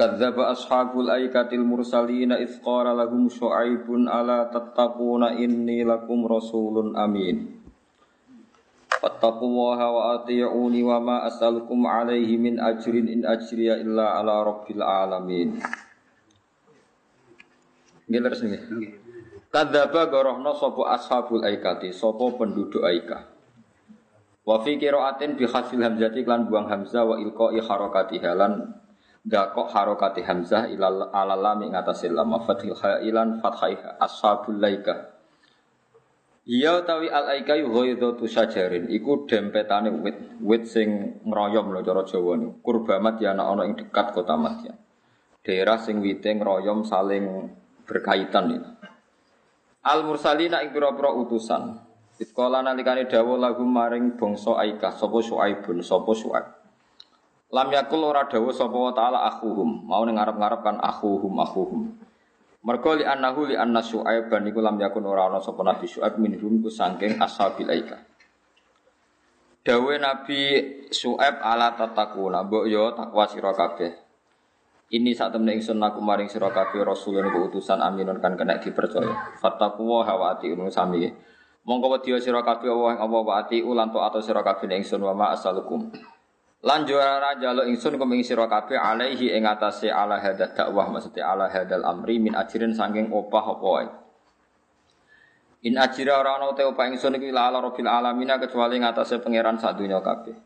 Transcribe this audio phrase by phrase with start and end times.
[0.00, 7.60] Kadzdzaba ashabul aikatil mursalina idz qala lahum syu'aibun ala tattaquna inni lakum rasulun amin.
[8.88, 15.60] Fattaqullaha wa ati'uni wa ma as'alukum alaihi min ajrin in ajriya illa ala rabbil alamin.
[18.08, 18.56] Nggih sini.
[19.52, 23.28] Kadzdzaba gorohna sapa ashabul aikati, sapa penduduk aika.
[24.48, 28.80] Wa fi qiraatin bi hamzati lan buang hamzah wa ilqa'i harakatiha lan
[29.24, 35.16] dakok harokati hamzah ilal alalami ngatasil lama fathil ilan fathaiha ashabul laika.
[36.48, 38.88] Iya tawi al aika yu ghaidatu sajarin.
[38.88, 42.58] Iku dempetane wit wit sing ngroyom lho cara Jawa niku.
[42.64, 44.80] Kurbamat ya ana ing dekat kota Madyan
[45.40, 47.48] daerah sing wite ngroyom saling
[47.88, 48.70] berkaitan ini
[49.80, 51.80] Al mursalina ing pira-pira utusan.
[52.20, 56.59] Itkola nalikane dawuh lagu maring bangsa Aika sapa Syuaibun sapa Syuaib
[57.50, 61.82] Lam yakul ora dawuh sapa wa taala akhuhum, mau ning ngarep-ngarep kan akhuhum akhuhum.
[62.62, 66.20] Mergo li annahu li anna Syuaib ban iku lam yakun ora ana sapa Nabi Syuaib
[66.22, 67.98] minhum ku saking ashabil aika.
[69.66, 70.40] Dawe Nabi
[70.94, 73.98] Syuaib ala tatakuna, mbok yo takwa sira kabeh.
[74.90, 79.38] Ini saat temen ingsun aku maring sira kabeh iku utusan aminun kan kena dipercaya.
[79.42, 81.06] Fattaqu wa hawati unu sami.
[81.66, 85.14] Mongko wedi sira kabeh Allah ing apa wa ati ulan atau sira kabeh ingsun wa
[85.14, 85.90] ma asalukum.
[86.60, 91.32] Lan juara jaluk ingsun kum ing sira kabeh alaihi ing atase ala hadza dakwah maksudnya
[91.32, 93.88] ala hadzal amri min ajirin saking opah apa wae.
[95.64, 99.24] In ajira ora ana te opah ingsun iki la ala rabbil alamin kecuali ing atase
[99.24, 100.36] pangeran sadunya kabeh.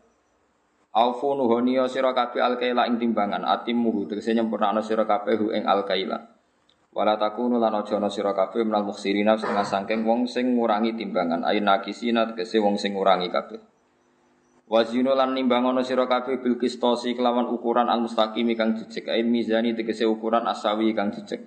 [0.95, 6.19] Aufu nuhoniya sira kabeh alkaila ing timbangan atimmu tegese nyempurnakno sira kabeh ing alkaila.
[6.95, 11.43] Wala takunu lan aja ana sira kabeh menal mukhsirina setengah saking wong sing ngurangi timbangan
[11.43, 13.74] ayin nakisina tegese wong sing ngurangi kabeh.
[14.65, 19.77] Wazino lan nimbangono sira kabeh bil kistosi kelawan ukuran al mustaqim kang jejeg ain mizani
[19.77, 21.45] tegese ukuran asawi kang jejeg.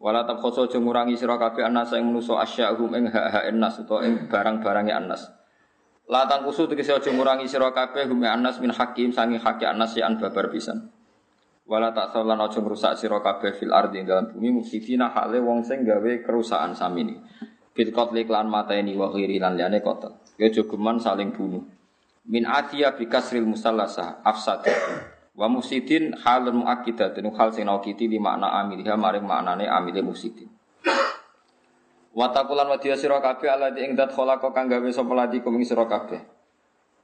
[0.00, 4.32] Wala tabkhoso aja ngurangi sira kabeh anas ing manusa asyahum ing hak-hak nas utawa ing
[4.32, 5.28] barang-barange anas.
[6.08, 10.08] La tangkusu tegese aja ngurangi sira kabeh hum anas min hakim sangi hak anas ya
[10.08, 10.88] an babar pisan.
[11.68, 15.84] Wala tak salan aja ngrusak sira kabeh fil ardi dalam bumi mufsidina hale wong sing
[15.84, 17.12] gawe kerusakan samini.
[17.76, 20.16] Bil qatli klan mateni wa ghiri lan liyane kotel.
[20.40, 21.81] Ya jogeman saling bunuh
[22.26, 24.66] min atiya bi kasril musallasa afsad.
[25.32, 30.52] Wa musidin halun muakkidatun hal sing naukiti di makna amiliha maring maknane amile musidin.
[32.12, 35.64] Wa taqulan wa diya sira kabeh alladzi ing dat khalaqa kang gawe sapa lati kuming
[35.64, 36.20] sira kabeh.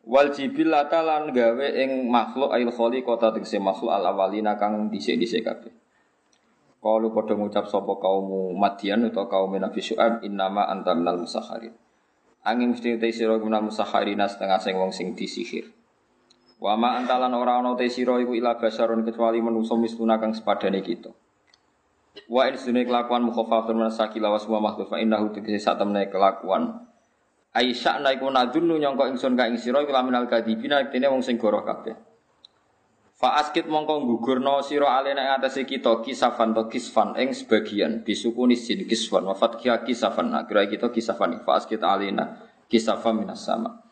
[0.05, 5.73] Wal jibillata lan gawe ing makhluk ail khaliqata tegese makhluk al awalina kang dhisik-dhisik kabeh.
[6.79, 11.75] Kalau padha ngucap sapa kaum Madian atau kaum Nabi Syuaib innama anta minal musakharin
[12.49, 15.69] Angin mesti te sira guna musahharina setengah sing wong sing disihir.
[16.57, 20.81] Wa ma antalan ora ana te sira iku ila basarun kecuali manusa misluna kang sepadane
[20.81, 21.13] kita.
[22.25, 26.09] Wa in sunne kelakuan mukhafafatun min sakila wa semua makhluk fa innahu tegese sak temne
[26.09, 26.89] kelakuan.
[27.53, 31.37] Aisyah na iku nadunu nyangka ingsun ka ing sira iku laminal kadibina dene wong sing
[31.37, 32.08] goroh kabeh.
[33.19, 38.55] Fa askit mongko gugurno sira alena ing atase kita kisafan to kisfan ing sebagian bisukuni
[38.55, 42.39] sin kisfan wa fathiya kisafan nah, kira kita kisafan fa askit alena
[42.71, 43.83] kisafa minas sama.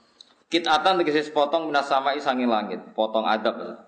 [0.47, 3.82] Kitatan tegese sepotong minas sama isangi langit, potong adab.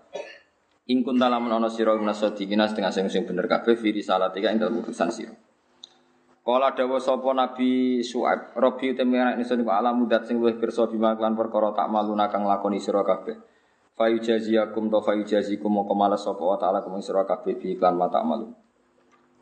[0.90, 4.58] In kunta lamun ana sira minas sadiqina setengah sing sing bener kabeh fi risalatika ing
[4.58, 5.38] dalem urusan sira.
[6.42, 11.14] Kala dawa sapa Nabi Su'aib, Rabbi temene ingsun iku alam mudat sing luwih pirsa bima
[11.14, 13.57] perkara tak maluna kang lakoni sira kabeh.
[13.98, 18.54] Fayujaziyakum to fayujazikum mongko malas sapa wa ta'ala kuming sira kabeh bi iklan mata malu.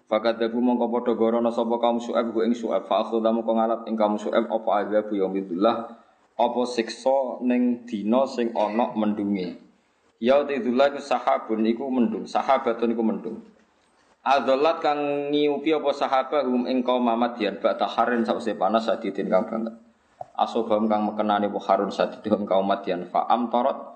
[0.08, 3.81] Fakat dabu mongko padha gorono sapa kaum Su'aib ku ing Su'aib fa akhudha mongko ngalap
[3.84, 5.76] ing kaum Su'aib apa azab yaumidullah
[6.40, 9.60] apa siksa ning dina sing ana mendunge.
[10.25, 13.44] Ya tidullah ku sahabun iku mendung, sahabatun iku mendung.
[14.25, 19.44] Adzalat kang ngiupi apa sahabat hum ing kaum Mamadian bak taharin sause panas sadidin kang
[19.44, 19.76] banget.
[20.32, 23.95] Asobam kang mekenani wa harun sadidin kaum Madian fa amtarat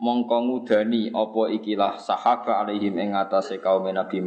[0.00, 4.24] mongko ngudani apa ikilah sahabat alaihim ing atase kaum Nabi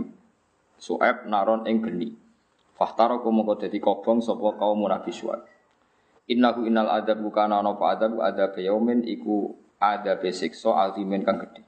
[0.77, 2.13] Su'aib naron ing geni.
[2.77, 5.41] Fahtara ku mongko dadi kobong sapa kaum Nabi Su'aib.
[6.29, 11.65] Innahu innal adab kana ana apa adab adab yaumin iku adab siksa azimin kang gedhe.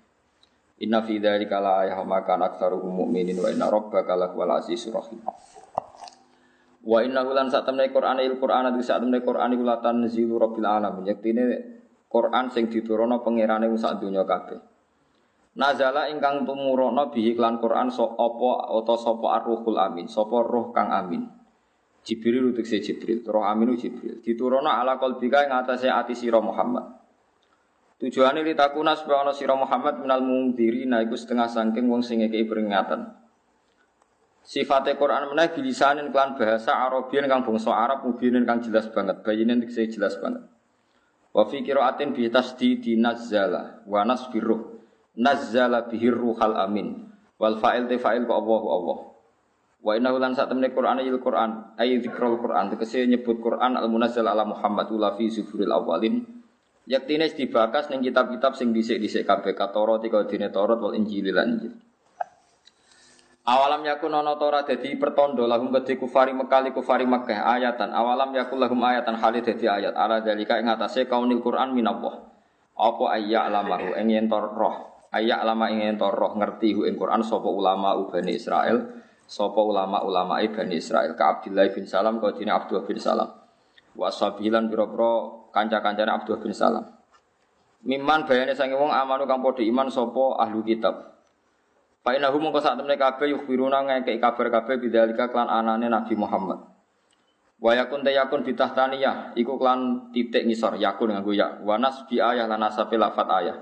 [0.86, 5.24] Inna fi dzalika la ayah maka aktsaruhum mu'minin wa inna rabbaka lahuwal azizur rahim.
[6.86, 10.36] Wa inna lan sak temne Qur'an il Qur'an ati sak temne Qur'an iku latan zilu
[10.38, 11.08] rabbil alamin.
[11.08, 11.75] Yektine
[12.16, 14.56] Qur'an sing diturunno pangerane sak donya kabeh.
[15.60, 20.96] Nazala ingkang tumurana bihi klan Qur'an so apa utawa sapa ar-ruhul amin, sapa roh kang
[20.96, 21.28] amin.
[22.08, 24.24] Jibril utuk Jibril, roh aminu Jibril.
[24.24, 26.88] Diturunno ala qalbika ing atase ati sira Muhammad.
[28.00, 32.24] Tujuane li takuna supaya ana sira Muhammad minal mungdiri nah iku setengah saking wong sing
[32.24, 33.12] ngekeki peringatan.
[34.46, 39.90] Sifate Quran meneh bilisanin kelan bahasa Arabian kang bangsa Arab mubinin kang jelas banget, tegese
[39.90, 40.55] jelas banget.
[41.36, 44.80] Wa fi qiraatin bi tasdidi nazzala wa nasbiruh.
[45.20, 47.12] Nazzala bihi ruhal amin.
[47.36, 49.00] Wal fa'il te fa'il Allahu Allah.
[49.84, 53.86] Wa inna lan sak temne Quran il Quran ay dzikrul Quran tegese nyebut Quran al
[53.92, 56.26] munazzal ala Muhammad la fi zuburil awalin
[56.86, 61.74] Yaktine dibakas ning kitab-kitab sing dhisik-dhisik kabeh iki dene Taurat wal Injil lan Injil.
[63.46, 68.58] Awalam yakun ana Taurat dadi pertondo lahum kedhi kufari Mekah kufari Mekah ayatan awalam yakun
[68.58, 72.26] lahum ayatan hale dadi ayat ala dalika ing atase kaunil Quran minallah.
[72.74, 74.98] Apa ayya alamahu ing yen roh.
[75.14, 78.82] Ayya alama ing yen roh ngerti hu ing Quran sapa ulama Bani Israel,
[79.30, 83.30] sapa ulama-ulama Bani Israel ka Abdullah bin Salam ka dene Abdullah bin Salam.
[83.94, 86.84] Wa sabilan pira-pira kanca-kancane Abdullah bin Salam.
[87.86, 91.15] Miman bayane sange wong amanu kang padha iman sapa ahlu kitab.
[92.06, 96.62] Fa innahu mongko sak temne kabeh yukhbiruna ngekeki kabar kabeh bidzalika klan anane Nabi Muhammad.
[97.58, 101.58] Wa yakun ta yakun bitahtaniyah iku klan titik ngisor yakun nganggo ya.
[101.66, 103.58] Wa nasbi ayah lan nasabe lafat ayah.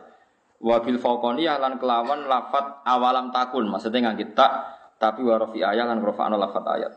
[0.60, 4.52] Wa bil fauqaniyah lan kelawan lafat awalam takun maksudnya nganggo tak
[5.00, 6.94] tapi wa rafi ayah lan rafa'na lafat ayat.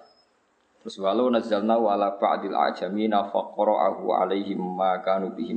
[0.82, 5.54] Terus walau nazzalna ala ba'dil ajamina faqra'ahu alaihim ma kanu bihi.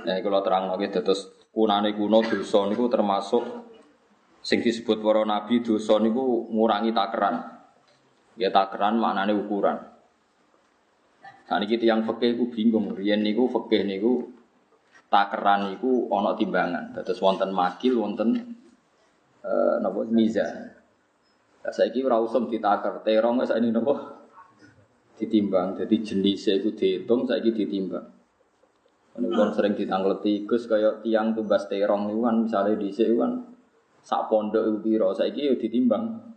[0.00, 3.42] Nah, kalau terang lagi terus kunane kuno dosa niku termasuk
[4.40, 7.36] sing disebut para nabi dosa niku ngurangi takeran.
[8.38, 9.78] Ya takeran maknane ukuran.
[11.50, 14.30] Nah niki yang fikih ku bingung, riyen niku fikih niku
[15.10, 16.94] takeran niku ana timbangan.
[17.02, 18.56] Terus wonten makil, wonten
[19.42, 20.70] eh napa mizan.
[21.60, 23.92] Nah, saya kira usum ditakar, terong saya ini nopo
[25.20, 25.76] ditimbang.
[25.76, 28.19] Jadi jenisnya itu dihitung, saya kira ditimbang.
[29.18, 33.32] Ini kan sering ditanggal tikus kayak tiang tugas terong itu kan misalnya di sini kan
[34.00, 36.30] sak pondok itu biro, saya kira ditimbang.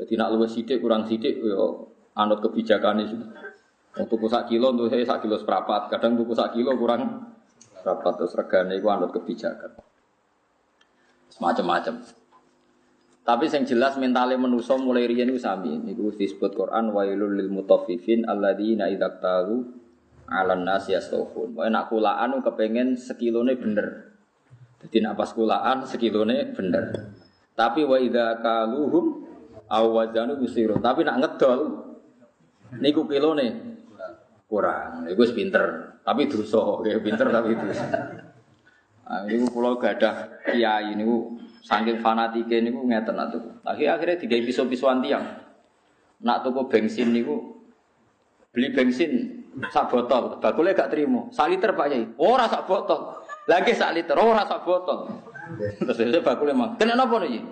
[0.00, 3.16] Jadi nak luwes sidik kurang sidik, yo anut kebijakan itu.
[4.00, 5.92] Untuk sak kilo, untuk saya sak kilo seperempat.
[5.92, 7.30] Kadang tuku sak kilo kurang
[7.76, 9.76] seperempat terus regane itu anut kebijakan.
[11.30, 11.94] Semacam-macam.
[13.20, 15.76] Tapi yang jelas mentale menuso mulai riyen niku sami.
[15.76, 19.79] Niku disebut Quran wailul lil mutaffifin alladzina idza talu
[20.30, 21.58] 'alan nas yastawfun.
[21.58, 24.16] Wae nak kulaan kepengen sekilone bener.
[24.80, 27.12] Jadi nak pas kulaan sekilone bener.
[27.58, 29.26] Tapi wa idza kaluhum
[29.66, 30.38] aw wazanu.
[30.80, 31.60] Tapi nak ngedol
[32.78, 33.76] niku kilone
[34.46, 35.04] kurang.
[35.04, 36.80] Niku wis pinter, tapi dosa.
[36.86, 37.86] Ya pinter tapi dosa.
[39.10, 43.52] Nah, niku kula gadah kiai niku Saking fanatike niku ngeten nak tuku.
[43.68, 45.22] Akhir akhirnya tiga pisau-pisauan tiang.
[46.24, 47.60] Nak tuku bensin niku
[48.50, 49.39] beli bensin
[49.70, 51.26] sak botol, bakule gak terima.
[51.34, 52.06] Sak liter Pak Yai.
[52.16, 53.18] Ora sak botol.
[53.50, 55.10] Lagi sak liter, ora sak botol.
[55.58, 56.78] Terus saya bakule emang.
[56.78, 57.42] Kena napa nih?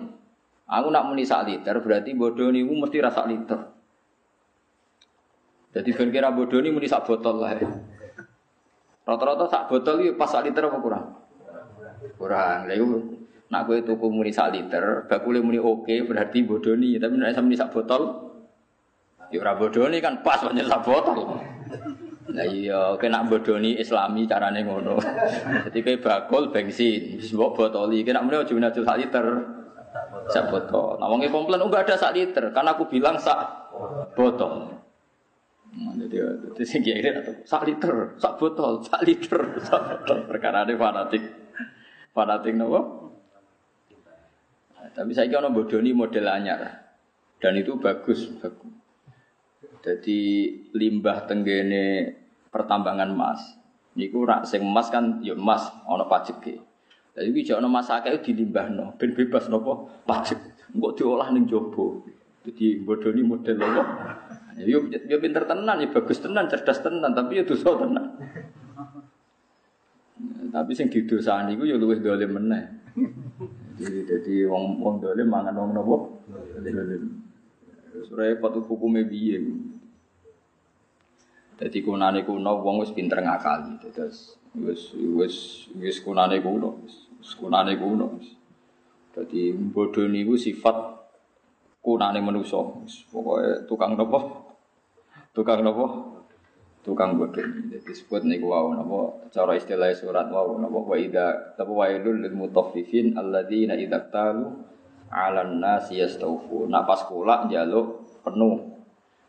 [0.69, 3.57] Aku nak muni sak liter berarti bodoh niku mesti rasa liter.
[5.73, 7.57] Jadi ben kira bodoh ini muni sak botol lah.
[9.03, 11.05] Rata-rata sak botol itu pas sak liter apa kurang?
[12.15, 12.69] Kurang.
[12.69, 12.77] Lah
[13.49, 17.73] Nak kowe tuku muni sak liter, bakule muni oke berarti bodoni, tapi nek sampe sak
[17.73, 18.29] botol
[19.33, 21.41] ya ora bodoni kan pas pancen sak botol.
[22.29, 25.01] Lah iya, oke nak bodoni islami carane ngono.
[25.65, 29.25] Dadi kowe bakul bensin, wis mbok botoli, nak muni aja muni sak liter.
[30.29, 31.01] Sak botol.
[31.01, 33.69] Nah wong komplain enggak ada sak liter, karena aku bilang sak
[34.13, 34.69] botol.
[35.69, 36.17] Nah, jadi,
[36.49, 37.01] jadi sing kiai
[37.45, 40.25] sak liter, sak botol, sak liter, sak botol.
[40.29, 41.23] Perkara fanatik.
[42.13, 43.09] Fanatik nopo?
[44.89, 46.61] Tapi saya kira bodoni model anyar
[47.39, 48.78] dan itu bagus, bagus.
[49.79, 52.15] Jadi limbah tenggene
[52.51, 53.55] pertambangan emas.
[53.95, 56.59] Niku rak sing emas kan ya emas ana pajeke.
[57.15, 60.37] Jadi iki jono emas akeh dilimbahno ben bebas nopo pajek.
[60.75, 62.03] Engko diolah ning jowo.
[62.43, 63.83] Jadi bodoni model apa?
[64.59, 68.15] Ya yo pinter tenan, ya bagus tenan, cerdas tenan, tapi ya dosa tenan.
[70.49, 72.63] Tapi sing didosani iku ya luwih dolim meneh.
[73.79, 75.95] Jadi jadi wong wong dolim mangan wong nopo
[76.59, 77.23] dolim.
[78.07, 79.03] Suraya patu hukume.
[81.59, 83.75] Jadi kunane kuno wong wis pinter ngakali.
[83.91, 85.35] Terus wis wis
[85.75, 86.87] wis kunane kuno.
[87.35, 88.15] Kunane kuno.
[89.11, 90.79] Jadi bodoh niku sifat
[91.83, 92.63] kunane manusa.
[93.11, 94.19] Pokoke tukang nopo?
[95.35, 95.85] Tukang nopo?
[96.79, 97.43] Tukang bodoh.
[97.43, 102.39] Jadi disebut niku wau nopo cara istilah surat wau nopo wa idza tabu wailul lil
[102.39, 104.47] mutaffifin alladzina idza talu
[105.11, 106.71] 'alan nasi yastawfu.
[106.71, 108.79] Nak pas kula njaluk penuh.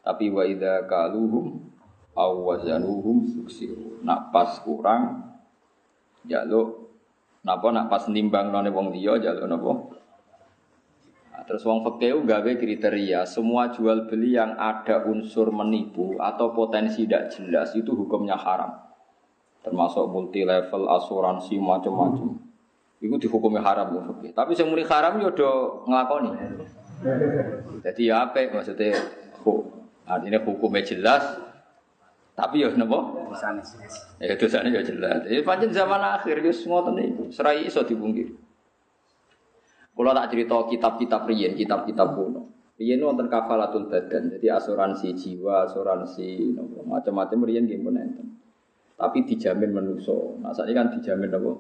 [0.07, 1.70] Tapi wa idza kaluhum
[2.17, 4.03] aw wazanuhum suksiru.
[4.03, 5.35] Nak pas kurang
[6.27, 6.81] njaluk
[7.41, 9.73] Napa nak pas nimbang none wong liya jaluk napa?
[11.33, 17.09] Nah, terus wong fikih gawe kriteria semua jual beli yang ada unsur menipu atau potensi
[17.09, 18.77] tidak jelas itu hukumnya haram.
[19.65, 22.37] Termasuk multi level asuransi macam-macam.
[23.01, 24.37] Itu dihukumi haram wong fikih.
[24.37, 26.37] Tapi sing muni haram yo do nglakoni.
[27.81, 29.01] Jadi ya apa maksudnya
[30.05, 31.25] artinya hukumnya jelas
[32.35, 32.99] tapi ya napa?
[33.29, 33.63] Dosane
[34.23, 35.27] Ya dosane ya jelas.
[35.27, 37.29] Ya pancen zaman akhir wis ngoten niku.
[37.29, 38.33] Serai iso dipungkir.
[39.91, 42.49] Kalau tak cerita kitab-kitab riyen, kitab-kitab kuno.
[42.81, 46.57] Riyen wonten kafalatul badan, jadi asuransi jiwa, asuransi
[46.89, 48.41] macam-macam riyen nggih pun enten.
[48.97, 50.41] Tapi dijamin menuso.
[50.41, 51.53] Nah, saat ini kan dijamin apa?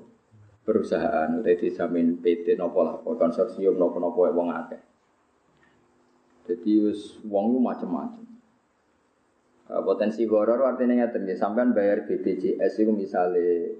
[0.64, 4.80] Perusahaan, udah dijamin PT nopo lah, konsorsium nopo nopo wong akeh.
[6.48, 8.29] Jadi wis wong lu macam-macam.
[9.70, 13.70] Eh, potensi horor artinya ngeten nggih sampean bayar BPJS itu misalnya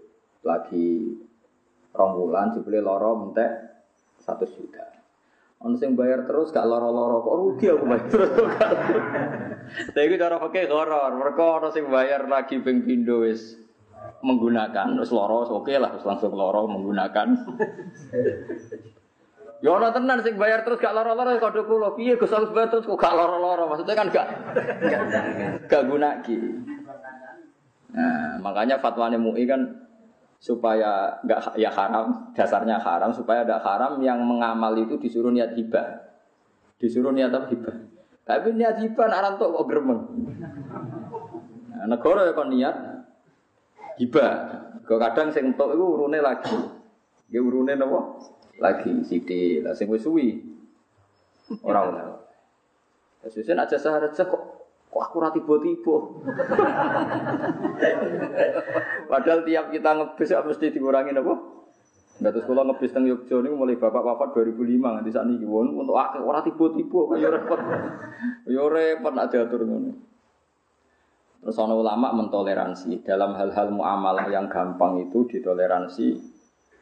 [0.47, 1.19] lagi
[1.91, 3.51] rong bulan jebule lara mentek
[4.23, 4.87] 100 juta.
[5.67, 8.31] Ono sing bayar terus gak loro-loro kok rugi aku bayar terus.
[9.93, 13.59] Tapi cara pakai horor, mereka ono sing bayar lagi ping pindho wis
[14.23, 17.29] menggunakan terus loro oke lah terus langsung loro menggunakan.
[19.61, 21.93] Ya ana tenan sing bayar terus gak lara-lara kode kula.
[21.93, 23.69] Piye Gus harus bayar terus kok gak lara-lara?
[23.69, 24.27] Maksudnya kan gak
[25.69, 26.37] gak gunaki.
[27.91, 29.61] Nah, makanya fatwane MUI kan
[30.41, 36.09] supaya nggak ya haram, dasarnya haram supaya ada haram yang mengamal itu disuruh niat hibah.
[36.81, 37.77] Disuruh niat apa hibah.
[38.25, 40.01] Tapi niat hibah nak rantuk kok gremeng.
[41.77, 42.77] Nah, negara ya kon niat
[44.01, 44.33] hibah.
[44.89, 46.57] Kok kadang sing entuk iku urune lagi.
[47.29, 48.01] Nggih urune napa?
[48.61, 49.65] Lagi sithik.
[49.65, 50.45] Lah sing wis suwi
[51.65, 52.03] ora ora.
[53.27, 54.43] Sesuk aja saharat kok
[54.91, 55.97] kok aku ra tiba-tiba.
[59.11, 61.35] Padahal tiap kita ngebis ya mesti dikurangi apa?
[62.21, 65.73] Enggak terus kalau ngebis teng Yogyo ini mulai bapak wafat 2005 nganti saat ini won
[65.73, 67.61] untuk akeh ora tiba-tiba kaya repot.
[68.49, 69.93] Ya repot nak diatur ngono.
[71.41, 76.09] Terus ana ulama mentoleransi dalam hal-hal muamalah yang gampang itu ditoleransi.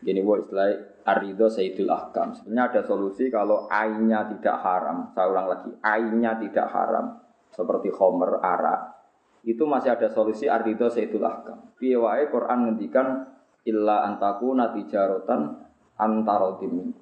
[0.03, 2.37] Gini wo istilah Arido Sayyidul Ahkam.
[2.37, 5.09] Sebenarnya ada solusi kalau ainnya tidak haram.
[5.17, 7.17] Saya ulang lagi, ainnya tidak haram.
[7.49, 8.93] Seperti Homer, arak.
[9.41, 11.73] Itu masih ada solusi Arido Sayyidul Ahkam.
[11.81, 13.25] Piawai Quran ngendikan
[13.65, 15.65] illa antaku natijarotan
[15.97, 16.93] antarodim.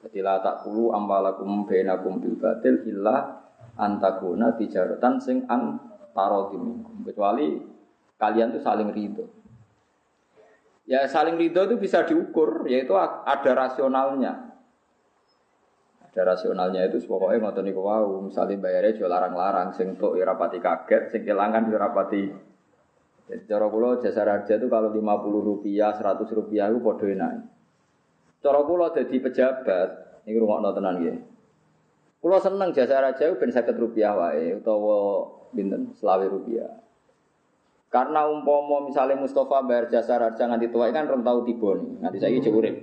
[0.00, 3.44] Jadi la takulu ambalakum bainakum bil batil illa
[3.76, 6.80] antakuna tijarotan sing antarodim.
[7.04, 7.60] Kecuali
[8.16, 9.39] kalian tuh saling ridho.
[10.90, 14.50] Ya saling ridho itu bisa diukur, yaitu ada rasionalnya.
[16.10, 20.58] Ada rasionalnya itu pokoknya ngotot niku wow, misalnya bayarnya jual larang-larang, sing tok ya rapati
[20.58, 22.26] kaget, sing kelangan ya rapati.
[23.30, 25.06] Jadi cara kula jasa raja itu kalau 50
[25.38, 27.46] rupiah, 100 rupiah itu podo enak.
[28.42, 29.88] Cara kula jadi pejabat,
[30.26, 31.14] ini rumah tenan ya.
[32.18, 36.66] Kula seneng jasa raja itu ben 50 rupiah wae utawa binten selawi rupiah.
[37.90, 42.38] Karena umpomo misalnya Mustafa bayar jasa raja nganti tua kan rom tahu tibon, nganti saya
[42.38, 42.74] urip.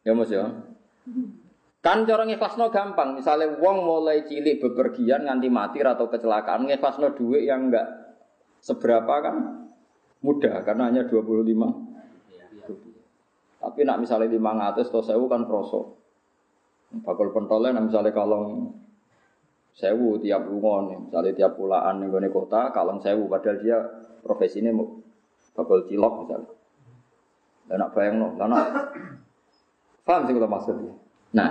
[0.00, 0.48] Ya Mas ya.
[1.84, 7.44] Kan cara ngikhlasno gampang, misalnya wong mulai cilik bepergian nganti mati atau kecelakaan ngikhlasno duit
[7.44, 7.84] yang enggak
[8.64, 9.36] seberapa kan
[10.24, 11.84] mudah karena hanya 25
[13.56, 15.80] Tapi nak misalnya 500 atau 1000 kan kroso.
[17.02, 18.72] Bakul pentolnya misalnya kalau
[19.76, 23.76] sewu tiap lungon, misalnya tiap pulaan yang gue kota, kalong sewu, padahal dia
[24.24, 24.88] profesinya mau
[25.52, 26.52] bakal cilok misalnya.
[27.66, 28.58] Dan nak bayang no, karena
[30.06, 30.94] paham sih kalau maksudnya.
[31.36, 31.50] Nah,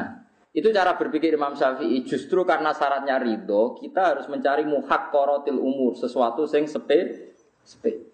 [0.56, 2.08] itu cara berpikir Imam Syafi'i.
[2.08, 7.30] Justru karena syaratnya ridho, kita harus mencari muhak korotil umur, sesuatu yang sepe,
[7.62, 8.10] sepe.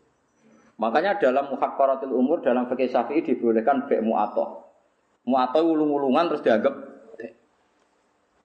[0.81, 4.65] Makanya dalam muhak korotil umur dalam fikih Syafi'i dibolehkan bek mu'atoh.
[5.29, 6.73] Mu'atoh ulung-ulungan terus dianggap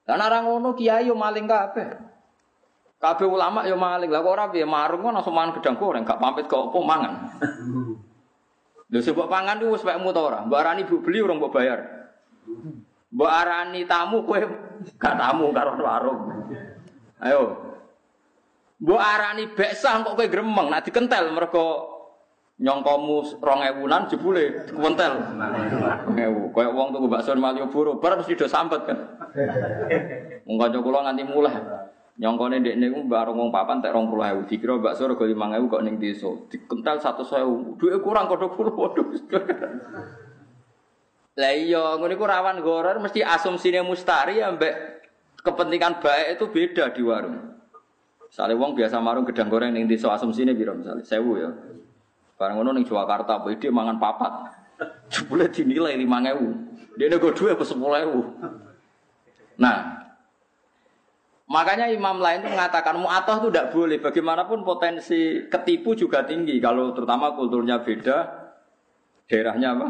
[0.06, 1.98] dan orang ngono kiai yo maling kabeh.
[3.02, 4.06] Kabeh ulama yo maling.
[4.06, 7.12] Lah kok ora piye marung kok langsung mangan gedang goreng, gak pamit kok opo mangan.
[8.94, 10.38] Lho sebab pangan itu wis wekmu ta ora?
[10.46, 12.06] Mbok arani bu beli urung mbok bayar.
[13.10, 14.38] Mbok arani tamu kowe
[14.94, 16.20] gak tamu karo warung.
[17.18, 17.42] Ayo.
[18.78, 21.95] Mbok arani beksa kok kowe gremeng, nak dikentel mergo
[22.56, 25.12] nyongkomu rong ewunan jebule kuwentel.
[26.16, 28.98] Ewu, koyo wong tuku bakso Malioboro, bar mesti do sambet kan.
[30.48, 31.60] Wong kanca kula nganti mulai.
[32.16, 34.48] Nyongkone ndekne ku bareng wong papan tek 20.000.
[34.48, 36.32] Dikira bakso rego 5.000 kok ning desa.
[36.48, 37.76] Dikental 100.000.
[37.76, 39.04] Duwe kurang kodho kula waduh.
[41.36, 45.04] Lah iya, ngono iku rawan goror mesti asumsine mustari ambek
[45.44, 47.60] kepentingan baik itu beda di warung.
[48.24, 51.50] Misalnya wong biasa marung gedang goreng ning desa asumsine piro misalnya 1000 ya.
[52.36, 54.32] Barang ngono ning Jakarta, ide mangan papat.
[55.12, 57.00] Jebule dinilai 5000.
[57.00, 59.56] Dia nego duwe apa 10000.
[59.56, 59.96] Nah,
[61.46, 64.02] Makanya imam lain itu mengatakan mu'atoh itu tidak boleh.
[64.02, 66.58] Bagaimanapun potensi ketipu juga tinggi.
[66.58, 68.50] Kalau terutama kulturnya beda,
[69.30, 69.88] daerahnya apa?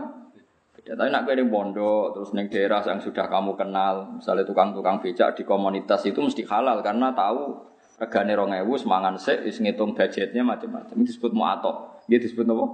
[0.87, 5.35] Ya, tapi nak kirim pondok, terus neng daerah yang sudah kamu kenal, misalnya tukang-tukang becak
[5.35, 7.59] di komunitas itu mesti halal karena tahu
[7.97, 10.97] regane rong ewu semangan sik is ngitung budgetnya macam-macam.
[11.01, 12.05] Disebut mu'atoh.
[12.07, 12.67] Dia disebut apa?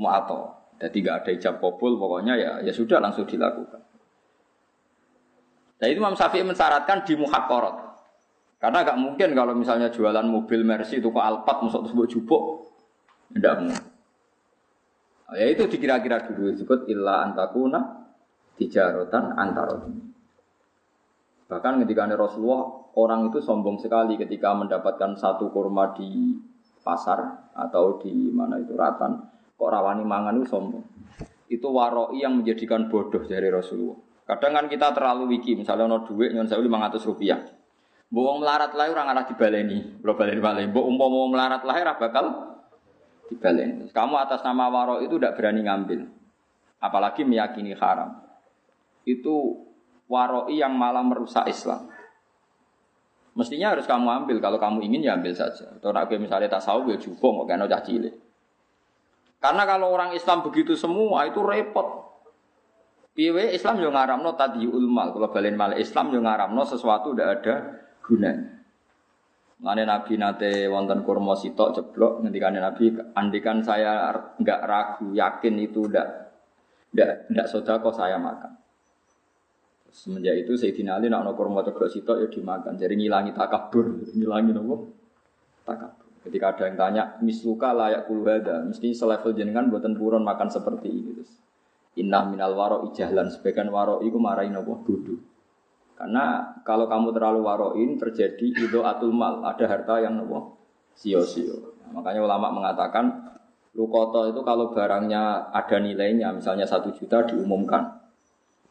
[0.00, 0.40] Mu'ato.
[0.76, 3.80] Jadi nggak ada ijab kabul, pokoknya ya ya sudah langsung dilakukan.
[5.76, 7.76] Nah itu Imam Syafi'i mensyaratkan di muhakkorot.
[8.56, 12.42] Karena agak mungkin kalau misalnya jualan mobil Mercy itu ke Alphard masuk tersebut jubuk.
[13.32, 13.84] Tidak mungkin.
[15.26, 18.08] Nah, ya itu dikira-kira dulu disebut illa antakuna
[18.56, 20.15] tijarotan antarotin.
[21.46, 22.66] Bahkan ketika Rasulullah
[22.98, 26.34] orang itu sombong sekali ketika mendapatkan satu kurma di
[26.86, 29.26] pasar atau di mana itu ratan
[29.58, 30.86] kok rawani mangan itu sombong
[31.50, 36.30] itu waroi yang menjadikan bodoh dari Rasulullah kadang kan kita terlalu wiki misalnya ono duit
[36.30, 37.42] nyon saya lima ratus rupiah
[38.06, 40.70] Bohong melarat lahir orang arah dibaleni, belum baleni baleni.
[40.70, 42.54] Bohong mau melarat lahir bakal
[43.26, 43.90] dibaleni.
[43.90, 46.06] Kamu atas nama waro itu tidak berani ngambil,
[46.78, 48.22] apalagi meyakini haram.
[49.02, 49.65] Itu
[50.06, 51.90] waroi yang malah merusak Islam.
[53.36, 54.36] Mestinya harus kamu ambil.
[54.40, 55.68] Kalau kamu ingin ya ambil saja.
[55.76, 58.14] Atau nak misalnya tasawuf ya cukup mau kena cah cilik.
[59.36, 62.06] Karena kalau orang Islam begitu semua itu repot.
[63.12, 65.12] Piwe Islam yo ngaramno tadi ulmal.
[65.12, 67.54] Kalau balen mal Islam yo ngaramno sesuatu udah ada
[68.00, 68.56] gunanya.
[69.56, 75.88] Mana Nabi nate wonten kurma sitok ceblok ngendikane Nabi andikan saya nggak ragu yakin itu
[75.88, 76.06] udah
[76.92, 78.55] ndak ndak sodako saya makan.
[79.96, 82.76] Semenjak itu Sayyidina Ali nak ono kurma ceblok sitok ya dimakan.
[82.76, 84.92] Jadi ngilangi takabur, ngilangi nopo?
[85.64, 86.04] Takabur.
[86.28, 91.10] Ketika ada yang tanya, misluka layak kulhada, mesti selevel jenengan buatan puron makan seperti ini.
[91.16, 91.32] Terus,
[91.96, 95.16] Inna minal waro ijahlan, sebagian waro itu marahin nopo duduk.
[95.96, 100.60] Karena kalau kamu terlalu waroin terjadi itu atul mal, ada harta yang nopo
[100.92, 101.72] sio-sio.
[101.88, 103.32] Nah, makanya ulama mengatakan
[103.72, 108.05] lukoto itu kalau barangnya ada nilainya, misalnya satu juta diumumkan.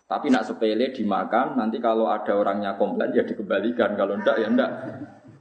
[0.05, 3.97] Tapi nak sepele dimakan, nanti kalau ada orangnya komplain ya dikembalikan.
[3.97, 4.71] Kalau ndak ya ndak.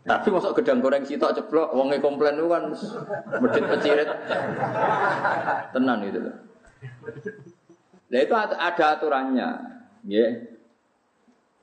[0.04, 2.64] Tapi masuk gedang goreng sitok ceblok, wongnya komplain itu kan
[3.40, 4.08] medit pecirit.
[5.72, 6.36] Tenan itu loh.
[8.12, 9.48] Nah itu ada aturannya.
[10.04, 10.28] Ya.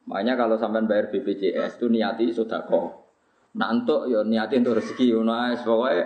[0.09, 3.05] Makanya kalau sampai bayar BPJS itu niati sudah kok.
[3.53, 5.17] Nantuk ya niati untuk rezeki.
[5.21, 6.05] Nah, pokoknya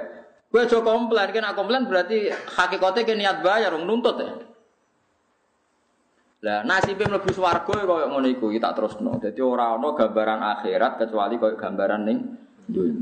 [0.52, 4.55] gue coba komplain, kena komplain berarti hakikatnya ke niat bayar, nuntut ya.
[6.46, 9.18] Lah nasibnya mlebu swarga ya koyo ngono iku tak terusno.
[9.18, 12.18] Dadi ora ana gambaran akhirat kecuali koyo gambaran ning
[12.70, 13.02] dunya.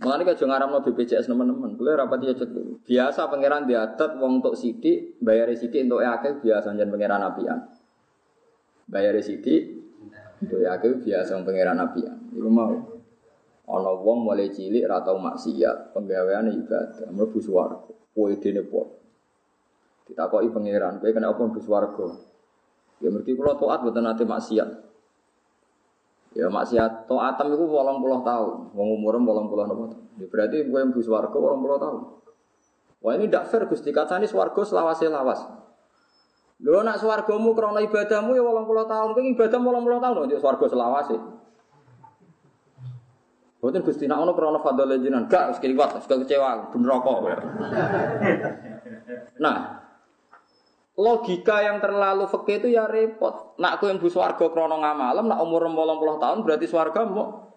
[0.00, 1.76] Mulane aja ngaramno BPJS teman-teman.
[1.76, 2.34] Kuwi rapat ya
[2.80, 7.60] biasa pangeran diatet wong tok sithik, bayar sithik entuk akeh biasa jan pangeran apian.
[8.88, 9.84] Bayar sithik
[10.40, 12.16] entuk akeh biasa wong pangeran apian.
[12.32, 12.72] Iku mau
[13.68, 17.92] ana wong mulai cilik ra tau maksiat, penggaweane ibadah, mlebu swarga.
[18.16, 19.03] Kowe dene pot.
[20.04, 22.06] Ditakoki pangeran, kowe kena apa mbus warga?
[23.00, 24.68] Ya mergi kula taat mboten nate maksiat.
[26.36, 29.90] Ya maksiat taatem iku 80 tahun, wong umure 80 napa tahun.
[30.20, 32.00] Ya berarti kowe mbus warga 80 tahun.
[33.04, 35.40] Wah ini tidak fair Gusti kacane swarga selawase lawas.
[36.60, 41.16] Lho nak swargamu krana ibadahmu ya 80 tahun, kowe ibadah 80 tahun yo swarga selawase.
[43.64, 47.32] Boten Gusti nak ono krana fadhil jenengan, gak wis kliwat, wis kecewa, ben rokok.
[49.40, 49.83] Nah,
[50.94, 53.58] Logika yang terlalu fakih itu ya repot.
[53.58, 57.50] Nak aku yang bu swarga krono ngamalem, nak umur 80 tahun berarti swarga mau.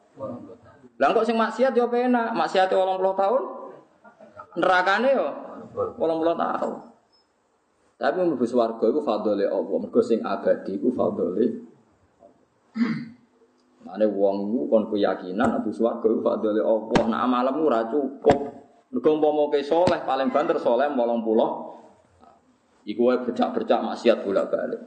[0.98, 3.42] Lah kok sing maksiat yo penak, maksiat 80 tahun.
[4.58, 5.28] Nerakane yo
[6.02, 6.74] 80 tahun.
[7.98, 11.66] Tapi mlebu swarga iku fadhole Allah, mergo sing abadi iku fadhole
[13.82, 17.04] Mane wong iku kon keyakinan abu swarga iku fadhole Allah.
[17.06, 18.38] Nak amalmu ora cukup.
[18.90, 21.78] Mergo umpama ke saleh paling banter saleh 80
[22.88, 24.80] Iku wae bercak-bercak maksiat bolak-balik.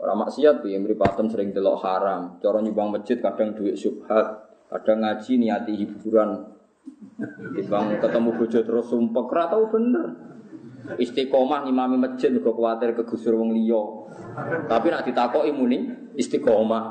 [0.00, 5.32] Orang maksiat piye mripaten sering delok haram, cara nyumbang masjid kadang duit subhat, kadang ngaji
[5.36, 6.56] niati hiburan.
[7.52, 10.06] Timbang ketemu bojo terus sumpek ora tau bener.
[10.96, 13.82] Istiqomah ngimami masjid kok kuwatir kegusur wong liya.
[14.64, 16.84] Tapi nak ditakoki muni istiqomah.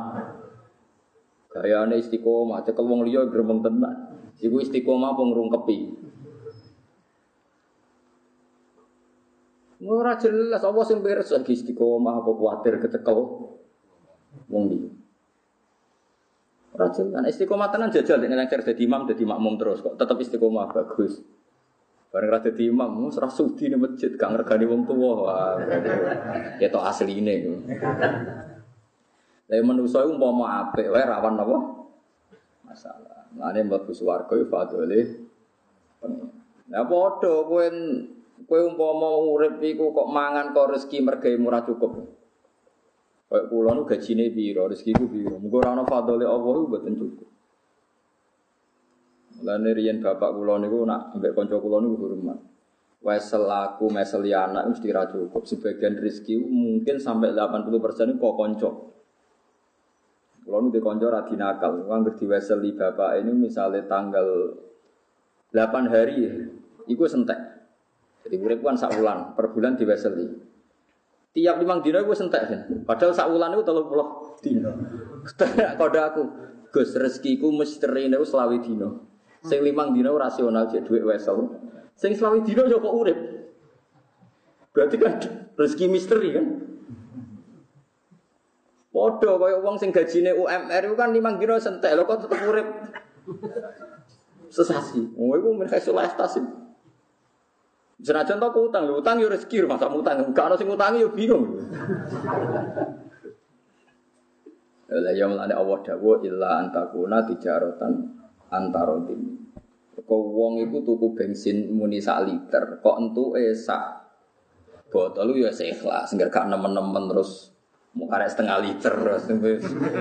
[1.55, 4.19] Gayane istiqomah, cekel wong liya gremeng tenan.
[4.37, 6.04] Iku istiqomah apa ngrungkepi.
[9.85, 13.19] Ora jelas apa sing beres lagi istiqomah apa kuwatir kecekel
[14.49, 14.89] wong liya.
[16.73, 17.21] Ora jelas.
[17.29, 21.21] Istiqomah tenan jajal nek nang dadi imam dadi makmum terus kok tetep istiqomah bagus.
[22.09, 25.59] Bareng ra dadi imam, mus ra sudi ning masjid gak ngergani wong tuwa.
[26.57, 27.61] Ya to asline.
[29.45, 31.57] Lah manusa iku umpama apik wae rawan apa?
[32.65, 33.29] Masalah.
[33.37, 35.01] Lane mlebu swarga iku fadole.
[36.71, 37.67] Nah padha kowe
[38.43, 41.91] kowe umpama urip iku kok mangan kok rezeki mergawe murah cukup.
[43.31, 45.35] Kayak kula nu gajine piro, rezekiku piro.
[45.39, 47.27] Muga ora ana fadhole Allah iku mboten cukup.
[49.47, 52.39] Lan riyen bapak kula niku nak ambek kanca kula niku hormat.
[53.05, 55.43] Wesel aku mesel anak mesti ra cukup.
[55.47, 58.71] Sebagian rezeki mungkin sampai 80% kok kanca.
[60.45, 64.53] Kalau nu dikonco radi nakal, uang berdiweseli bapak ini misalnya tanggal
[65.49, 66.29] 8 hari,
[66.85, 67.54] itu sentek.
[68.25, 70.25] Jadi urip kan sak bulan, per bulan diweseli.
[71.37, 72.61] Tiap limang dino gue sentek kan.
[72.81, 74.73] Padahal sak bulan itu telur puluh dino.
[75.79, 76.23] Kode aku,
[76.73, 79.05] Gus rezekiku misteri ini selawi dino.
[79.45, 81.53] Sing limang dino rasional jadi duit wesel.
[81.93, 83.19] Sing selawi dino yo kok urip.
[84.73, 85.13] Berarti kan
[85.61, 86.45] rezeki misteri kan.
[88.89, 92.67] Podo kaya wong sing gajine UMR itu kan limang dino sentek lho kok tetep urip.
[94.55, 95.13] Sesasi.
[95.13, 96.64] Oh mereka solastasi.
[97.95, 100.19] Senajan tau utang, utang yo rezeki masa utang.
[100.19, 101.45] Enggak ono sing utangi yo bingung.
[104.85, 107.93] Lah ya mulane Allah dawuh illa antakuna tijaratan
[108.53, 109.49] antarodim.
[109.95, 114.05] Kok wong iku tuku bensin muni sak liter, kok entuke sak
[114.93, 117.55] botol ya ikhlas, enggak gak nemen-nemen terus
[117.95, 118.95] mau karek setengah liter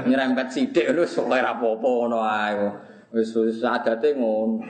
[0.02, 2.58] nyerempet sidik lu soalnya apa-apa ngono ae
[3.14, 4.66] wis adate ngono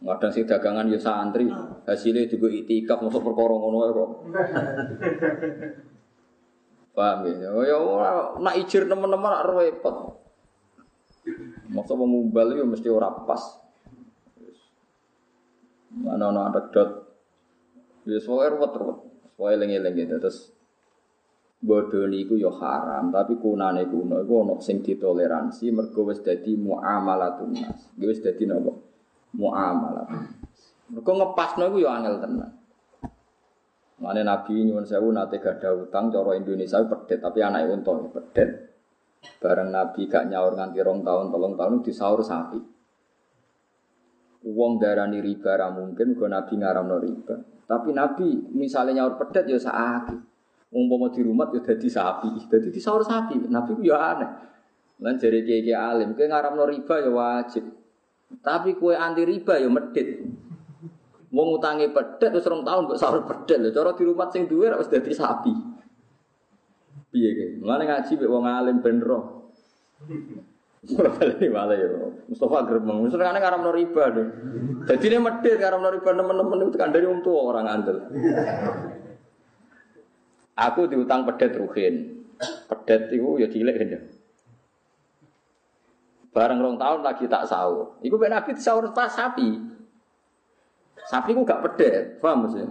[0.00, 1.48] kadang si dagangan ya santri
[1.84, 4.10] hasilnya juga itikaf masuk perkara ngono kok
[6.96, 7.76] paham ya ya
[8.40, 10.20] nak ijir teman-teman nak repot
[11.70, 13.42] Masa mengumbal itu mesti ora pas.
[15.94, 16.90] Mana ana dot.
[18.06, 18.98] Ya soalnya ruwet-ruwet.
[19.38, 20.14] Soalnya lengi-lengi gitu.
[20.18, 20.38] Terus
[21.60, 27.52] bodoh niku yo haram, tapi kunane kuno iku ono sing ditoleransi mergo wis dadi muamalatun
[27.52, 27.92] nas.
[28.00, 28.72] Wis dadi napa?
[29.36, 30.08] Muamalat.
[30.90, 32.50] Mergo ngepasno iku yo angel tenan.
[34.00, 38.50] Mane Nabi nyuwun sewu nate gada utang cara Indonesia pedet, tapi anake unta pedet.
[39.36, 42.56] Bareng Nabi gak nyaur nganti rong tahun, tolong tahun disaur sapi.
[44.48, 47.36] Uang darani riba ra mungkin, gue Nabi ngaramno riba.
[47.68, 50.16] Tapi Nabi misalnya nyaur pedet ya saaki
[50.70, 53.36] umpama di rumah ya jadi sapi, jadi disaur sapi.
[53.50, 54.30] Nabi ya aneh.
[55.00, 57.79] Lan jari kiai kiai alim, ngaramno riba ya wajib.
[58.38, 60.22] Tapi kue anti riba ya medit.
[61.30, 63.68] Wong utangi pedet terus rong tahun mbok sahur pedet lho.
[63.74, 65.52] Cara di rumah sing duwe harus dadi sapi.
[67.10, 67.46] Piye ki?
[67.62, 69.50] Mulane ngaji mek wong alim ben roh.
[70.96, 71.88] Ora bali ya.
[72.26, 73.06] Mustafa gremeng.
[73.06, 74.24] Wis kan ngaramno riba lho.
[74.86, 77.98] Dadi ne medit ngaramno riba nemen-nemen itu kan dari wong tua orang andel.
[80.58, 82.26] Aku diutang pedet ruhin.
[82.66, 84.02] Pedet itu ya cilik kan.
[86.30, 87.98] Bareng rong tahun lagi tak sahur.
[88.06, 89.58] Iku ben Nabi sahur pas sapi.
[91.10, 92.62] Sapi ku gak pedet, paham sih?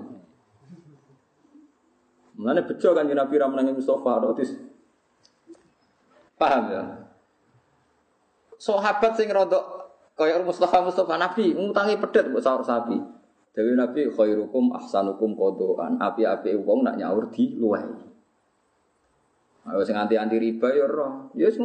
[2.40, 4.56] Mulane bejo kan Nabi Ramlan Mustafa rotis.
[6.40, 6.84] Paham ya?
[8.56, 12.96] Sahabat sing rodok kaya Mustafa Mustafa Nabi ngutangi pedet buat sahur sapi.
[13.52, 16.00] Dewi Nabi khairukum ahsanukum kodoan.
[16.00, 17.84] Api-api wong nak nyaur di luai.
[19.68, 21.36] Ayo sing anti-anti riba ya roh.
[21.36, 21.60] Ya yes.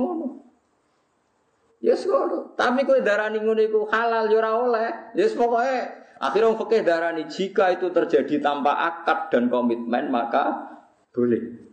[1.84, 2.08] Ya yes.
[2.56, 5.12] Tapi kowe darani ngono iku halal ya oleh.
[5.12, 10.72] Ya yes, pokoke akhirnya wong fikih darani jika itu terjadi tanpa akad dan komitmen maka
[11.12, 11.63] boleh.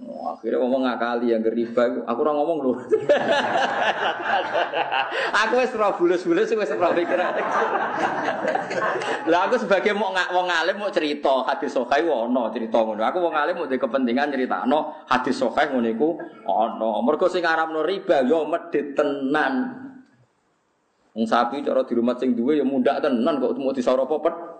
[0.00, 2.76] Oh, akhirnya ngomong ngakali yang riba, aku orang ngomong loh.
[5.44, 7.36] aku wis ora bulus-bulus wis ora pikiran.
[9.28, 13.04] Lah aku sebagai mau nggak wong alim mau cerita hadis sahih ono cerita ngono.
[13.04, 16.16] Aku wong alim mau kepentingan nyeritakno hadis sahih ngono iku
[16.48, 17.04] ono.
[17.04, 19.76] Mergo sing aramno riba yo medhit tenan.
[21.12, 24.51] Wong sapi cara di rumah sing duwe ya mundak tenan kok mau disaur apa pet.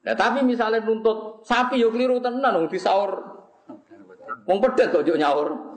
[0.00, 3.36] Nah, tapi misalnya nuntut sapi yo keliru tenan wong disaur.
[4.48, 5.76] Wong pedet kok yo nyaur.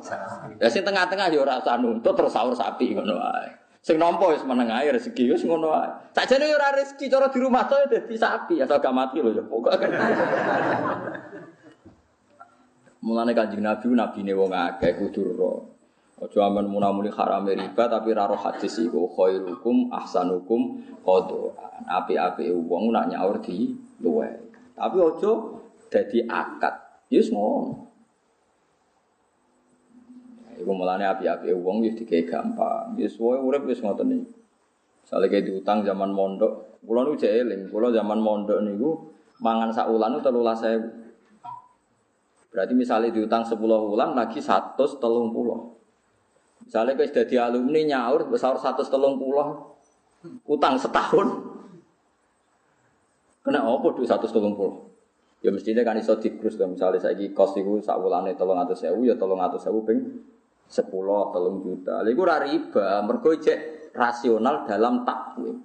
[0.64, 3.52] Ya sing tengah-tengah yo ora usah nuntut terus sahur sapi ngono wae.
[3.84, 5.92] Sing nampa wis meneng ae rezeki wis ngono ae.
[6.16, 9.44] Sakjane yo ora rezeki cara di rumah to dadi sapi asal gak mati lho ya
[9.44, 9.88] pokoke.
[13.04, 15.76] Mulane Kanjeng Nabi nabine wong akeh kudu ro.
[16.24, 21.84] Aja amen munamuni haram riba tapi ra roh hadis iku khairukum ahsanukum qadaan.
[21.84, 24.28] Api-api wong nak nyaur di luwe.
[24.76, 25.32] Tapi aja
[25.88, 26.76] dadi akad.
[27.08, 27.88] Yes ngono.
[30.60, 32.94] Iku mulane api-api wong wis dikei gampang.
[33.00, 34.34] Wis wae urip wis ngoten iki.
[35.04, 39.12] Sale kayak diutang zaman mondok, kula niku jek eling, kula zaman mondok niku
[39.44, 41.04] mangan sak wulan 13.000.
[42.54, 45.04] Berarti misalnya diutang 10 wulan lagi 130.
[46.64, 48.88] Misalnya kalau sudah di alumni nyaur besar 130
[50.48, 51.28] utang setahun.
[53.44, 55.44] Kena apa duit 130?
[55.44, 59.88] Ya mestinya kan iso dikrus kan misalnya saya kos itu sak wulane 300.000 ya 300.000
[59.88, 60.00] ping
[60.72, 62.00] 10 telung juta.
[62.00, 65.60] Lha iku ora riba, mergo cek rasional dalam takwim.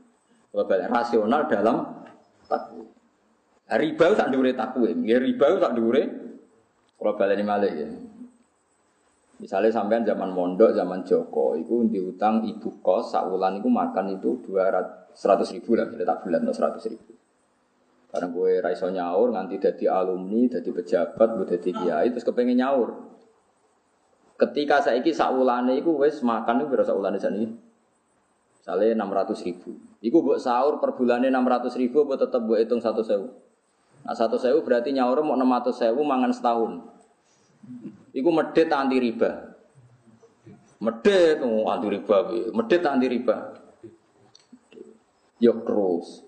[0.90, 2.02] Rasional dalam
[2.50, 2.90] takwim.
[3.70, 6.02] Riba sak dhuwure takwim, ya riba sak dhuwure
[6.98, 7.88] kalau baleni malih ya.
[9.38, 14.66] Misalnya sampean zaman mondok, zaman Joko, itu diutang ibu kos, sakulan itu makan itu dua
[15.14, 17.14] seratus ribu lah, kita tak bulan seratus ribu.
[18.08, 22.88] Karena gue raiso nyaur, nganti jadi alumni, jadi pejabat, gue jadi kiai, terus kepengen nyaur.
[24.38, 27.44] Ketika saya iki sakulane itu wes makan itu berapa sakulane jadi?
[28.54, 29.74] Misalnya enam ratus ribu.
[29.98, 33.28] Iku buat sahur per bulannya enam ratus ribu, buat tetap buat hitung satu sewu.
[34.06, 36.84] Nah satu sewu berarti nyaur mau enam ratus sewu mangan setahun.
[38.14, 39.30] Iku medit anti riba.
[40.78, 42.16] Medit oh, anti riba,
[42.54, 43.36] medit anti riba.
[45.42, 46.27] Yo terus.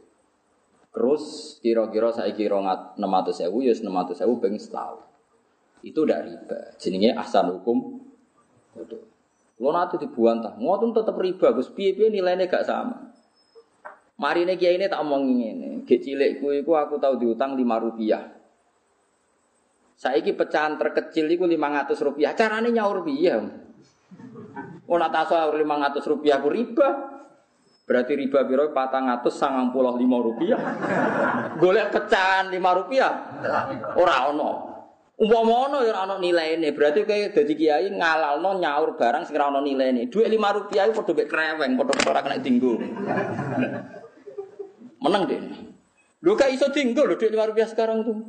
[0.90, 5.06] Terus kira-kira saya kira enam ratus sewu, ya enam ratus sewu pengen setahun.
[5.86, 6.74] Itu udah riba.
[6.82, 8.02] Jenenge ahsan hukum.
[9.60, 11.70] Lo nanti dibuantah, ngotot tetap riba, Gus.
[11.70, 13.10] Piye-piye nilainya gak sama.
[14.20, 15.80] Mari ini kiai ini tak omong ini.
[15.88, 18.20] Gek cilikku itu aku tahu diutang lima rupiah.
[19.96, 22.36] Saiki pecahan terkecil itu lima ratus rupiah.
[22.36, 23.40] Caranya nyaur rupiah.
[24.84, 26.88] Oh nak tahu lima ratus rupiah aku riba.
[27.90, 30.62] Berarti riba biro patang atus sangang puluh lima rupiah.
[31.58, 33.10] Golek pecahan lima rupiah.
[33.98, 34.50] Orang ono.
[35.18, 36.70] Umpama ono ya ono ini.
[36.70, 40.02] Berarti kayak jadi kiai ngalal no nyaur barang sing ono nilai ini.
[40.06, 42.78] Dua lima rupiah itu podo kreweng, podo ora kena tinggu.
[45.02, 45.40] Menang deh.
[46.22, 48.22] Lu gak iso tinggal lho duit 5 rupiah sekarang tuh.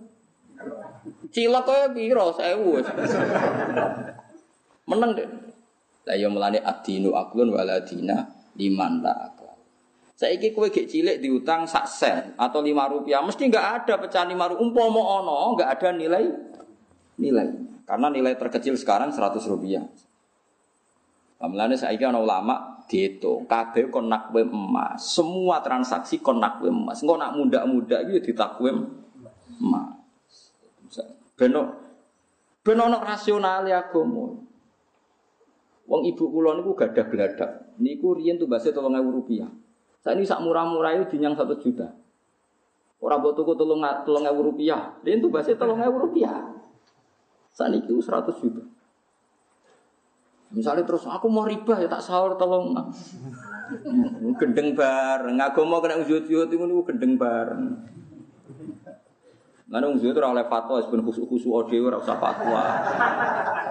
[1.30, 2.82] Cilok kaya piro sewu.
[4.90, 5.30] Menang deh.
[6.10, 8.26] Lah ya mulane adinu aklun wala dina
[8.58, 9.41] liman akal.
[10.22, 14.54] Saiki kowe gek cilik diutang sak sen atau 5 rupiah mesti enggak ada pecahan 5
[14.54, 14.62] rupiah.
[14.62, 16.30] Umpama ono enggak ada nilai
[17.18, 17.50] nilai.
[17.90, 19.82] Karena nilai terkecil sekarang 100 rupiah.
[21.42, 25.02] Mulane saiki ana ulama dihitung kabeh kon nakwe emas.
[25.02, 27.02] Semua transaksi kon nakwe emas.
[27.02, 28.78] Engko nak muda-muda iki ditakwim
[29.58, 30.54] emas.
[31.34, 34.38] Beno ono rasional ya agama.
[35.90, 37.74] Wong ibu kula niku gadah geladak.
[37.82, 39.50] Niku riyen tuh base 3000 rupiah.
[40.02, 41.94] Saat ini sak murah-murah itu dinyang satu juta.
[43.02, 44.98] Orang buat tuku tolong tolong ewu rupiah.
[45.06, 46.54] Dia itu bahasa tolong ewu rupiah.
[47.54, 48.66] Saat itu seratus juta.
[50.52, 52.76] Misalnya terus aku mau riba ya tak sahur tolong.
[54.36, 55.38] Gendeng bareng.
[55.38, 57.64] mau kena ujut-ujut itu gendeng bareng.
[59.72, 62.60] Mana ujut itu oleh fatwa, sebenarnya khusus khusus audio ora usah fatwa.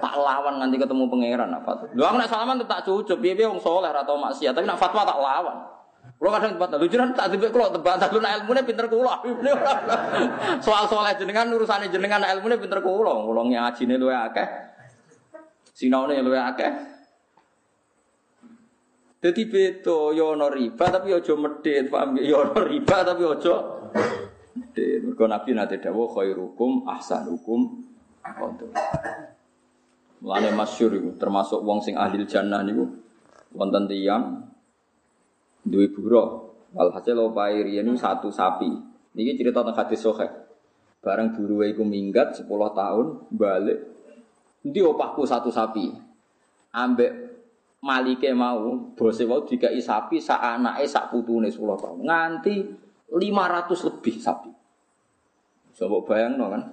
[0.01, 1.87] Tak lawan nanti ketemu pangeran apa tuh.
[1.93, 5.80] Nak salaman tak cucup, biar biar wong soleh atau maksiat, tapi nak fatwa tak lawan.
[6.21, 9.09] Kulo kadang tempat lu jenengan tak tipe kulo tebak tak lu ilmune pinter kulo.
[10.69, 13.25] Soal soleh jenengan urusane jenengan ilmune pinter kulo.
[13.25, 14.45] Kulo ngajine luwe akeh.
[15.73, 16.69] Sinaune luwih akeh.
[19.17, 23.55] Dadi beda ya ana riba tapi aja medhit, paham ya ana riba tapi aja
[24.53, 25.01] medhit.
[25.01, 27.81] Mergo Nabi nate dawuh khairukum ahsanukum
[28.21, 28.69] qadar.
[30.21, 32.85] Mulane masyhur iku termasuk wong sing ahli jannah niku
[33.57, 34.50] wonten tiyang
[35.65, 36.51] duwe buruh.
[36.71, 38.71] Walhasil opae riyen satu sapi.
[39.11, 40.31] Niki cerita tentang hadis sahih.
[41.01, 43.91] Bareng buruhe iku minggat 10 tahun balik
[44.61, 45.89] Nanti opahku satu sapi.
[46.77, 47.11] Ambek
[47.81, 51.97] malike mau, bose mau dikai sapi sak anake sak putune 10 tahun.
[52.05, 52.55] Nganti
[53.09, 54.51] 500 lebih sapi.
[55.73, 56.63] Coba bayang no kan.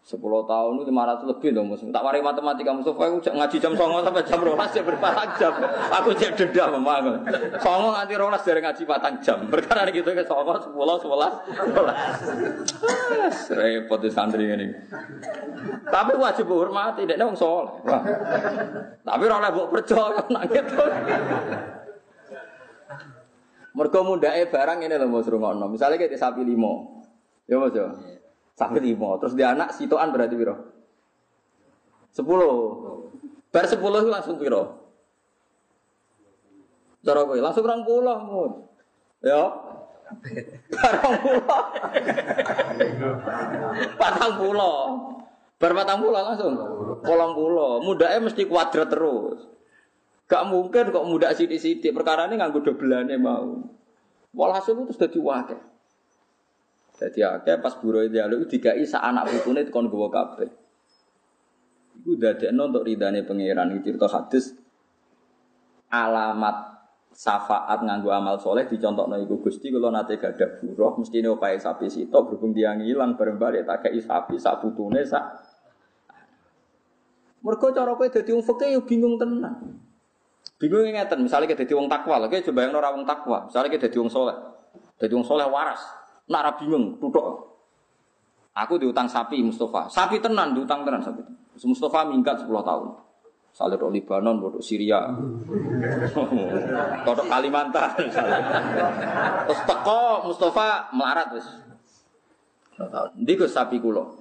[0.00, 0.16] 10
[0.48, 1.86] tahun itu 500 lebih dong musuh.
[1.92, 5.52] Tak wari matematika musuh aku ngaji jam 9 sampai jam 12 ya berpatang jam.
[5.92, 7.20] Aku cek denda memang.
[7.60, 9.38] Songo nganti 12 dari ngaji patang jam.
[9.52, 11.12] Perkara gitu ke songo 10 11
[13.52, 13.60] 12.
[13.60, 14.72] Repot di santri ini.
[15.86, 17.70] Tapi wajib hormati, dia wong soleh.
[19.04, 20.80] Tapi oleh mbok percaya nak gitu.
[23.70, 25.70] Mergo mundake barang ini lho Mas rungokno.
[25.70, 27.04] Misale kayak sapi limo.
[27.46, 27.86] Ya Mas ya.
[28.60, 30.52] Sapi limo, terus dia anak sitoan berarti piro?
[32.12, 32.52] Sepuluh.
[33.48, 34.76] Bar sepuluh langsung piro?
[37.00, 38.52] Cara kowe langsung rong puluh mun.
[39.24, 39.48] Ya.
[40.76, 41.44] Barang puluh.
[43.96, 44.76] Patang puluh.
[45.56, 46.52] Bar patang puluh langsung.
[47.00, 47.80] Kolong puluh.
[47.80, 49.48] Mudake mesti kuadrat terus.
[50.28, 51.96] Gak mungkin kok muda sidik-sidik.
[51.96, 53.64] Perkara ini nganggo dobelane mau.
[54.36, 55.58] Walhasil itu sudah diwakil.
[57.00, 60.52] Jadi akeh pas buruh dialog dikai sa anak putune kon gowo kabeh.
[61.96, 64.52] Iku dadekno untuk ridane pangeran iki cerita hadis
[65.88, 66.76] alamat
[67.16, 72.32] syafaat nganggo amal soleh dicontohno iku Gusti kula nate gadah buruh mesti opahe sapi sitok
[72.36, 75.24] berhubung dia ngilang bareng balik tak kei sapi sak putune sak
[77.40, 79.80] Mergo cara kowe dadi wong fikih yo bingung tenan.
[80.60, 83.88] Bingung ngeten, misalnya kita dadi wong takwa, lagi coba yang ora wong takwa, misalnya kita
[83.88, 84.36] dadi wong soleh,
[85.00, 85.80] dadi wong soleh waras,
[86.30, 87.50] nak ra bingung, tutuk.
[88.54, 91.22] Aku diutang sapi Mustafa, sapi tenan diutang tenan sapi.
[91.66, 92.88] Mustafa minggat 10 tahun.
[93.50, 95.10] Misalnya di Libanon, di Syria,
[97.02, 97.90] di Kalimantan.
[97.98, 101.46] Terus teko Mustafa melarat wis.
[103.18, 104.16] Ndi ke sapi kulo.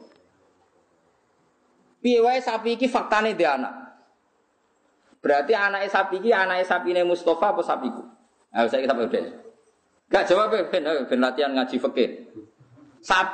[2.01, 3.71] Piye wae sapi iki faktane dia anak.
[5.21, 8.03] Berarti anak sapi iki anak sapi ini Mustafa apa sapiku?
[8.49, 9.48] Ayo saya kita udah.
[10.09, 12.09] Gak jawab ben, ben latihan ngaji fikih.
[13.05, 13.29] Sap,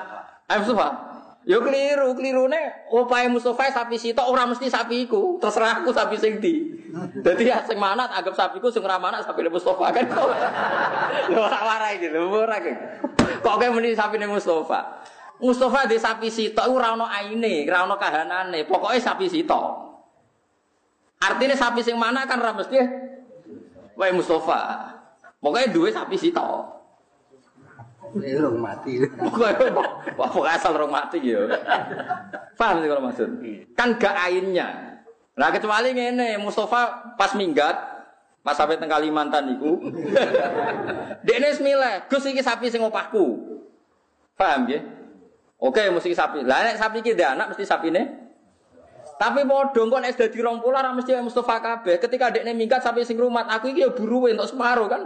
[0.51, 1.15] ayo Mustafa.
[1.45, 2.89] Yo keliru, keliru nih.
[2.89, 5.37] Upaya Mustafa sapi sitok orang mesti sapiku.
[5.37, 6.73] Terserah aku sapi sing di.
[7.21, 10.05] Jadi ya sing manat anggap sapiku sing ora manat sapi Mustafa kan.
[11.31, 12.57] Lho ora warai iki lho, ora
[13.45, 15.05] Kok kayak meni sapi Mustafa.
[15.37, 18.65] Mustafa di sapi sitok ora ono aine, ora ono kahanane.
[18.65, 19.85] Pokoknya sapi sitok.
[21.21, 22.89] Artinya sapi sing mana kan rames dia.
[23.93, 24.94] Wae Mustafa.
[25.45, 26.17] Pokoknya dua sapi.
[26.17, 26.33] Ini
[28.41, 28.97] rong mati.
[30.17, 31.45] Wah, pokoknya asal rong mati ya.
[32.57, 33.29] Paham sih kalau maksud?
[33.77, 34.97] Kan gak ainnya.
[35.37, 37.77] Nah kecuali ngene, Mustafa pas minggat,
[38.41, 39.77] pas sampai teng Kalimantan iku.
[41.27, 43.37] Dekne semile, Gus iki sapi sing opahku.
[44.33, 44.81] Paham ya?
[45.61, 46.41] Oke, mesti sapi.
[46.41, 48.24] Lah nek sapi iki anak mesti sapine
[49.15, 51.95] tapi padha kok nek dadi 20 ora mesti Mustafa kabeh.
[52.03, 55.01] Ketika dekne minggat sampai sing rumat, aku iki ya buru untuk separuh kan.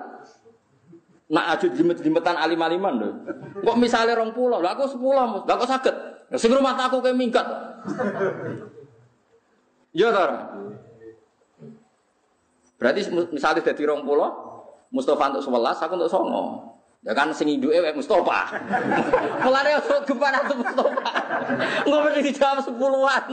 [1.29, 3.09] Nak aju jimet-jimetan alim-aliman lho.
[3.61, 5.95] Kok misale 20, lho aku 10, lho kok saged.
[6.41, 7.45] Sing rumat aku kayak minggat.
[9.93, 10.57] Ya ta.
[12.81, 14.01] Berarti misalnya dadi 20,
[14.89, 16.78] Mustafa untuk 11, aku untuk 9.
[16.99, 18.59] Ya kan sing induke wae Mustofa.
[19.47, 21.07] Mulane gempan aku Mustofa.
[21.87, 23.23] Engko mesti dijawab sepuluhan.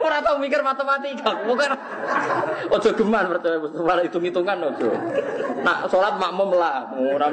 [0.00, 1.44] Ora tau mikir matematika.
[1.44, 1.70] Bukan
[2.72, 4.88] ojo geman percaya Mustofa hitung-hitungan ojo.
[5.60, 7.28] Nak salat makmum lah, ora.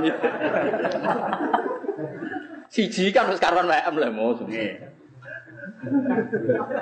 [2.67, 4.35] Siji kan wis karuan WM lah mau.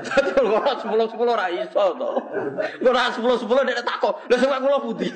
[0.10, 2.12] Dadi ora sepuluh sepuluh ora iso to.
[2.82, 5.14] Ora sepuluh sepuluh nek takok, lha sing kula putih.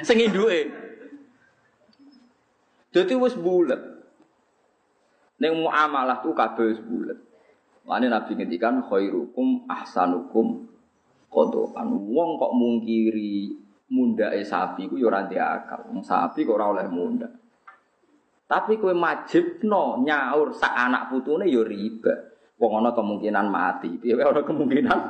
[0.00, 0.87] Sing induke.
[2.92, 3.80] Jadi wis bulat.
[5.38, 7.18] Neng muamalah tuh kabeh wis bulat.
[7.88, 10.68] Mane Nabi ngendikan khairukum ahsanukum
[11.32, 11.88] kodokan.
[11.88, 13.56] Wong kok mungkiri
[13.88, 15.88] mundake sapi ku ya ora akal.
[15.88, 17.28] Wong sapi kok ora munda.
[18.48, 22.12] Tapi kowe majibno nyaur sak anak putune ya riba.
[22.56, 24.00] Wong ana kemungkinan mati.
[24.00, 25.00] Piye ana kemungkinan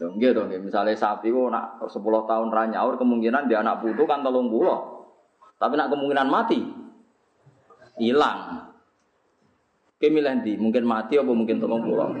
[0.00, 4.08] Lho nggih to misale sapi ku nak 10 tahun ra nyaur kemungkinan dia anak putu
[4.08, 4.32] kan 30.
[5.60, 6.64] Tapi nak kemungkinan mati,
[8.00, 8.72] hilang.
[10.00, 12.16] Kemilih di, mungkin mati apa mungkin tolong pulang.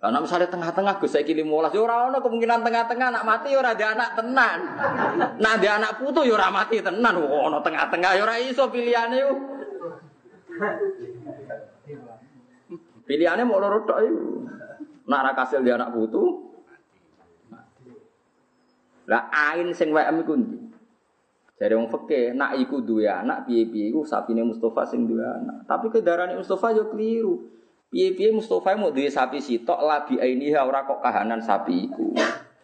[0.00, 3.86] Karena misalnya tengah-tengah gue saya kirim mulas, ya orang kemungkinan tengah-tengah anak mati ya ada
[3.94, 4.58] anak tenan.
[5.38, 7.14] Nah ada anak putu ya orang mati tenan.
[7.20, 9.38] Wah, no tengah-tengah ya orang iso pilihannya yuk.
[13.06, 14.48] Pilihannya mau lorot tok yuk.
[15.06, 16.48] Nak kasil dia anak putu.
[19.04, 20.34] Lah ain sing WM iku
[21.60, 25.68] dari wong fakih, nak iku dua anak, piye-piye iku sapine Mustafa sing dua anak.
[25.68, 27.52] Tapi kedarane Mustafa yo keliru.
[27.92, 32.16] Piye-piye Mustafa mau duwe sapi sitok labi ini ora kok kahanan sapi iku.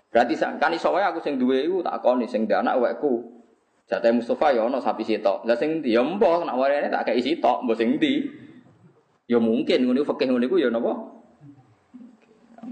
[0.09, 3.37] Berarti kan iso wae aku sing duwe iku tak koni sing duwe anak wekku.
[3.85, 5.45] Jatah Mustafa ya ono sapi sitok.
[5.45, 8.25] Lah sing ndi ya mbah nak warene tak kei sitok, mbah sing ndi.
[9.29, 10.97] Ya mungkin ngono fakih ngono iku ya napa?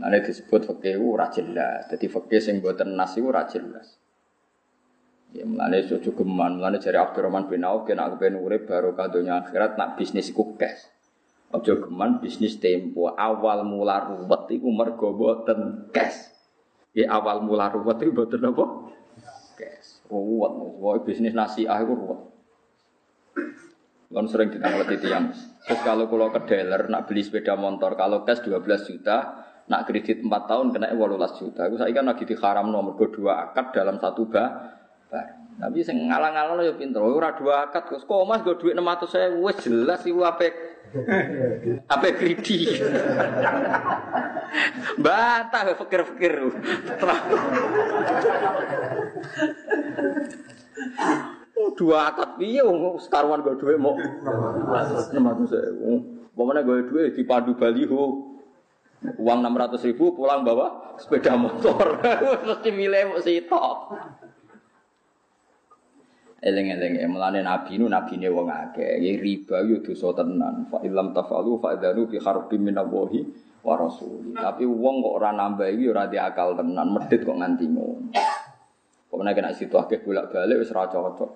[0.00, 1.84] Ane disebut fakih ora jelas.
[1.92, 4.00] Dadi fakih sing boten nas iku ora jelas.
[5.35, 9.74] Ya mulane cucu geman, mulane jari Abdurrahman bin Auf kena aku urip baru kadonya akhirat
[9.74, 10.87] nak bisnis iku cash.
[11.51, 16.30] Ojo geman bisnis tempo awal mula ruwet iku mergo boten cash.
[16.95, 18.95] Ya awal mula ruwet iku boten apa?
[19.59, 20.07] Cash.
[20.07, 22.20] Ruwet, pokoknya bisnis nasiah itu ruwet.
[24.14, 25.35] Kan sering ditanglet yang.
[25.35, 30.22] Terus kalau kalau ke dealer nak beli sepeda motor, kalau cash 12 juta, nak kredit
[30.22, 31.66] 4 tahun kena 18 juta.
[31.66, 34.84] Itu saya kan lagi diharam nomor dua akad dalam satu bah.
[35.54, 36.98] Tapi sing ngalang-alang ya pinter.
[36.98, 38.02] Ora dua akad kok.
[38.02, 40.54] Kok Mas go duit 600 saya wis jelas iku apik.
[41.94, 42.58] Apik kredi.
[44.98, 46.32] Bantah fikir-fikir.
[51.54, 55.14] Oh, dua akad piye wong sekaruan go dhuwit mau 600
[55.46, 55.70] saya.
[56.34, 58.34] Pemane gue duit di Pandu Baliho.
[59.20, 62.00] Uang 600 ribu pulang bawa sepeda motor.
[62.48, 63.76] Mesti milih mau sitok.
[66.45, 69.01] Eleng-eleng ya, melane nabi nu nabi ne wong akeh.
[69.01, 70.68] Ya riba yo dosa tenan.
[70.68, 73.24] Fa illam tafalu fa idanu fi harbin minallahi
[73.64, 74.36] wa rasuli.
[74.36, 78.12] Tapi wong kok ora nambah iki ora di akal tenan, medit kok nganti ngono.
[79.09, 81.30] Pokoknya kena situ akeh bolak-balik wis ora cocok.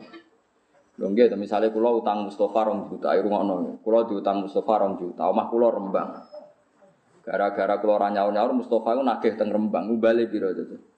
[0.98, 3.80] Lho nggih, misale kula utang Mustofa rong juta, ayo ngono.
[3.80, 6.10] Kula diutang Mustofa rong juta, omah kula Rembang.
[7.22, 10.97] Gara-gara kula ora nyaur-nyaur Mustofa ku nagih teng Rembang, bali piro itu.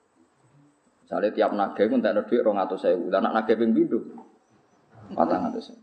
[1.11, 3.11] Misale tiap nagih ku entek dhuwit 200.000.
[3.11, 3.99] Lah nak nagih ping pindho
[5.11, 5.75] 400.000.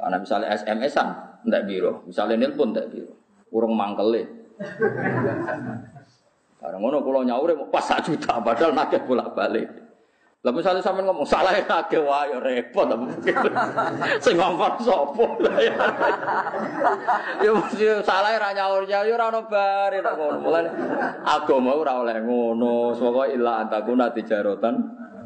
[0.00, 1.08] Karena misalnya SMS-an
[1.44, 3.12] entek piro, misalnya nelpon entek piro.
[3.52, 4.24] Urung mangkele.
[6.56, 9.83] Karena ngono kula nyaure mau pas 1 juta padahal nagih bolak-balik.
[10.44, 13.08] Lah misalnya sampean ngomong salah ya akeh wae ya repot apa
[14.24, 15.24] Sing ngomong sapa?
[17.40, 20.36] Ya mesti salah ra nyaur ya ora ono bare nek ngono.
[20.44, 20.68] Mulane
[21.24, 22.92] agama ora oleh ngono.
[22.92, 24.76] Saka illa antakuna tijarotan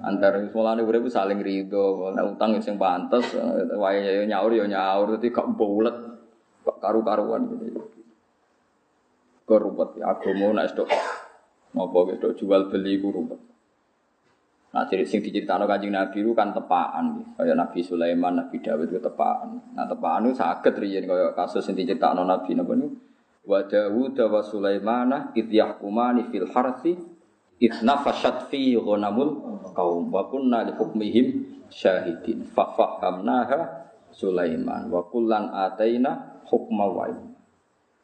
[0.06, 2.14] antar mulane urip saling rido.
[2.14, 3.34] Nek utang sing pantes
[3.74, 5.98] wae ya nyaur ya nyaur dadi gak bulet.
[6.62, 7.82] Kok karu-karuan gitu.
[9.42, 10.86] Korupet agama nek stok
[11.74, 13.10] Napa wis jual beli ku.
[14.68, 19.00] Nah, jadi sing diceritakan kanjeng Nabi itu kan tepaan, kayak Nabi Sulaiman, Nabi Dawud itu
[19.00, 19.56] tepaan.
[19.72, 22.88] Nah, tepaan itu sakit riyen kayak kasus yang diceritakan Nabi Nabi itu.
[23.48, 27.00] Wa Dawud wa Sulaiman id yahkumani fil harsi
[27.56, 29.40] id nafashat fi ghanamul
[29.72, 31.26] qaum wa kunna li hukmihim
[31.72, 37.08] syahidin fa fahamnaha Sulaiman wa kullan ataina hukma wa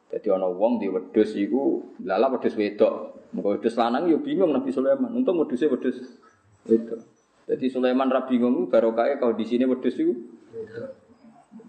[0.09, 3.21] Jadi ana wong di wedhus iku lala wedhus wedok.
[3.37, 5.13] Muga wedhus lanang yo bingung Nabi Sulaiman.
[5.13, 6.01] Untung wedhusnya wedhus
[6.69, 6.95] itu.
[7.45, 10.13] Jadi Sulaiman Rabi ngomu barokahnya kalau di sini wedhus itu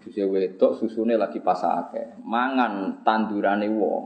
[0.01, 2.17] wedhus wedok susune lagi pasake.
[2.25, 4.05] Mangan tandurane wong.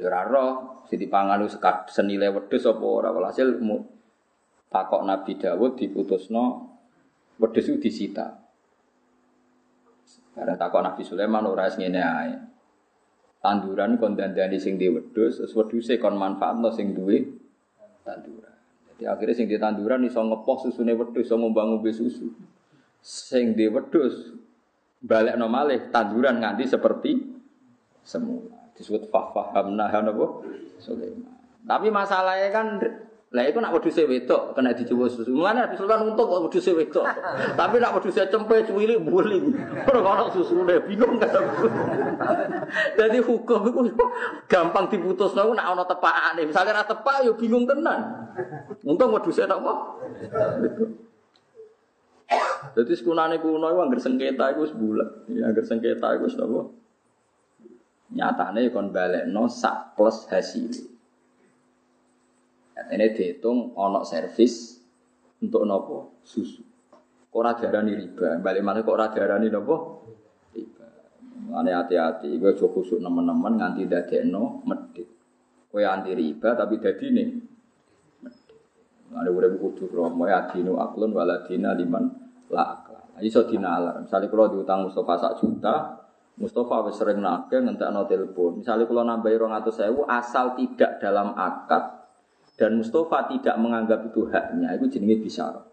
[0.00, 0.50] Ya ora roh,
[0.88, 1.44] sing dipangan
[1.86, 3.60] senile wedhus apa ora walhasil
[4.70, 6.44] takok Nabi Dawud diputusno
[7.38, 8.42] wedhus itu disita.
[10.34, 12.49] Karena takok Nabi Sulaiman ora ngene ae
[13.40, 17.24] tanduran kon dandani sing di wedhus, terus wedhuse kon manfaatno sing duwe
[18.04, 18.54] tanduran.
[18.92, 22.28] Jadi akhirnya sing di tanduran iso ngepoh susune wedhus, iso ngombe susu.
[23.00, 24.36] Sing di wedhus
[25.00, 27.16] balik malih tanduran nganti seperti
[28.04, 28.60] semula.
[28.76, 30.26] Disebut fahamna napa?
[30.80, 31.36] Sulaiman.
[31.64, 32.80] Tapi masalahnya kan
[33.30, 35.30] lah itu nak wedhus wedok kena dicoba susu.
[35.30, 37.06] Mulane Nabi Sulaiman untuk kok wedhus wedok.
[37.54, 39.54] Tapi nak wedhus cempe cuwili buli.
[39.86, 41.38] Ora ono susune bingung kan.
[42.98, 44.04] Jadi hukum itu
[44.50, 46.42] gampang diputus nak ana tepakane.
[46.42, 48.34] Misalnya ra tepak yo bingung tenan.
[48.82, 49.72] Untung wedhus apa?
[52.74, 55.30] Jadi sekunane kuno itu anggar sengketa itu sebulan.
[55.30, 56.60] Ya anggar sengketa itu apa?
[58.10, 60.89] Nyatane kon balekno sak plus hasil.
[62.88, 64.80] Ini dihitung onok servis
[65.44, 66.64] untuk nopo susu.
[67.30, 68.40] Kok ora diarani riba?
[68.40, 69.76] Balik mana kok ora diarani nopo?
[70.56, 70.86] Riba.
[71.54, 75.08] Ane hati-hati, gue coba khusuk nemen-nemen nganti dadekno medit.
[75.70, 77.24] Kowe anti riba tapi dadine
[78.24, 78.60] medit.
[79.12, 82.04] Ane urip kudu kromo ya dinu aklun waladina liman
[82.48, 83.20] la akla.
[83.20, 84.00] Iso dinalar.
[84.00, 86.00] Misalnya kalau diutang Mustafa sak juta,
[86.40, 88.64] Mustafa wis sering nagih ngentekno telepon.
[88.64, 91.99] Misalnya kalau nambahi 200.000 asal tidak dalam akad
[92.60, 95.64] dan Mustafa tidak menganggap itu haknya, itu jenenge bisa.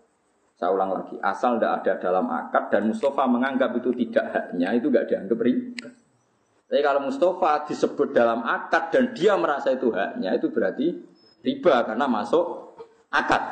[0.55, 4.87] Saya ulang lagi, asal tidak ada dalam akad dan Mustafa menganggap itu tidak haknya, itu
[4.87, 5.91] gak dianggap riba.
[6.71, 10.95] Tapi kalau Mustafa disebut dalam akad dan dia merasa itu haknya, itu berarti
[11.43, 12.79] riba karena masuk
[13.11, 13.43] akad.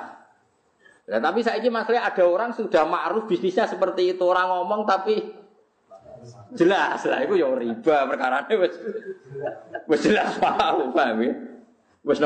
[1.06, 5.22] Nah, tapi saya ini maksudnya ada orang sudah ma'ruf bisnisnya seperti itu orang ngomong tapi
[6.58, 8.56] jelas lah itu ya riba perkara ini
[9.86, 11.34] wes jelas paham paham ya
[12.02, 12.18] wes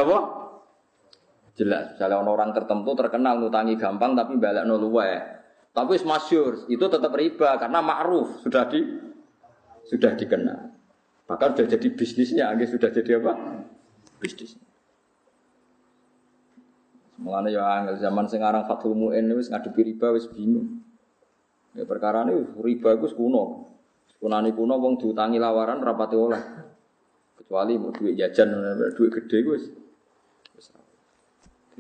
[1.60, 5.12] Jelas, misalnya orang tertentu terkenal ngutangi gampang tapi balik luwe.
[5.76, 8.80] Tapi masyur itu tetap riba karena ma'ruf sudah di
[9.92, 10.72] sudah dikenal.
[11.28, 13.34] Bahkan sudah jadi bisnisnya, sudah jadi apa?
[14.24, 14.56] Bisnis.
[17.20, 20.80] Mulane ya angel zaman sing aran Fathul Muin wis ngadepi riba wis bingung.
[21.76, 23.68] Ya perkara ini riba iku kuno.
[24.16, 26.44] Kunani kuno wong diutangi lawaran rapati oleh.
[27.36, 28.56] Kecuali mau duit jajan,
[28.96, 29.64] duit gede wis.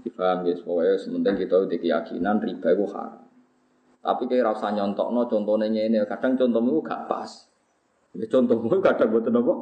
[0.07, 3.23] Paham ya, pokoknya sementing kita udah keyakinan riba itu haram.
[3.99, 7.27] Tapi kayak rasa nyontok no contohnya ini, kadang contohmu gak pas.
[8.15, 9.53] Ya contohmu kadang buat apa?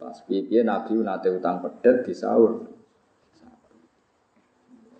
[0.00, 2.64] Pas piye Nabi nate utang pedet di sahur.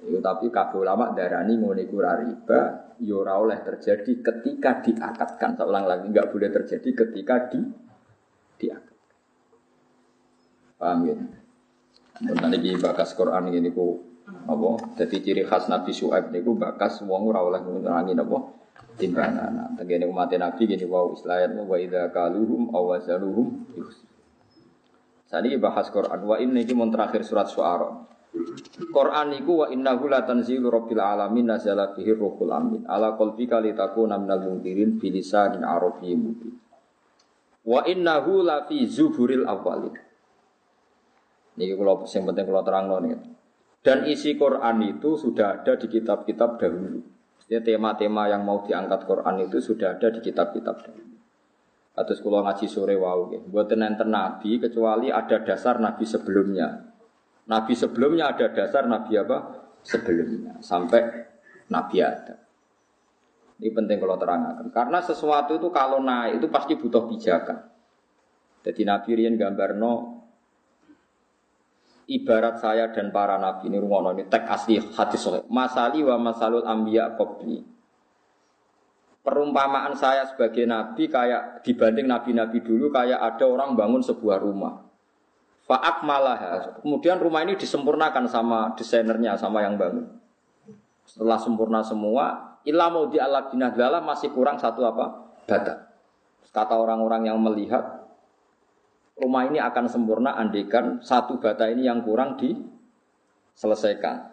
[0.05, 2.61] Itu tapi kabeh ulama darani iku riba,
[3.01, 5.57] ya ora oleh terjadi ketika diakatkan.
[5.57, 7.61] Saya ulang lagi, enggak boleh terjadi ketika di
[8.61, 9.17] diakatkan.
[10.77, 11.17] Paham ya?
[12.21, 14.10] Nanti di bakas Quran ini ku
[14.49, 14.69] apa?
[14.99, 18.61] Jadi ciri khas Nabi Su'aib niku bakas wong ora oleh ngurangi apa?
[19.01, 19.51] timbangan.
[19.57, 23.65] Nah, tegene umat Nabi gini wow islayat wa idza kaluhum aw wazaluhum
[25.31, 26.27] Saat ini bahas Quran.
[26.27, 27.87] Wa ini iki mun terakhir surat Syuara.
[28.91, 34.19] Quran iku wa innahu la tanzilu rabbil alamin nazala bihi ruhul amin ala qalbika litakuna
[34.19, 36.55] minal mundirin bilisanin arabiyyin mubin.
[37.63, 39.95] Wa innahu la fi zuburil awwalin.
[41.63, 43.30] Niki kula sing penting kula terangno niki.
[43.81, 47.01] Dan isi Quran itu sudah ada di kitab-kitab dahulu.
[47.49, 51.17] Ya tema-tema yang mau diangkat Quran itu sudah ada di kitab-kitab dahulu.
[51.97, 53.41] Atau sekolah ngaji sore wau ya.
[53.41, 56.93] Buat enten nabi kecuali ada dasar nabi sebelumnya.
[57.49, 59.65] Nabi sebelumnya ada dasar nabi apa?
[59.81, 61.01] Sebelumnya sampai
[61.73, 62.37] nabi ada.
[63.61, 64.73] Ini penting kalau terangkan.
[64.73, 67.61] Karena sesuatu itu kalau naik itu pasti butuh pijakan.
[68.61, 70.20] Jadi Nabi Rian gambar no
[72.11, 75.47] ibarat saya dan para nabi ini rungono ini tek asli hadis soleh.
[75.47, 77.81] Masali wa masalul ambiya qabli
[79.21, 84.81] perumpamaan saya sebagai nabi kayak dibanding nabi-nabi dulu kayak ada orang bangun sebuah rumah.
[85.71, 86.39] Fa'ak malah.
[86.83, 90.03] Kemudian rumah ini disempurnakan sama desainernya, sama yang bangun.
[91.07, 95.31] Setelah sempurna semua, ilah mau di binadlala masih kurang satu apa?
[95.47, 95.95] Bata.
[96.51, 98.00] Kata orang-orang yang melihat
[99.21, 104.33] rumah ini akan sempurna andikan satu bata ini yang kurang diselesaikan.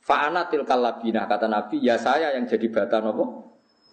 [0.00, 3.50] Fa'ana tilkal labinah kata Nabi, ya saya yang jadi bata nopo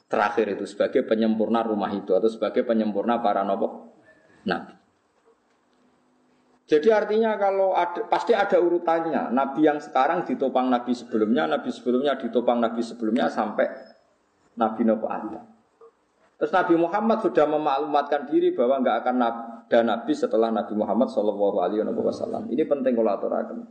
[0.07, 3.91] terakhir itu sebagai penyempurna rumah itu atau sebagai penyempurna para nopo
[4.47, 4.73] nabi.
[6.67, 9.31] Jadi artinya kalau ada, pasti ada urutannya.
[9.31, 13.67] Nabi yang sekarang ditopang nabi sebelumnya, nabi sebelumnya ditopang nabi sebelumnya sampai
[14.59, 15.43] nabi nopo ada.
[16.37, 19.15] Terus Nabi Muhammad sudah memaklumatkan diri bahwa nggak akan
[19.67, 22.47] ada nabi setelah Nabi Muhammad Shallallahu Alaihi Wasallam.
[22.47, 23.67] Ini penting kalau aturakan.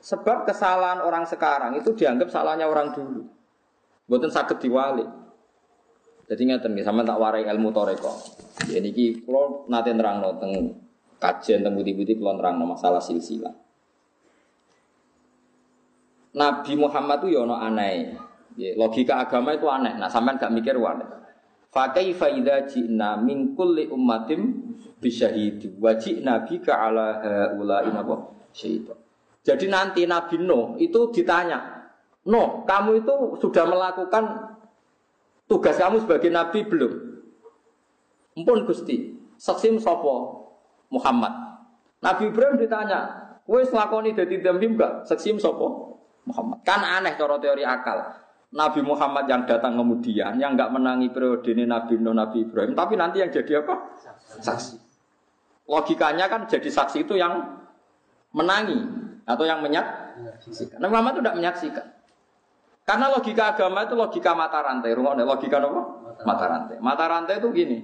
[0.00, 3.24] Sebab kesalahan orang sekarang itu dianggap salahnya orang dulu.
[4.04, 5.04] Buatan sakit diwali.
[6.28, 8.12] Jadi ngeten nih, sama tak warai ilmu toreko.
[8.68, 10.52] Jadi ki kalau nanti terang teng
[11.16, 13.52] kajian teng budi-budi terang masalah silsilah.
[16.36, 17.94] Nabi Muhammad itu yono ya aneh.
[18.58, 19.96] Ya, logika agama itu aneh.
[19.96, 21.06] Nah, sampean gak mikir aneh.
[21.70, 28.98] Fakai faida jina min kulli ummatim bisyahidi wa jina bika ala haula'i napa syaitan.
[29.40, 31.80] Jadi nanti Nabi Nuh itu ditanya,
[32.28, 34.52] No, kamu itu sudah melakukan
[35.48, 36.92] tugas kamu sebagai nabi belum?
[38.36, 40.44] Mpun Gusti, saksim sopo
[40.92, 41.32] Muhammad.
[42.04, 45.08] Nabi Ibrahim ditanya, wes lakoni dadi dambi enggak?
[45.08, 45.96] Saksim sopo
[46.28, 46.60] Muhammad.
[46.60, 48.04] Kan aneh cara teori akal.
[48.50, 52.98] Nabi Muhammad yang datang kemudian, yang enggak menangi periode ini Nabi Nuh, Nabi Ibrahim, tapi
[52.98, 53.94] nanti yang jadi apa?
[54.42, 54.74] Saksi.
[55.70, 57.62] Logikanya kan jadi saksi itu yang
[58.34, 58.82] menangi
[59.22, 60.82] atau yang menyaksikan.
[60.82, 61.86] Nabi Muhammad itu tidak menyaksikan.
[62.82, 64.90] Karena logika agama itu logika mata rantai.
[64.98, 65.82] Rumahnya logika apa?
[66.26, 66.76] Mata rantai.
[66.82, 67.78] Mata rantai itu gini.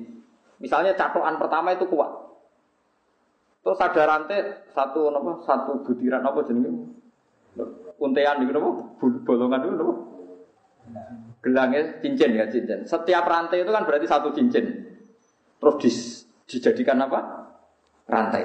[0.58, 2.10] Misalnya catokan pertama itu kuat.
[3.62, 5.46] Terus ada rantai satu apa?
[5.46, 6.90] Satu butiran apa jenenge?
[8.02, 8.70] Untean itu apa?
[9.22, 9.94] Bolongan itu apa?
[11.44, 12.82] Gelangnya cincin ya cincin.
[12.82, 14.66] Setiap rantai itu kan berarti satu cincin.
[15.62, 15.96] Terus dis,
[16.50, 17.20] dijadikan apa?
[18.06, 18.44] Rantai.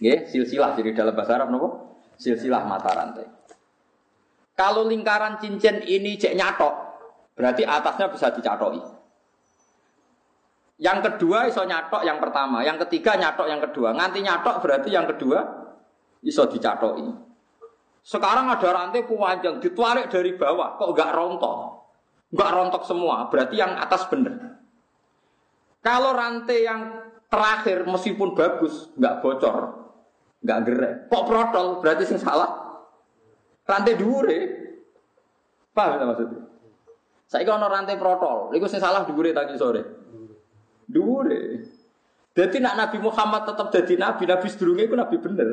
[0.00, 1.68] Oke, silsilah jadi dalam bahasa Arab nopo?
[2.16, 3.26] Silsilah mata rantai.
[4.56, 6.74] Kalau lingkaran cincin ini cek nyatok,
[7.36, 8.80] berarti atasnya bisa dicatoki.
[10.80, 13.92] Yang kedua iso nyatok yang pertama, yang ketiga nyatok yang kedua.
[13.92, 15.44] Nganti nyatok berarti yang kedua
[16.24, 17.29] iso dicatoki.
[18.00, 21.56] Sekarang ada rantai panjang ditarik dari bawah, kok enggak rontok?
[22.32, 24.56] Enggak rontok semua, berarti yang atas bener.
[25.80, 26.80] Kalau rantai yang
[27.28, 29.56] terakhir meskipun bagus, enggak bocor,
[30.40, 32.60] enggak gerak, kok protol, berarti sing salah
[33.68, 34.38] rantai dhuwure.
[35.70, 36.42] Paham ta maksudnya?
[37.30, 39.82] Saya kalau rantai protol, itu sing salah dhuwure tadi sore.
[40.90, 41.42] Dhuwure.
[42.34, 45.48] Jadi nak Nabi Muhammad tetap jadi nabi, nabi sedurunge itu nabi bener.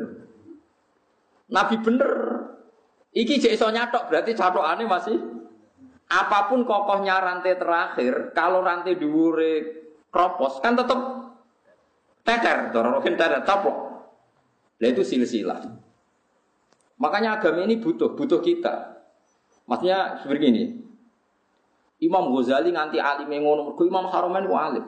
[1.50, 2.12] Nabi bener.
[3.12, 5.16] Iki jek iso nyatok berarti catokane masih
[6.08, 10.96] apa pun kokohnya rantai terakhir, kalau rantai dhuwure kropos kan tetap
[12.24, 13.76] teter, dororokin teter, taplok.
[14.80, 15.68] Nah itu silsilah.
[16.98, 18.98] Makanya agama ini butuh, butuh kita.
[19.68, 20.64] Maksudnya seperti ini.
[21.98, 24.84] Imam Ghazali nganti alim ngono, Imam Haromen ku alim.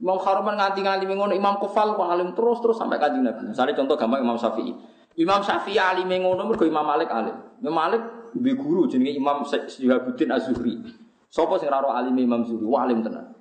[0.00, 3.50] Imam Haromen nganti ngalim ngono, Imam Kufal ku alim terus terus sampai kanjeng Nabi.
[3.50, 4.72] Misalnya contoh gampang Imam Syafi'i.
[5.20, 7.36] Imam Syafi'i alim ngono mergo Imam Malik alim.
[7.60, 8.02] Imam Malik
[8.32, 10.80] duwe guru jenenge Imam Syihabuddin Az-Zuhri.
[11.28, 12.64] Sapa sing ora alim Imam Zuhri?
[12.64, 13.36] Wah alim tenan.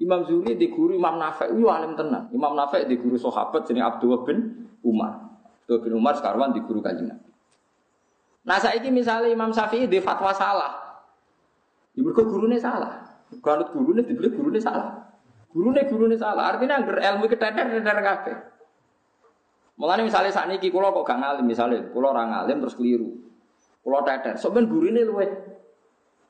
[0.00, 2.32] Imam Zuhri di guru Imam Nafi' yo alim tenan.
[2.32, 5.20] Imam Nafi' di guru sahabat jenenge Abdullah bin Umar.
[5.68, 7.12] Abdullah bin Umar sekarang di guru kanjeng.
[8.40, 11.04] Nah saiki misalnya Imam Syafi'i di fatwa salah.
[11.92, 12.96] Ya mergo gurune salah.
[13.44, 15.04] Kalau gurune dibeli gurune salah.
[15.52, 16.56] Gurune gurune salah.
[16.56, 18.36] Artinya anggar ilmu keteter-teter kabeh.
[19.80, 23.16] Mulane misalnya saat ini kulo kok gak ngalim misalnya, kulo orang ngalim terus keliru,
[23.80, 25.24] kulo teter, so ben gurine luwe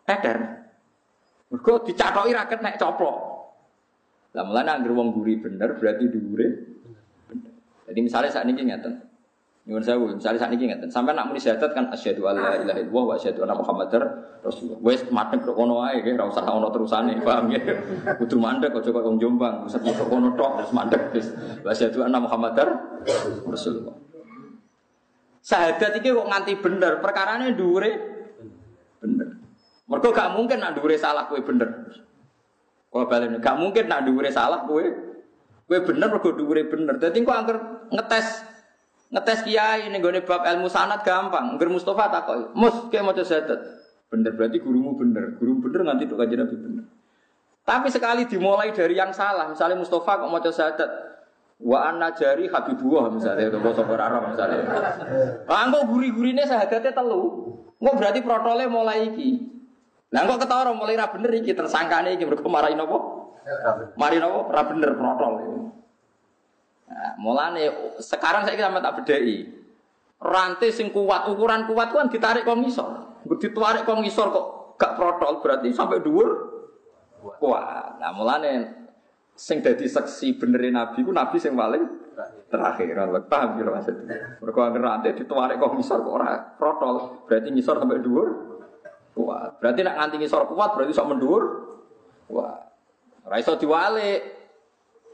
[0.07, 0.39] teter.
[1.51, 3.17] Mergo dicatoki raket naik coplok.
[4.39, 6.47] Lah mulane anggar wong guri bener berarti dhuwure.
[7.91, 9.10] Jadi misalnya saat ini ngeten.
[9.69, 13.05] Nyuwun sewu, misalnya saat ini ngeten, sampai nak muni syahadat kan asyhadu alla ilaha illallah
[13.13, 14.03] wa asyhadu anna muhammadar
[14.41, 14.81] rasulullah.
[14.81, 17.61] Wes madhep kok kono ae nggih, ora usah ono terusane, paham ya?
[18.25, 21.29] Kudu mandek aja kok wong Jombang, usah kok kono tok terus mandek wis.
[21.61, 22.69] Wa asyhadu anna muhammadar
[23.45, 23.95] rasulullah.
[25.45, 27.91] Syahadat iki kok nganti bener, perkarane dhuwure
[29.05, 29.29] bener.
[29.93, 31.69] Mergo gak mungkin nak dhuwure salah kowe bener.
[32.89, 34.83] Kalau balik gak mungkin nak dhuwure salah kowe
[35.69, 36.97] kowe bener mergo dhuwure bener.
[36.97, 37.59] Dadi kok angker
[37.93, 38.50] ngetes
[39.11, 41.59] Ngetes kiai ini gue bab ilmu sanat gampang.
[41.59, 43.59] Ger Mustafa takoi, mus kayak mau syahadat.
[44.07, 46.87] Bener berarti gurumu bener, guru bener nanti tuh kajian nabi bener.
[47.67, 50.91] Tapi sekali dimulai dari yang salah, misalnya Mustafa kok mau syahadat,
[51.61, 54.63] wa anna jari habibullah misalnya itu bahasa Arab misalnya.
[55.45, 57.23] Lah engko guri-gurine syahadatnya telu.
[57.83, 59.31] Engko berarti protole mulai iki.
[60.15, 62.99] Lah engko ketara mulai ra bener iki tersangkane iki mergo marahin apa?
[63.99, 65.33] Mari napa ra bener protol.
[67.21, 69.45] Mulane sekarang saya sama tak bedai.
[70.21, 73.21] Rantai sing kuat, ukuran kuat kan ditarik kok ngisor.
[73.41, 74.47] Ditarik kok ngisor kok
[74.81, 76.29] gak protol berarti sampai dhuwur
[77.37, 78.01] kuat.
[78.01, 78.53] Nah, mulane
[79.37, 81.85] sing dadi seksi benerin Nabi ku Nabi sing paling
[82.49, 82.97] terakhir.
[83.29, 83.97] Paham kira maksud.
[84.41, 88.29] Mergo anggere ditarik kok ngisor kok ora protol, berarti ngisor sampai dhuwur
[89.12, 89.61] kuat.
[89.61, 91.45] Berarti nak nganti ngisor kuat berarti sok mendhuwur
[92.29, 92.61] kuat.
[93.29, 94.41] Ora iso diwalik.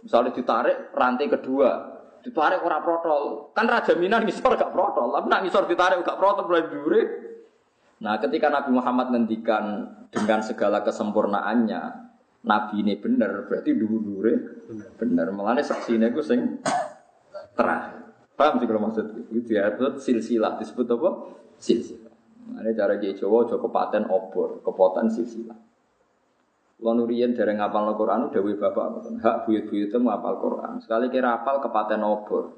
[0.06, 1.95] Misalnya ditarik rantai kedua,
[2.26, 3.54] ditarik ora protol.
[3.54, 7.02] Kan raja Minan ngisor gak protol, tapi nak ngisor ditarik gak protol mulai dure.
[8.02, 11.82] Nah, ketika Nabi Muhammad ngendikan dengan segala kesempurnaannya,
[12.46, 14.34] Nabi ini benar, berarti dure
[14.98, 15.30] benar.
[15.30, 16.60] Melane saksi ini gue sing
[17.54, 17.94] terah.
[18.36, 21.10] Paham sih kalau maksud itu disebut silsilah, disebut apa?
[21.56, 22.12] Silsilah.
[22.60, 25.56] Ini cara Jawa, Jawa kepaten obor, kepotan silsilah.
[26.76, 28.84] Lonurian dari ngapal al Quran udah bapak
[29.24, 30.76] hak buyut buyut itu ngapal Quran.
[30.76, 32.52] Sekali kira apal kepaten obor.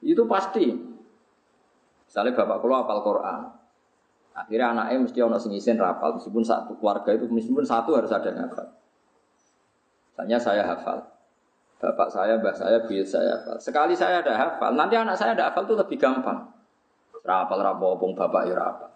[0.00, 0.72] Itu pasti.
[2.08, 3.40] Misalnya bapak kalau apal Quran.
[4.32, 8.48] Akhirnya anaknya mesti ono sing rapal meskipun satu keluarga itu meskipun satu harus ada yang
[8.48, 8.72] hafal.
[10.14, 10.98] Misalnya saya hafal.
[11.78, 13.60] Bapak saya, mbah saya, buyut saya hafal.
[13.60, 16.50] Sekali saya ada hafal, nanti anak saya ada hafal itu lebih gampang.
[17.20, 18.90] Rapal rapopong bapak ya rapal.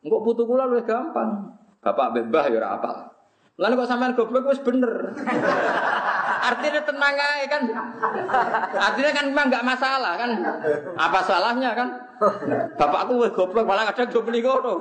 [0.00, 1.52] Enggak butuh kula lebih gampang.
[1.84, 2.96] Bapak bebah ya ora apal.
[3.54, 5.14] Lalu kok sampean goblok wis bener.
[6.48, 7.62] Artinya tenang aja kan.
[8.76, 10.30] Artinya kan memang nggak masalah kan.
[10.98, 11.88] Apa salahnya kan?
[12.74, 14.74] Bapakku wis goblok malah kadang do beli ngono.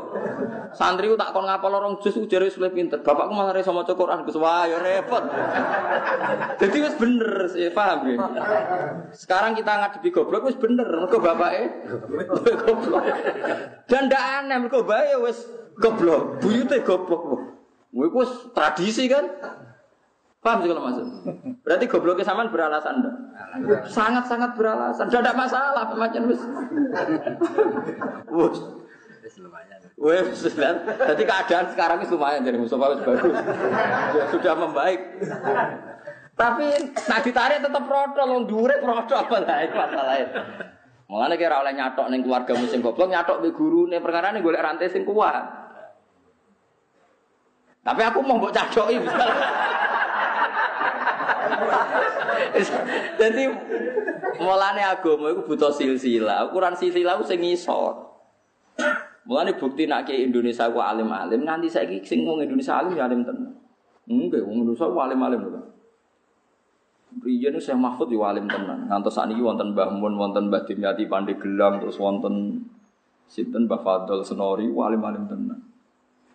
[0.73, 2.99] Santri ku tak kon ngapal orang jus ujare wis pinter.
[3.05, 5.23] Bapakku malah iso maca Quran Gus wah ya repot.
[6.57, 8.17] Jadi wis bener sih paham ya.
[9.13, 11.63] Sekarang kita ngadepi goblok wis bener mergo bapake
[12.65, 13.05] goblok.
[13.85, 15.45] Dan ndak aneh mergo bae wis
[15.77, 16.43] goblok.
[16.43, 17.23] Buyute goblok.
[17.93, 18.25] Gue ku
[18.57, 19.29] tradisi kan?
[20.43, 21.05] Paham sih kalau maksud?
[21.63, 23.17] Berarti gobloknya saman beralasan dong.
[23.87, 25.07] Sangat-sangat beralasan.
[25.07, 26.41] Tidak ada masalah macam wis.
[28.27, 28.57] Wus.
[30.03, 33.35] Wes, jadi keadaan sekarang ini lumayan jadi Mustafa wis bagus.
[34.19, 34.99] Ya, sudah membaik.
[36.35, 36.65] Tapi
[37.07, 40.27] nah ditarik tetap protol, wong dhuwure protol apa lain masalahnya.
[41.07, 44.91] Mulane kira oleh nyatok ning keluarga musim goblok nyatok be gurune perkara ini golek rantai
[44.91, 45.62] sing kuat.
[47.83, 48.95] Tapi aku mau mbok cadoki
[53.19, 53.43] Jadi
[54.39, 56.47] mulane agama iku butuh silsilah.
[56.47, 57.99] Ukuran silsilah ku sing ngisor.
[59.27, 63.23] Mulane bukti nak ke Indonesia ku alim-alim nganti saiki sing wong Indonesia alim ya alim
[63.23, 63.51] tenan.
[64.07, 65.61] Enggak, wong Indonesia ku alim-alim lho.
[67.23, 68.87] Riyen Syekh Mahfud yo alim tenan.
[68.87, 72.63] Ngantos sakniki wonten Mbah Mun, wonten Mbah Dimyati Pandeglang terus wonten
[73.27, 75.72] Sinten Mbah Senori walim-walim tenan.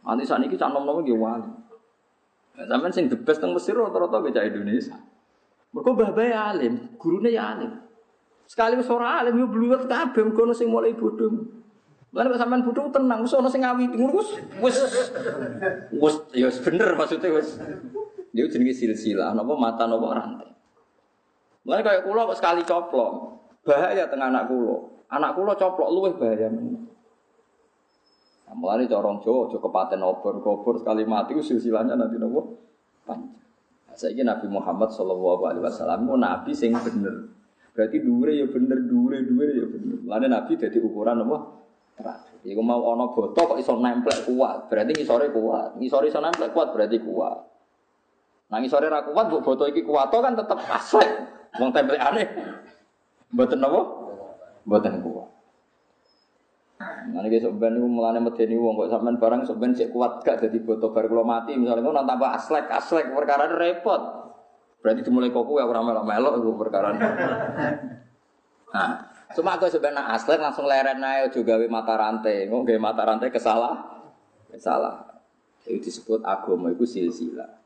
[0.05, 1.51] Nanti saat ini cak nom-nom wali.
[2.59, 4.99] Nah, Sampeyan sing the best teng Mesir rata-rata bocah Indonesia.
[5.71, 7.77] Mergo mbah bae alim, gurune ya alim.
[8.49, 11.29] Sekali wis ora alim yo bluwet kabeh mergo ono sing mulai bodho.
[12.11, 14.29] Lan kok sampean bodho tenang, wis ono sing ngawi ngono wis
[14.65, 14.77] wis
[16.35, 17.61] ya bener maksudnya wis.
[18.35, 20.51] Dia jenenge silsilah, napa mata napa rantai.
[21.63, 23.13] Mulane kayak kula kok sekali coplok,
[23.63, 24.77] bahaya tengah anak kula.
[25.13, 26.81] Anak kula coplok luwih bahaya meneh.
[28.49, 32.57] Nah, mulane corong Jawa aja kepaten obor-obor sekali mati silsilahnya nanti nopo
[33.05, 33.37] panjang.
[33.85, 37.29] Nah, saiki Nabi Muhammad sallallahu alaihi wasallam ku nabi sing bener.
[37.77, 39.97] Berarti dhuwure ya bener, dhuwure dhuwure ya bener.
[40.01, 41.39] Mulane nabi dadi ukuran apa?
[42.01, 42.35] Terakhir.
[42.49, 45.77] Iku mau ana boto kok iso nemplek kuat, berarti ngisore kuat.
[45.77, 47.39] Ngisore iso nemplek kuat berarti kuat.
[48.49, 51.11] Nah ngisore ra kuat mbok boto iki kuat kan tetep aslek.
[51.61, 52.25] Wong templekane
[53.31, 53.81] mboten napa?
[54.65, 55.38] Mboten kuat.
[56.79, 60.47] Ini besok ben niku mulane medeni wong kok sampean barang sok ben cek kuat gak
[60.47, 64.03] dadi boto bar kula mati misalnya ngono tambah aslek aslek perkara repot.
[64.79, 66.95] Berarti dimulai kok kowe ora melok-melok iku perkara.
[68.69, 68.91] Nah,
[69.35, 72.47] cuma aku sebenarnya aslek langsung leren ae aja gawe mata rantai.
[72.47, 73.75] Kok gawe mata rantai kesalah?
[74.55, 75.19] Kesalah.
[75.67, 77.59] Itu disebut agama itu silsilah.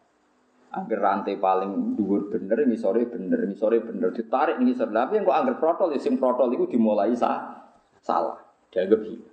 [0.72, 4.88] Angger rantai paling dhuwur bener, ngisore bener, ngisore bener ditarik ngisor.
[4.88, 7.60] Tapi yang kok angger protol, ya sing protol itu dimulai sah,
[8.00, 8.51] salah.
[8.72, 9.32] Dianggap hilang.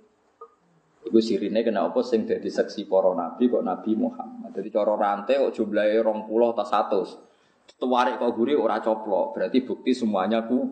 [1.00, 4.52] Iku sirine kena apa sing dadi seksi para nabi kok Nabi Muhammad.
[4.52, 6.66] Jadi cara rantai kok jumlahnya 20 atau
[7.16, 7.80] 100.
[7.80, 10.68] Tuwarik kok guri ora coplok, berarti bukti semuanya ku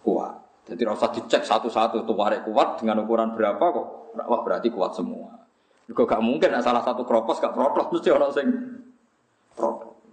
[0.00, 0.64] kuat.
[0.64, 3.86] Jadi rasa dicek satu-satu tuwarik kuat dengan ukuran berapa kok.
[4.16, 5.44] Wah berarti kuat semua.
[5.92, 8.48] Kok gak mungkin salah satu kropos gak protol mesti orang sing.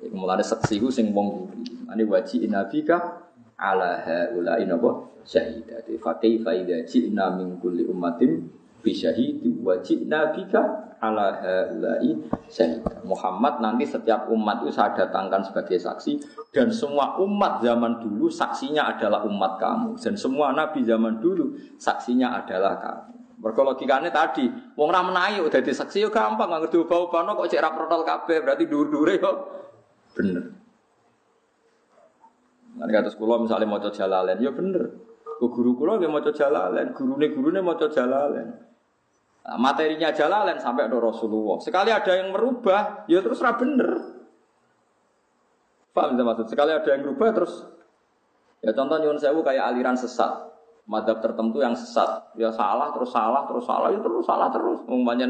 [0.03, 1.63] Iku mulane seksi ku sing wong guri.
[1.87, 3.28] Ane waji nabika
[3.59, 5.99] ala haula inapa syahidati.
[5.99, 8.47] Fa kaifa idza ji'na min kulli ummatin
[8.79, 12.15] bi syahidi wa ji'na bika ala haula'i
[12.47, 13.03] syahida.
[13.03, 16.23] Muhammad nanti setiap umat itu saya datangkan sebagai saksi
[16.55, 22.39] dan semua umat zaman dulu saksinya adalah umat kamu dan semua nabi zaman dulu saksinya
[22.39, 23.19] adalah kamu.
[23.39, 27.47] Mergo logikane tadi, wong ra menayi udah dadi saksi yo gampang nggak ngerti bau-bau kok
[27.47, 29.31] cek ra protol kabeh berarti dhuwur-dhuwure yo
[30.11, 30.58] bener.
[32.79, 34.83] Nanti kata sekolah misalnya mau jalalen, ya bener.
[35.39, 38.47] Ku guru kulo dia mau jalalen, gurune gurune mau jalalen.
[39.39, 41.59] Nah, materinya jalalen sampai ada Rasulullah.
[41.63, 44.19] Sekali ada yang merubah, ya terus ra bener.
[45.95, 46.47] Paham bisa maksud?
[46.47, 47.53] Sekali ada yang merubah terus
[48.59, 50.51] ya contoh nyuwun sewu kayak aliran sesat.
[50.89, 54.81] Madhab tertentu yang sesat, ya salah terus salah terus salah ya terus salah terus.
[54.89, 55.29] Umpamanya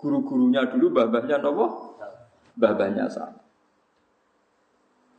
[0.00, 1.96] guru-gurunya dulu babahnya nopo?
[2.56, 3.45] Babahnya salah.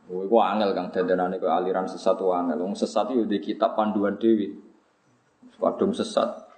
[0.08, 2.64] Oh, iku angel kang dadanane kok aliran sesat wae angel.
[2.64, 4.56] Wong sesat yo di kitab panduan dewi.
[5.60, 6.48] Kadung sesat.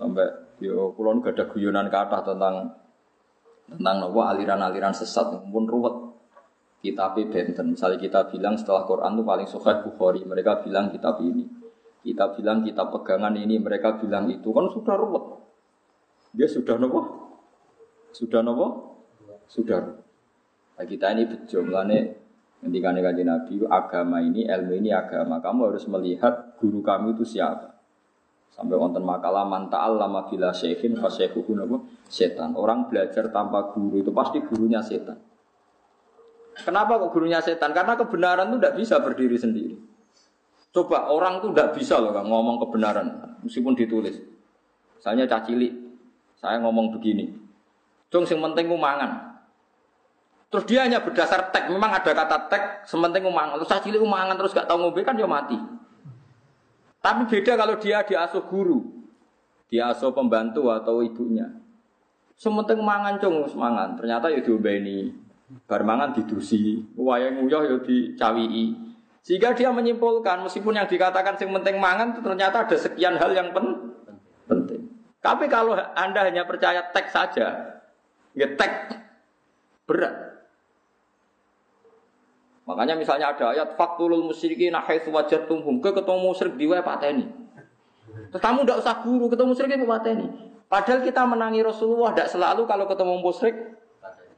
[0.00, 2.82] Sampai yo kula nu ada guyonan kata tentang
[3.70, 5.94] tentang nopo aliran-aliran sesat pun ruwet.
[6.82, 7.78] Kitab benten.
[7.78, 11.46] Misalnya kita bilang setelah Quran itu paling sahih Bukhari, mereka bilang kitab ini.
[12.02, 15.24] Kita bilang kitab pegangan ini, mereka bilang itu kan sudah ruwet.
[16.34, 17.00] Dia sudah nopo?
[18.10, 18.66] Sudah nopo?
[19.46, 19.78] Sudah.
[20.74, 21.62] Nah, kita ini bejo
[22.62, 25.42] Ketika kanjeng Nabi, agama ini, ilmu ini agama.
[25.42, 27.74] Kamu harus melihat guru kamu itu siapa.
[28.54, 32.54] Sampai wonten makalah man ta'allama bila syekhin fasyekhuhu napa setan.
[32.54, 35.18] Orang belajar tanpa guru itu pasti gurunya setan.
[36.52, 37.74] Kenapa kok gurunya setan?
[37.74, 39.74] Karena kebenaran itu tidak bisa berdiri sendiri.
[40.70, 44.16] Coba orang itu tidak bisa loh kan, ngomong kebenaran meskipun ditulis.
[45.00, 45.72] Misalnya cacili,
[46.38, 47.34] saya ngomong begini.
[48.12, 48.68] Dong sing penting.
[50.52, 53.56] Terus dia hanya berdasar teks, memang ada kata teks, sementing umangan.
[53.56, 55.56] Terus cacili umangan terus gak tahu ngombe kan dia mati.
[57.00, 59.08] Tapi beda kalau dia diasuh guru,
[59.72, 61.48] diasuh pembantu atau ibunya.
[62.36, 63.96] Sementing mangan cung semangan.
[63.96, 65.24] Ternyata ya diombeni.
[65.64, 68.92] Bar mangan didusi, wayang nguyah ya dicawii.
[69.24, 73.92] Sehingga dia menyimpulkan meskipun yang dikatakan sing penting mangan ternyata ada sekian hal yang pen
[74.48, 74.88] penting.
[75.20, 77.78] Tapi kalau Anda hanya percaya teks saja,
[78.32, 78.96] ya teks
[79.84, 80.31] berat.
[82.62, 87.26] Makanya misalnya ada ayat faktulul musyrikin haitsu wajadtumhum ke ketemu musyrik di pateni.
[88.30, 90.26] Terus kamu tidak usah guru ketemu musyrik itu pateni.
[90.70, 93.56] Padahal kita menangi Rasulullah tidak selalu kalau ketemu musyrik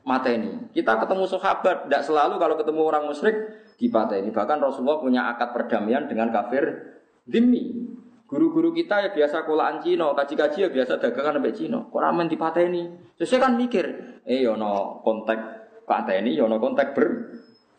[0.08, 0.72] mateni.
[0.72, 3.36] Kita ketemu sahabat tidak selalu kalau ketemu orang musyrik
[3.76, 4.32] dipateni.
[4.32, 6.96] Bahkan Rasulullah punya akad perdamaian dengan kafir
[7.28, 7.92] dimi.
[8.24, 11.78] Guru-guru kita ya biasa kulaan Cina, kaji-kaji ya biasa dagangan sampai Cina.
[11.86, 12.82] Kok ramen dipateni?
[13.14, 13.84] Terus saya kan mikir,
[14.24, 15.38] eh yono kontak
[15.84, 17.06] pateni, yono kontak ber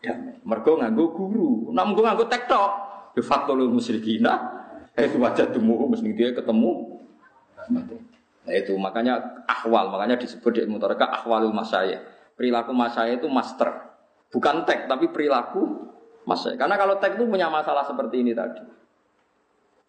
[0.06, 0.38] damai.
[0.46, 1.74] Mergo nganggo guru.
[1.74, 2.70] Nah mengko nganggo tektok.
[3.26, 4.54] Facto lu musyrikina.
[4.94, 6.96] Eh wajah temu mesti dia ketemu
[8.46, 11.98] Nah itu makanya ahwal, makanya disebut di mutaraka ahwalul masaya.
[12.38, 13.90] Perilaku masaya itu master.
[14.30, 15.90] Bukan tek, tapi perilaku
[16.22, 16.54] masaya.
[16.54, 18.62] Karena kalau tek itu punya masalah seperti ini tadi.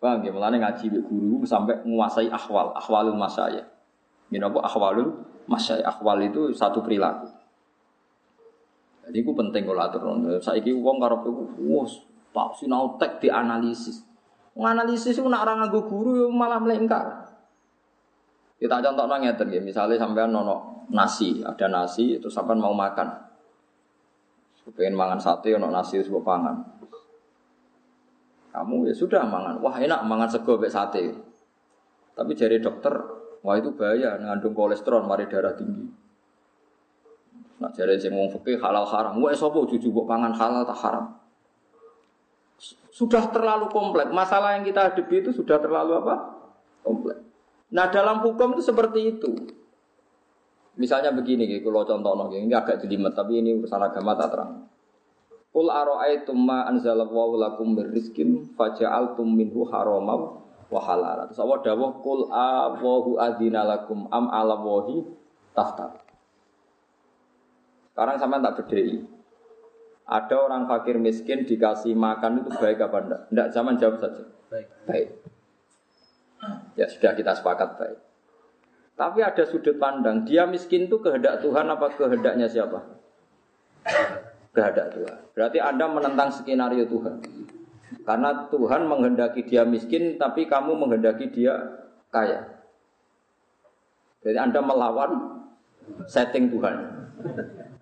[0.01, 3.65] Bang, ya mulanya ngaji guru sampai menguasai ahwal, ahwalul masaya.
[4.34, 5.86] Ini ahwalul masaya?
[5.86, 7.30] Ahwal itu satu perilaku.
[9.08, 10.03] Jadi itu penting kalau atur.
[10.43, 11.32] Saya ini uang karena itu,
[11.64, 12.03] wos,
[12.36, 14.03] tak sinau tek dianalisis.
[14.51, 17.24] Menganalisis itu nak orang nganggo guru malah melengkar.
[18.58, 23.05] Kita contoh nanya ya, misalnya sampai nono nasi, ada nasi itu sampai mau makan.
[24.76, 26.55] Pengen mangan sate, nono nasi sebuah pangan.
[28.51, 31.14] Kamu ya sudah mangan, wah enak mangan sego bek sate.
[32.18, 32.91] Tapi jadi dokter,
[33.45, 35.86] wah itu bahaya, ngandung kolesterol, mari darah tinggi.
[37.58, 41.05] Nah jadi sing wong fikih halal haram, wah sapa cucu buat pangan halal tak haram.
[42.93, 44.10] Sudah terlalu kompleks.
[44.10, 46.16] Masalah yang kita hadapi itu sudah terlalu apa?
[46.82, 47.22] Kompleks.
[47.74, 49.32] Nah dalam hukum itu seperti itu.
[50.78, 54.70] Misalnya begini, kalau contoh ini agak jelimet, tapi ini urusan agama tak terang.
[55.49, 61.26] Kul aro'aitum ma anzalallahu lakum berrizkin faja'altum minhu haramam wa halala.
[61.26, 65.01] Terus Allah dawuh kul awahu adina lakum am ala wahi
[65.58, 66.07] taftar.
[67.97, 69.01] Sekarang sampai tak bedai.
[70.05, 73.21] Ada orang fakir miskin dikasih makan itu baik apa enggak?
[73.33, 74.21] Enggak, zaman jawab saja.
[74.53, 74.67] Baik.
[74.85, 75.07] Baik.
[76.77, 77.97] Ya sudah kita sepakat baik.
[78.93, 82.85] Tapi ada sudut pandang, dia miskin itu kehendak Tuhan apa kehendaknya siapa?
[84.53, 85.17] Kehendak Tuhan.
[85.33, 87.17] Berarti Anda menentang skenario Tuhan.
[88.05, 91.81] Karena Tuhan menghendaki dia miskin, tapi kamu menghendaki dia
[92.13, 92.61] kaya.
[94.21, 95.41] Jadi Anda melawan
[96.05, 96.96] setting Tuhan.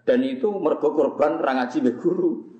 [0.06, 2.56] Dan itu mergo korban rangaji guru.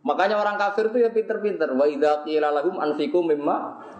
[0.00, 1.68] Makanya orang kafir itu ya pinter-pinter.
[1.76, 3.56] Wa idza qila lahum anfiqu mimma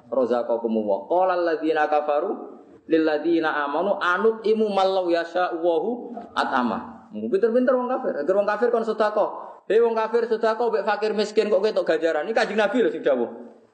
[0.09, 7.11] razaqakum wa qala alladziina kafaru lil ladzina amanu anut imu mallau yasha wahu atama.
[7.13, 8.13] Pinter-pinter wong kafir.
[8.23, 9.31] Agar wong kafir kon sedekah.
[9.69, 12.25] Hei wong kafir sedekah mbek fakir miskin kok ketok ganjaran.
[12.27, 13.29] Ini Kanjeng Nabi lho sing dawuh.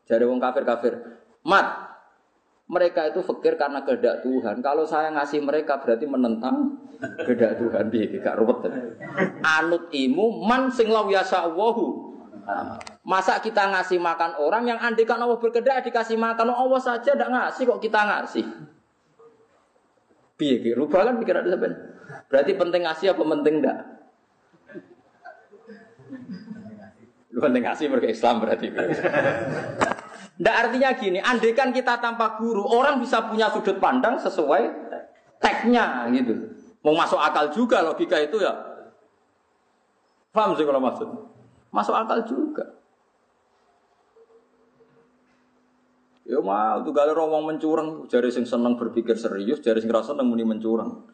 [0.08, 0.92] Jare wong kafir-kafir.
[1.46, 1.66] Mat,
[2.66, 4.58] mereka itu fakir karena kehendak Tuhan.
[4.58, 6.82] Kalau saya ngasih mereka berarti menentang
[7.22, 7.84] kehendak Tuhan.
[7.90, 8.66] Piye gak ruwet.
[9.42, 12.16] Anut imu man sing law yasa wahu
[13.02, 17.62] Masa kita ngasih makan orang yang andikan Allah berkedak dikasih makan Allah saja tidak ngasih
[17.66, 18.46] kok kita ngasih.
[20.38, 21.74] Piye ki rubah kan pikiran sampean.
[22.30, 23.54] Berarti penting ngasih apa penting?
[27.34, 28.66] Lu penting ngasih berke Islam berarti.
[30.36, 34.68] Ndak artinya gini, andekan kita tanpa guru, orang bisa punya sudut pandang sesuai
[35.40, 36.36] teknya gitu.
[36.84, 38.52] Mau masuk akal juga logika itu ya.
[40.36, 41.08] Paham sih kalau maksud?
[41.72, 42.76] Masuk akal juga.
[46.26, 50.26] Ya mau tuh gak orang mencurang, jari sing seneng berpikir serius, jari sing rasa seneng
[50.26, 51.06] muni mencurang.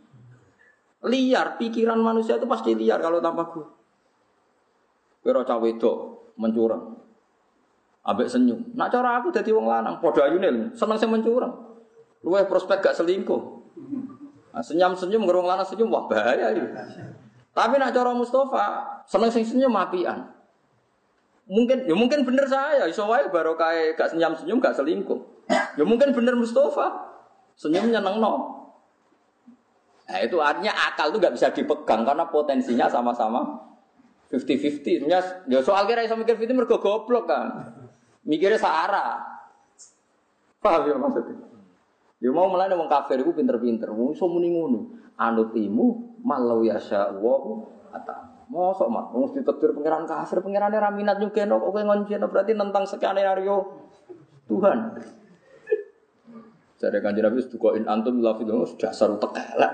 [1.05, 3.69] Liar, pikiran manusia itu pasti liar kalau tanpa guru.
[5.23, 5.93] Kira cawe itu
[6.41, 7.12] mencurang.
[8.03, 8.75] Abek senyum.
[8.75, 11.55] Nak cara aku jadi wong lanang, podo ayune seneng sing mencurang.
[12.27, 13.43] Luwe prospek gak selingkuh.
[14.53, 16.67] Nah, senyum-senyum ngerung lanang senyum wah bahaya ini.
[17.55, 18.67] Tapi nak cara Mustafa
[19.07, 20.35] seneng sing senyum apian.
[21.47, 25.19] Mungkin ya mungkin bener saya, iso wae baru kayak gak senyum-senyum gak selingkuh.
[25.79, 27.11] Ya mungkin bener Mustafa.
[27.55, 28.63] Senyumnya neng no.
[30.11, 33.47] Nah itu artinya akal itu gak bisa dipegang karena potensinya sama-sama
[34.31, 35.07] 50-50.
[35.07, 37.82] Ya soal kira iso mikir 50 mergo goblok kan.
[38.23, 39.19] Mikirnya sahara.
[40.63, 41.37] Paham ya maksudnya?
[42.23, 43.91] Ya mau melane wong kafir iku pinter-pinter.
[43.91, 44.95] Wong iso muni ngono.
[45.19, 48.47] Anut imu malau yasya wa ata.
[48.53, 52.85] Mosok mak, wong ditetir pangeran kafir, pangerane ra minat nyugeno kok kowe ngonceno berarti nentang
[52.85, 53.57] skenario
[54.45, 54.79] Tuhan.
[56.83, 59.73] Jadi kan Nabi itu in antum lafidun dasar tekelek.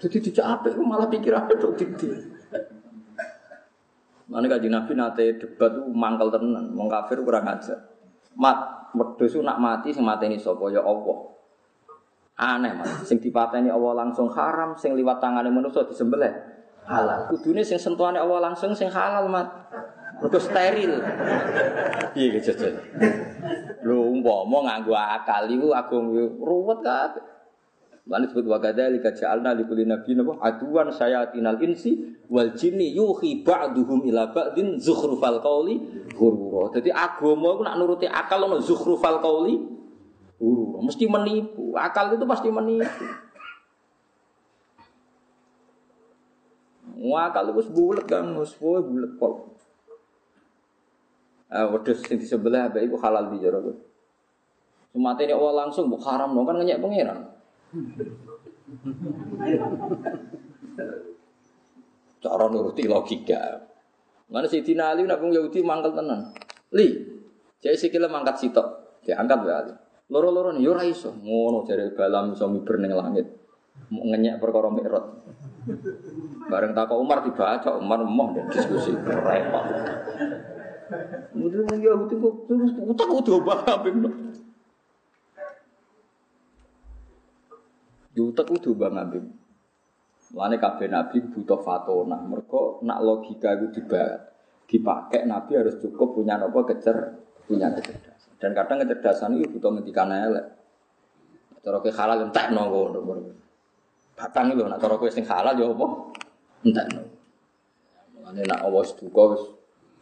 [0.00, 2.35] Jadi dijak apik malah pikirannya dok didi.
[4.26, 7.78] Mana kaji Nabi nate debat tuh mangkal tenan, wong kafir kurang aja.
[8.34, 11.30] Mat, wedhus nak mati sing mateni sapa ya Allah.
[12.36, 17.32] Aneh mas, sing dipateni Allah langsung haram, sing liwat tangane manusia disembelih halal.
[17.32, 19.48] Kudune sing sentuhane Allah langsung sing halal, Mat.
[20.16, 20.96] Mergo steril.
[22.16, 22.80] Gitu jajal.
[23.84, 26.08] Lho umpama nganggo akal iku agung
[26.40, 27.35] ruwet kabeh.
[28.06, 34.06] Lan disebut wa ja'alna li kulli nabiyyin apa aduan sayatinal insi wal jinni yuhi ba'duhum
[34.06, 36.70] ila ba'din zukhrufal qawli ghurura.
[36.70, 39.58] Dadi agama iku nak nuruti akal ono zukhrufal qawli
[40.38, 40.86] ghurura.
[40.86, 41.74] Mesti menipu.
[41.74, 43.06] Akal itu pasti menipu.
[46.96, 49.50] Wakal itu bulat kan, semua bulat pol.
[51.50, 53.62] Ah, wedhus sing di sebelah apa itu halal di jero.
[54.94, 57.35] Ini Allah langsung buk haram kan ngenyek pangeran.
[62.22, 63.40] Cara nuruti logika.
[64.26, 66.34] Mana si Tina Ali nak Yahudi mangkal tenan.
[66.74, 66.88] Li,
[67.62, 69.72] jadi sikile mangkat sitok, diangkat ya Ali.
[70.10, 71.14] Loro-loro nih, yo iso.
[71.14, 73.26] Ngono jare balam iso miber ning langit.
[73.90, 75.04] Ngenyek perkara mikrot.
[76.46, 79.64] Bareng takok Umar dibaca, Umar emoh dan diskusi repot.
[81.34, 82.34] Yang Yahudi kok
[82.86, 83.58] utak udah obah
[88.16, 89.20] Yutek udah obah kabeh.
[90.32, 92.16] Mulane kabeh nabi butuh fatona.
[92.24, 94.32] Mergo nak logika itu dibat
[94.66, 97.14] dipakai nabi harus cukup punya nopo kecer
[97.46, 98.32] punya kecerdasan.
[98.40, 100.46] Dan kadang kecerdasan itu butuh ngendikan elek.
[101.60, 103.04] Cara ke halal entek ngono.
[104.16, 105.86] Batang itu nak cara kowe sing halal ya apa?
[106.64, 106.86] Entek.
[108.16, 109.44] Mulane nak awas duka wis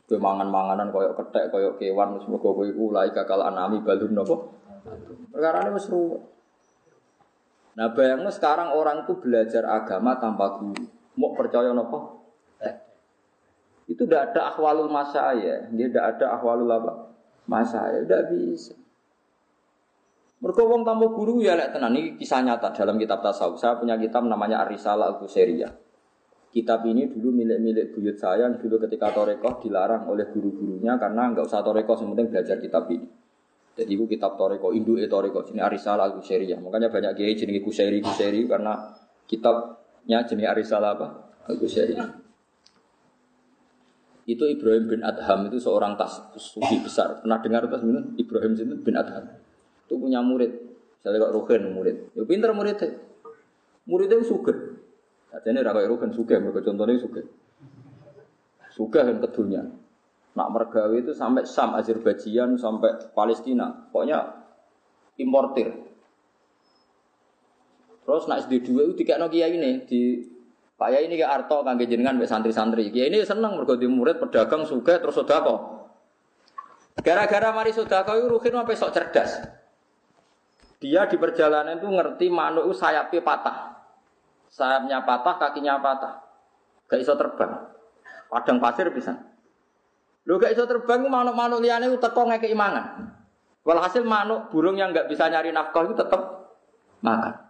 [0.07, 4.39] kowe mangan-manganan koyo kethek koyo kewan wis mergo kowe iku lai kakal anami balun napa?
[5.35, 6.34] Perkara wis ruwet.
[7.75, 10.87] Nah bayangnya sekarang orang itu belajar agama tanpa guru.
[11.18, 12.22] Mau percaya nopo?
[13.85, 15.68] Itu tidak ada ahwalul masaya.
[15.68, 16.93] Dia tidak ada ahwalul apa?
[17.45, 18.01] Masaya.
[18.01, 18.72] Tidak bisa.
[20.41, 23.57] Mereka wong tamu guru ya lek tenan ini kisah nyata dalam kitab tasawuf.
[23.57, 25.72] Saya punya kitab namanya Arisalah Al-Qusairiyah.
[26.53, 31.66] Kitab ini dulu milik-milik buyut saya dulu ketika Torekoh dilarang oleh guru-gurunya karena nggak usah
[31.66, 33.09] Torekoh, yang penting belajar kitab ini.
[33.75, 36.59] Jadi itu kitab Toreko, Indu e Toreko, sini Arisala Al ya.
[36.62, 38.95] Makanya banyak kiai jenis Kuseri Kuseri karena
[39.27, 41.07] kitabnya jenis Arisala apa?
[41.51, 41.99] Al Kuseri.
[44.25, 47.20] Itu Ibrahim bin Adham itu seorang tas sufi besar.
[47.20, 48.14] Pernah dengar tas ini?
[48.16, 49.27] Ibrahim bin Adham.
[49.85, 50.55] Itu punya murid.
[51.05, 52.16] Saya kok Ruhin murid.
[52.16, 52.89] Ya pinter muridnya.
[53.85, 54.55] Muridnya suge.
[55.29, 56.41] Jadi ini rakyat Ruhin suge.
[56.41, 57.22] Mereka contohnya suge.
[58.72, 59.62] Suge yang kedunya.
[60.35, 63.87] Nak mergawe itu sampai Sam, Azerbaijan, sampai Palestina.
[63.91, 64.35] Pokoknya
[65.18, 65.70] importir.
[68.05, 70.20] Terus nak SD2 itu tiga Nokia ini di
[70.74, 72.93] Pak Yai ini ke Arto kangge jenengan mbek santri-santri.
[72.93, 75.87] Kiai ini seneng mergo di murid pedagang suga terus sedekah.
[77.01, 79.41] Gara-gara mari sedekah itu Ruhin sampai sok cerdas.
[80.85, 83.59] Dia di perjalanan itu ngerti manuk sayapnya patah.
[84.53, 86.20] Sayapnya patah, kakinya patah.
[86.93, 87.72] Gak iso terbang.
[88.28, 89.16] Padang pasir bisa.
[90.25, 93.12] Lu gak iso terbang manuk-manuk liane itu teko ngekeki mangan.
[93.64, 96.53] Walhasil manuk burung yang nggak bisa nyari nafkah itu tetap
[97.01, 97.45] makan.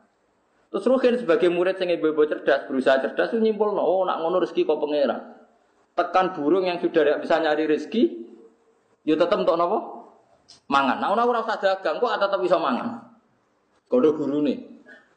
[0.70, 4.66] Terus Ruhin sebagai murid yang ibu-ibu cerdas, berusaha cerdas itu nyimpul, oh nak ngono rezeki
[4.66, 5.22] kok pangeran.
[5.94, 8.02] Tekan burung yang sudah tidak bisa nyari rezeki,
[9.06, 9.78] ya tetap untuk nopo
[10.66, 10.98] mangan.
[10.98, 13.06] Nah, orang rasa dagang kok tetap bisa mangan.
[13.86, 14.58] Kode guru nih,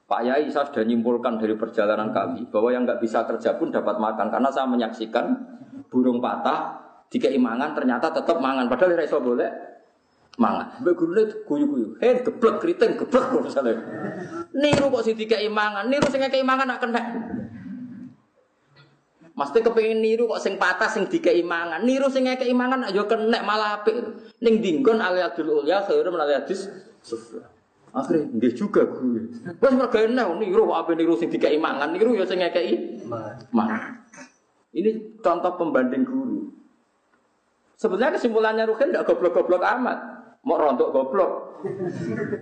[0.05, 3.97] Pak Yai saya sudah nyimpulkan dari perjalanan kami bahwa yang nggak bisa kerja pun dapat
[3.97, 5.25] makan karena saya menyaksikan
[5.89, 8.67] burung patah jika imangan ternyata tetap mangan.
[8.67, 9.47] Padahal iso boleh
[10.37, 10.79] mangan.
[10.83, 11.87] Mbak gurune guyu-guyu.
[11.99, 13.75] Hei geblek keriting geblek misalnya.
[14.53, 17.01] Niru kok sing dikai mangan, niru sing ngekeki mangan nak kena.
[19.37, 21.81] Mesti kepengin niru kok sing patah sing dikai mangan.
[21.81, 23.97] Niru sing ngekeki mangan ayo kena malah apik.
[24.41, 26.69] Ning dinggon aliyadul ulya khairum aliyadis
[27.01, 27.45] sufla.
[27.95, 29.25] Akhirnya nggih juga gue.
[29.57, 33.01] Wes mergo enak niru kok ape niru sing dikai mangan, niru ya sing ngekeki
[33.49, 34.05] mangan.
[34.75, 36.56] Ini contoh pembanding guru.
[37.77, 39.97] Sebenarnya kesimpulannya Ruhin tidak goblok-goblok amat.
[40.41, 41.31] Mau rontok goblok.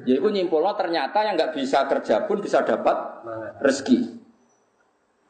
[0.08, 2.96] Ya itu nyimpulnya ternyata yang nggak bisa kerja pun bisa dapat
[3.60, 4.24] rezeki.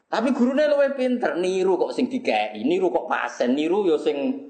[0.06, 4.46] Tapi gurunya luwe pinter, niru kok sing dikei, niru kok pasen, niru yo sing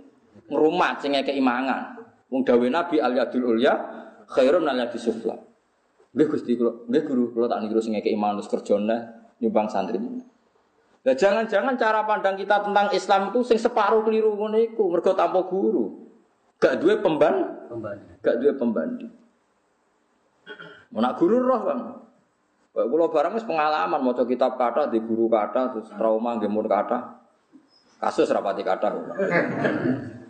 [0.52, 1.96] ngrumat, sing ngekei mangan.
[2.28, 3.72] Wong Nabi al yadul ulya
[4.28, 5.32] khairun al yadis sufla.
[6.12, 8.96] Nggih Gusti kula, guru tak niru sing ngekei terus kerjane
[9.40, 9.96] nyumbang santri.
[11.06, 15.46] Nah, jangan-jangan cara pandang kita tentang Islam itu sing separuh keliru ngono iku, mergo tanpa
[15.46, 16.10] guru.
[16.58, 18.18] Gak duwe pemban, pembanding.
[18.18, 19.12] Gak duwe pembanding.
[20.90, 21.80] Mau nak guru roh, Bang.
[22.76, 26.68] Kayak kula barang wis pengalaman maca kitab kata di guru kata terus trauma nggih mun
[26.68, 27.24] kata.
[27.96, 28.92] Kasus rapati kata.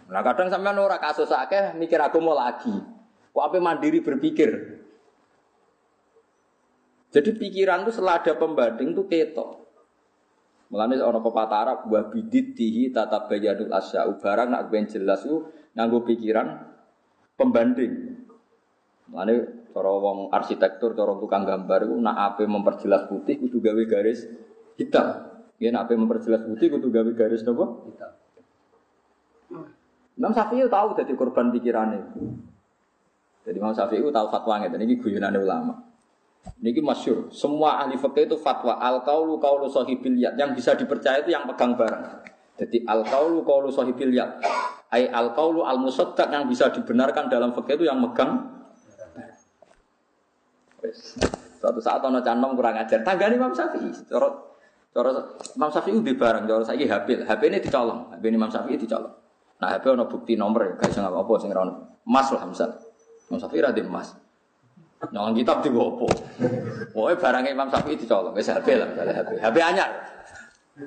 [0.07, 2.71] Nah kadang sampean ora kasus akeh mikir aku mau lagi.
[3.35, 4.79] Kok apa mandiri berpikir?
[7.11, 9.66] Jadi pikiran itu setelah ada pembanding itu ketok.
[10.67, 15.47] Mulane ana pepatah Arab wa biditihi tatabayyanul asya'u barang nak ben jelas ku
[15.79, 16.59] nganggo pikiran
[17.39, 18.19] pembanding.
[19.07, 19.35] Mulane
[19.71, 24.27] cara wong arsitektur, cara tukang gambar iku nak ape memperjelas putih kudu gawe garis
[24.75, 25.39] hitam.
[25.63, 27.87] Ya nak ape memperjelas putih kudu gawe garis napa?
[27.87, 28.13] Hitam.
[30.17, 32.03] Imam Syafi'i tahu jadi korban pikirannya.
[33.47, 35.86] Jadi Imam Syafi'i tahu fatwanya, dan ini guyonannya ulama.
[36.57, 37.31] Ini masyur.
[37.31, 40.35] Semua ahli fikih itu fatwa al kaulu kaulu sahibil yad.
[40.35, 42.27] Yang bisa dipercaya itu yang pegang barang.
[42.57, 44.41] Jadi al kaulu kaulu sahibil yad.
[44.91, 45.79] Ay al kaulu al
[46.33, 48.57] yang bisa dibenarkan dalam fikih itu yang megang.
[51.61, 53.03] Suatu saat ono canom kurang ajar.
[53.03, 53.91] Tanggane Imam Syafi'i.
[54.07, 54.29] Cara
[54.95, 55.11] cara
[55.57, 57.27] Imam Syafi'i di barang, cara saiki HP.
[57.27, 58.15] HP ini dicolong.
[58.17, 59.15] HP ini Imam Syafi'i dicolong.
[59.57, 61.49] Nah, HP ono bukti nomor, gak iso apa-apa.
[62.07, 62.71] Emas lah misal.
[63.29, 64.26] Imam Syafi'i emas.
[64.97, 66.09] Nyolong kitab di gopo.
[66.97, 68.33] Pokoknya barangnya Imam Syafi'i dicolong.
[68.33, 69.31] Wis HP lah misalnya HP.
[69.45, 69.91] HP anyar.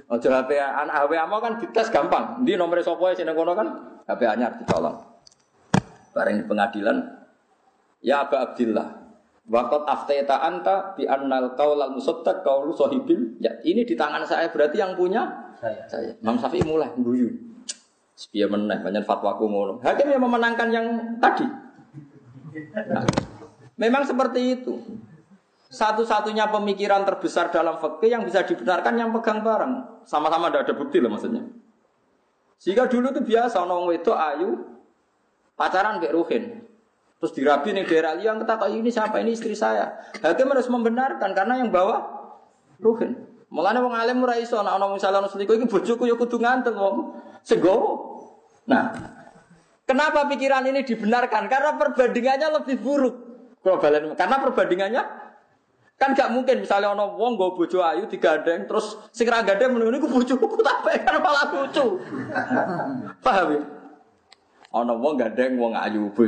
[0.10, 2.42] Ojo HP anak HP amo kan dites gampang.
[2.42, 3.68] Di nomor sapa sing kono kan
[4.10, 4.98] HP anyar dicolong.
[6.14, 6.98] Bareng di pengadilan
[8.02, 8.88] ya Aba Abdillah.
[9.50, 13.38] Waqat aftaita anta bi annal qaulal musaddaq qaulu sahibil.
[13.42, 15.26] Ya, ini di tangan saya berarti yang punya
[15.58, 15.86] Saya.
[15.90, 16.14] saya.
[16.22, 17.30] Imam Syafi'i mulai guyu.
[18.14, 19.74] Sepiye meneh banyak fatwaku ngono.
[19.82, 20.86] Hakim yang memenangkan yang
[21.18, 21.48] tadi.
[22.90, 23.06] Nah,
[23.80, 24.84] memang seperti itu.
[25.70, 30.04] Satu-satunya pemikiran terbesar dalam fikih yang bisa dibenarkan yang pegang barang.
[30.04, 31.46] Sama-sama tidak ada bukti loh maksudnya.
[32.60, 34.50] Jika dulu itu biasa orang wedok ayu
[35.54, 36.44] pacaran kayak Ruhin.
[37.22, 39.94] Terus dirabi nih daerah yang kata ini siapa ini istri saya.
[40.26, 42.02] Hakim harus membenarkan karena yang bawa
[42.82, 43.16] Ruhin.
[43.54, 46.74] Mulane wong alim ora iso ana ana misalnya ana selingkuh iki bojoku ya kudu nganteng
[46.74, 47.14] wong.
[47.46, 48.18] Segowo.
[48.66, 48.90] Nah,
[49.86, 51.46] kenapa pikiran ini dibenarkan?
[51.46, 53.29] Karena perbandingannya lebih buruk.
[53.70, 55.04] Kalau balen- Karena perbandingannya
[56.00, 60.10] kan gak mungkin misalnya ono wong nggo bojo ayu digandeng terus sing ra gandeng menunggu
[60.10, 62.02] bojoku tapi kan malah lucu.
[63.26, 63.62] Paham ya?
[64.74, 66.26] Ono wong gandeng wong ayu bu.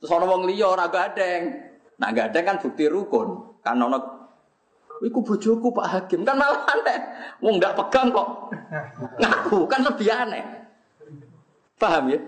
[0.00, 1.60] Terus ono wong liya ora gandeng.
[2.00, 3.60] Nah gandeng kan bukti rukun.
[3.60, 4.16] Kan ono
[4.98, 6.98] Iku bojoku Pak Hakim kan malah aneh.
[7.38, 8.50] Wong ndak pegang kok.
[9.20, 10.42] Ngaku kan lebih aneh.
[11.78, 12.18] Paham ya?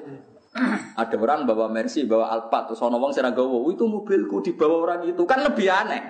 [1.00, 4.76] Ada orang bawa Mercy, bawa Alphard, terus ono wong sira gawa, "Oh, itu mobilku dibawa
[4.82, 6.02] orang itu." Kan lebih aneh.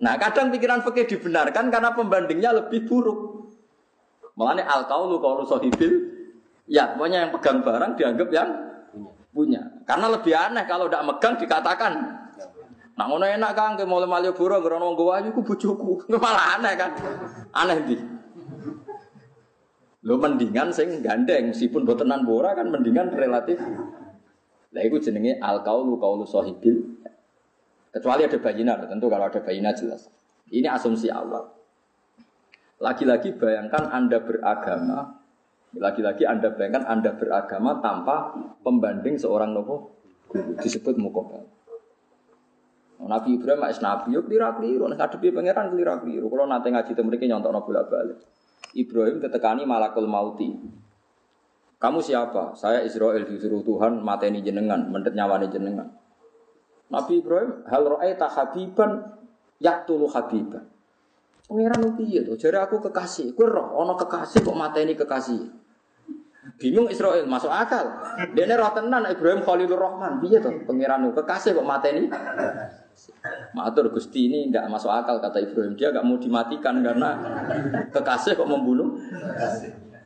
[0.00, 3.52] Nah, kadang pikiran fikih dibenarkan karena pembandingnya lebih buruk.
[4.40, 5.92] Makanya al qaulu sahibil
[6.64, 8.48] ya, pokoknya yang pegang barang dianggap yang
[9.36, 9.60] punya.
[9.84, 11.92] Karena lebih aneh kalau tidak megang dikatakan
[13.00, 16.04] Nah ngono enak kan ke mulai Malioboro ngerono wong gowa iku bojoku.
[16.20, 16.92] Malah aneh kan.
[17.48, 17.96] Aneh di.
[20.00, 23.60] Lo mendingan sing gandeng meskipun botenan bora kan mendingan relatif.
[24.72, 27.04] Lah iku jenenge al qaulu qaulu sahibil.
[27.90, 30.06] Kecuali ada bayina, tentu kalau ada bayina jelas.
[30.48, 31.42] Ini asumsi awal.
[32.80, 35.20] Lagi-lagi bayangkan Anda beragama,
[35.74, 38.32] lagi-lagi Anda bayangkan Anda beragama tanpa
[38.62, 39.90] pembanding seorang nopo
[40.62, 41.44] disebut mukobal.
[43.00, 46.30] Nabi Ibrahim es nabi yo klira kliru, nek pangeran klira kliru.
[46.30, 48.16] Kalau nate ngaji temu mriki nyontokno bolak-balik.
[48.74, 50.54] Ibrahim tetekani malakul mauti.
[51.80, 52.52] Kamu siapa?
[52.54, 55.88] Saya Israel disuruh Tuhan mateni jenengan, mendet nyawane jenengan.
[56.92, 59.00] Nabi Ibrahim hal ra'aita habiban
[59.62, 60.68] yaqtulu habiban.
[61.50, 62.38] Pangeran piye to?
[62.38, 63.34] Jare aku kekasih.
[63.34, 65.50] Kowe roh ana kekasih kok mateni kekasih.
[66.62, 67.90] Bingung Israel masuk akal.
[68.36, 70.22] Dene roh tenan Ibrahim Khalilur Rahman.
[70.22, 70.50] Piye to?
[70.68, 72.06] Pangeran kekasih kok mateni
[73.52, 77.10] Matur Gusti ini tidak masuk akal kata Ibrahim dia nggak mau dimatikan karena
[77.92, 78.96] kekasih kok membunuh.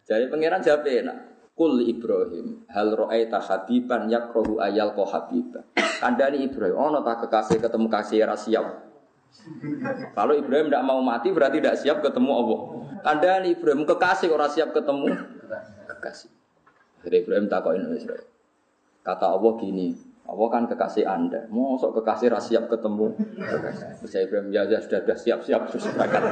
[0.04, 1.18] Jadi pangeran jawab enak.
[1.54, 5.62] Kul Ibrahim hal ro'aita habiban yakrohu ayal ko habiba.
[6.02, 8.66] Kandani Ibrahim, oh tak kekasih ketemu kasih ra siap.
[10.14, 12.60] Kalau Ibrahim tidak mau mati berarti tidak siap ketemu Allah.
[13.06, 15.14] Kandani Ibrahim kekasih orang siap ketemu
[15.86, 16.30] kekasih.
[17.06, 18.26] Jadi Ibrahim takoin Israel.
[19.04, 19.92] Kata Allah gini,
[20.24, 21.44] Allah kan kekasih Anda.
[21.52, 23.12] Mosok kekasih ra siap ketemu.
[24.00, 26.22] Terus Ibrahim ya, ya sudah sudah siap-siap terus berangkat.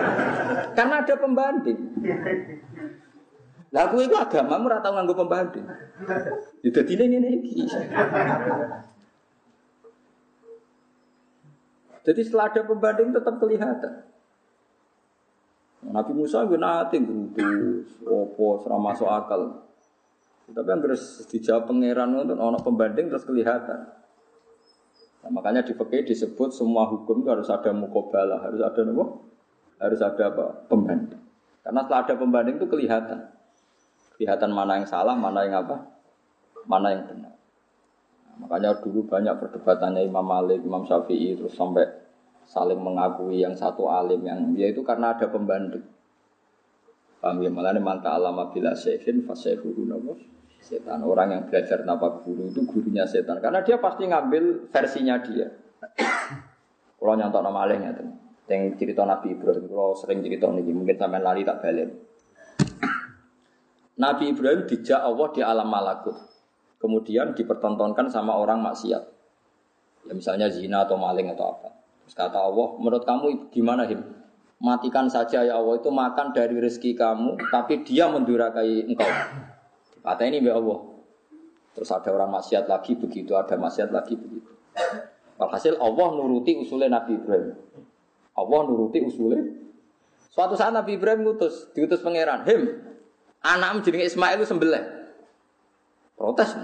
[0.73, 1.79] Karena ada pembanding.
[3.73, 5.65] Lah aku itu agamamu ora tau nganggo pembanding.
[6.65, 7.69] Ya dadi ngene iki.
[12.03, 13.93] Jadi setelah ada pembanding tetap kelihatan.
[15.83, 19.67] Nabi Musa gue nanti gerutus, opo, serama masuk akal.
[20.51, 23.89] Tapi yang harus dijawab pangeran itu ono pembanding terus kelihatan.
[25.23, 29.05] Nah, makanya di fikih disebut semua hukum itu harus ada mukobalah, harus ada apa?
[29.79, 30.45] Harus ada apa?
[30.67, 31.23] Pembanding.
[31.63, 33.19] Karena setelah ada pembanding itu kelihatan.
[34.19, 35.79] Kelihatan mana yang salah, mana yang apa?
[36.67, 37.35] Mana yang benar.
[38.27, 41.87] Nah, makanya dulu banyak perdebatannya Imam Malik, Imam Syafi'i terus sampai
[42.43, 45.87] saling mengakui yang satu alim yang dia itu karena ada pembanding.
[47.23, 47.51] Paham ya?
[47.55, 50.19] Malah manta alama bila syekhin fasyekhuhu nabo
[50.63, 51.03] setan.
[51.07, 53.43] Orang yang belajar tanpa guru itu gurunya setan.
[53.43, 55.47] Karena dia pasti ngambil versinya dia.
[56.99, 58.11] Kalau nyontok nama alihnya tuh.
[58.47, 61.89] Yang cerita Nabi Ibrahim, kalau sering cerita ini, mungkin sampai lari tak balik.
[64.05, 66.13] Nabi Ibrahim dijak Allah di alam malakut.
[66.77, 69.03] Kemudian dipertontonkan sama orang maksiat.
[70.05, 71.71] Ya misalnya zina atau maling atau apa.
[72.05, 74.05] Terus kata Allah, menurut kamu gimana Him?
[74.63, 79.11] Matikan saja ya Allah itu makan dari rezeki kamu, tapi dia mendurakai engkau.
[80.07, 80.79] Kata ini ya Allah.
[81.75, 84.55] Terus ada orang maksiat lagi begitu, ada maksiat lagi begitu.
[85.35, 87.59] Walhasil Allah nuruti usulnya Nabi Ibrahim.
[88.39, 89.43] Allah nuruti usulnya.
[90.31, 92.71] Suatu saat Nabi Ibrahim ngutus, diutus pangeran, "Him,
[93.43, 94.85] anakmu jenenge Ismail itu sembelih."
[96.15, 96.55] Protes.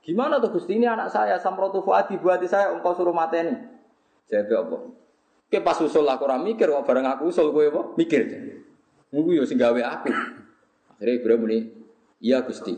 [0.00, 3.52] Gimana tuh Gusti ini anak saya, samrotu fuadi buati saya engkau suruh mateni.
[4.32, 5.03] Jawab apa?
[5.48, 7.82] Ke pas usul aku ora mikir kok bareng aku usul kowe apa?
[7.94, 8.22] Mikir.
[9.14, 10.10] Nunggu yo sing gawe aku.
[10.98, 11.58] Akhirnya Ibrahim muni,
[12.18, 12.74] "Iya Gusti."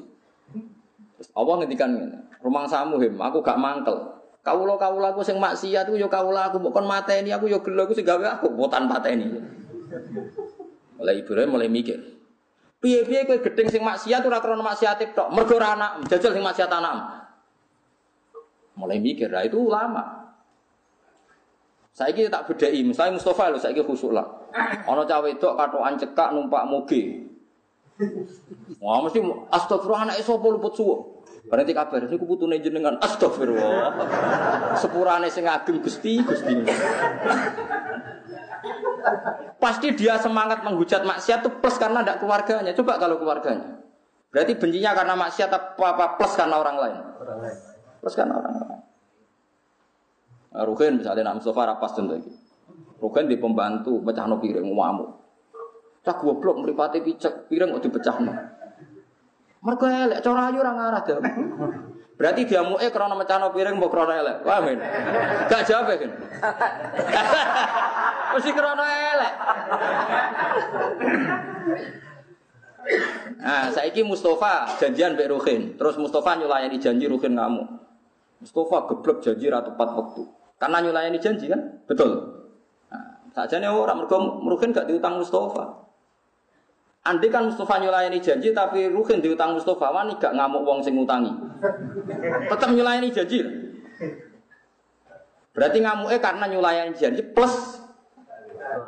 [1.17, 3.97] Terus Allah ngendikan ngene, "Rumang samu him, aku gak mangkel.
[4.45, 7.83] Kawula kawula aku sing maksiat aku yo kawula aku mbok kon mateni aku yo gelo
[7.83, 9.33] aku sing gawe aku mbok tan pateni."
[11.01, 11.99] Mulai Ibrahim mulai mikir.
[12.77, 16.69] Piye-piye kowe gedeng sing maksiat ora krana maksiat tok, mergo ora anak, jajal sing maksiat
[16.69, 17.25] anak.
[18.77, 20.26] Mulai mikir, lah itu ulama.
[21.97, 24.29] Saya ini tak bedai, misalnya Mustafa loh, saya ini khusuk lah.
[24.85, 27.25] Ono cawe itu katoan cekak numpak moge.
[28.85, 31.25] Wah mesti astagfirullah anak sapa luput suwo.
[31.49, 33.97] Berarti kabar ini kuputune jenengan astagfirullah.
[34.77, 36.53] Sepurane sing ageng Gusti, Gusti.
[39.57, 42.77] Pasti dia semangat menghujat maksiat itu plus karena tidak keluarganya.
[42.77, 43.81] Coba kalau keluarganya.
[44.29, 47.01] Berarti bencinya karena maksiat apa, apa plus karena orang lain?
[48.05, 48.56] Plus karena orang lain.
[50.65, 52.17] Ruhin misalnya nak Mustafa rapas tentu.
[52.97, 55.13] Ruhin di pembantu pecah no piring wamu.
[56.01, 58.33] Cak goblok meripati picek piring kok dipecah no.
[59.67, 61.19] Mereka elek cara ayu arah deh.
[62.17, 64.37] Berarti dia mau eh karena mecano piring mau karena elek.
[64.49, 64.81] Wah men,
[65.53, 66.11] gak jawab ya kan?
[68.33, 69.35] Mesti karena elek.
[73.37, 75.75] Nah, saiki Mustafa janjian Mbak Ruhin.
[75.75, 77.67] Terus Mustafa nyulayani janji Ruhin ngamuk.
[78.39, 80.23] Mustafa geblek janji ratu tepat waktu.
[80.57, 81.61] Karena nyulayani janji kan?
[81.85, 82.17] Betul.
[82.89, 85.85] Nah, saja nih orang mereka Ruhin gak diutang Mustafa.
[87.05, 91.29] Andai kan Mustafa nyulayani janji tapi Ruhin diutang Mustafa, wani gak ngamuk wong sing ngutangi.
[92.49, 93.45] Tetap nyulayani janji.
[95.53, 97.85] Berarti ngamuknya karena nyulayani janji plus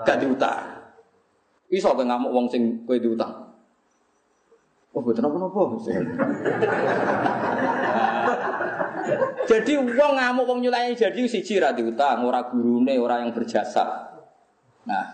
[0.09, 0.89] gak diutang.
[1.69, 3.45] Iso ke ngamuk wong sing kowe diutang.
[4.97, 5.85] Oh, betul apa-apa.
[9.49, 14.09] Jadi wong ngamuk wong nyulayani jadi siji ra diutang, ora gurune, ora yang berjasa.
[14.85, 15.05] Nah,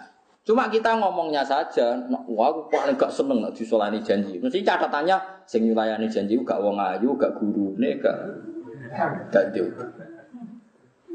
[0.46, 1.98] cuma kita ngomongnya saja,
[2.30, 4.38] wah aku paling gak seneng nek disolani janji.
[4.38, 8.16] Mesti catatannya sing nyulayani janji gak wong ayu, gak gurune, gak
[9.32, 9.92] gak diutang.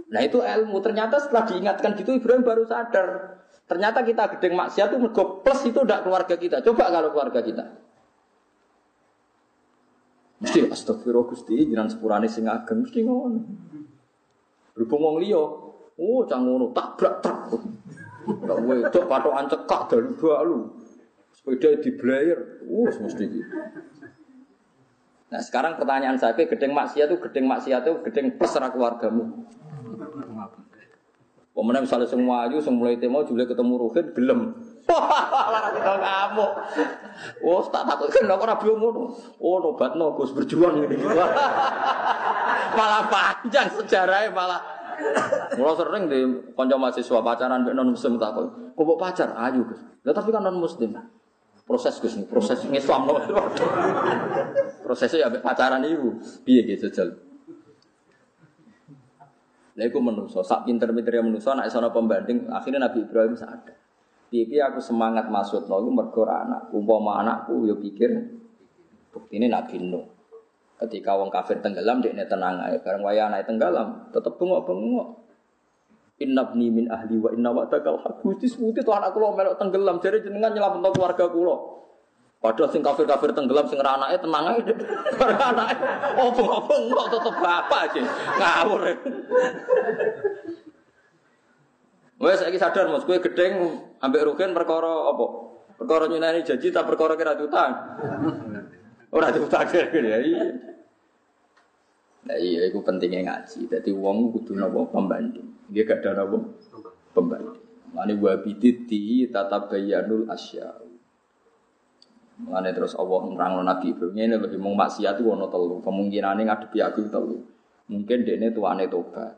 [0.10, 0.78] Nah itu ilmu.
[0.82, 3.40] Ternyata setelah diingatkan gitu Ibrahim baru sadar.
[3.70, 6.66] Ternyata kita gedeng maksiat itu mergo plus itu udah keluarga kita.
[6.66, 7.64] Coba kalau keluarga kita.
[10.40, 13.40] Mesti astagfirullah Gusti jiran sepurane sing ageng mesti ngono.
[14.72, 15.44] Berhubung wong liya,
[16.00, 17.60] oh cang ngono tabrak truk.
[18.30, 20.12] Gak wedok patokan cekak dari
[20.48, 20.60] lu.
[21.36, 23.56] Sepeda di blayer, uh mesti gitu.
[25.30, 29.46] Nah sekarang pertanyaan saya, gedeng maksiat itu gedeng maksiat itu gedeng plus keluargamu.
[31.54, 34.40] Pemenang misalnya semua ayu, semua mulai temo, juga ketemu Ruhin, gelem.
[34.90, 36.48] Wah, lara tinggal kamu.
[37.46, 39.14] Oh, tak takut kan, aku rabi ngono.
[39.38, 40.98] Oh, nobat no, Gus berjuang ini.
[42.78, 44.62] malah panjang sejarahnya malah.
[45.56, 46.20] Mulai sering di
[46.58, 48.50] konco mahasiswa pacaran non muslim takut.
[48.74, 49.30] Kok pacar?
[49.38, 49.80] Ayu Gus.
[50.02, 50.98] Tapi kan non muslim.
[51.70, 53.22] Proses Gus proses Islam loh.
[54.86, 56.18] Prosesnya ya pacaran ibu.
[56.42, 57.30] Piye gitu jajal.
[59.80, 63.80] Lah iku menungso, sak pinter-pintere menungso nek pembanding, akhirnya Nabi Ibrahim sadar.
[64.30, 66.70] Piye aku semangat maksud iku mergo anak.
[66.70, 68.14] Umpama anakku yo pikir
[69.34, 70.06] ini Nabi Nuh.
[70.80, 72.80] Ketika wong kafir tenggelam dia tenang aja.
[72.80, 75.08] Bareng waya tenggelam, tetep bengok-bengok.
[76.24, 78.24] Inna bni min ahli wa inna wa'dakal haq.
[78.24, 81.80] Gusti sebuti tuh anak kula melok tenggelam, jadi jenengan nyelametno keluarga kula.
[82.40, 84.64] Padahal sing kafir-kafir tenggelam sing anake tenang ae.
[85.52, 85.84] Anake
[86.16, 88.02] obong-obong kok tetep bapak aja.
[88.40, 88.82] Ngawur.
[92.20, 95.26] Wes saiki sadar Mas, kowe gedeng ambek rugen perkara apa?
[95.80, 97.72] Perkara nyunani janji tak perkara kira utang.
[99.16, 100.44] Ora diutang ya iya.
[102.28, 103.72] Nah iya itu pentingnya ngaji.
[103.72, 105.48] Jadi uang kudu napa pembanding.
[105.72, 106.38] Dia gak ada napa
[107.16, 107.64] pembanding.
[107.96, 110.76] Mane wa biditi tatabayyanul asya.
[112.40, 116.48] Mengenai terus Allah nerang Nabi Ibrahim ini lebih mau maksiat itu ono telu kemungkinan ini
[116.48, 117.44] ngadepi aku telu
[117.92, 119.36] mungkin ini tuane tobat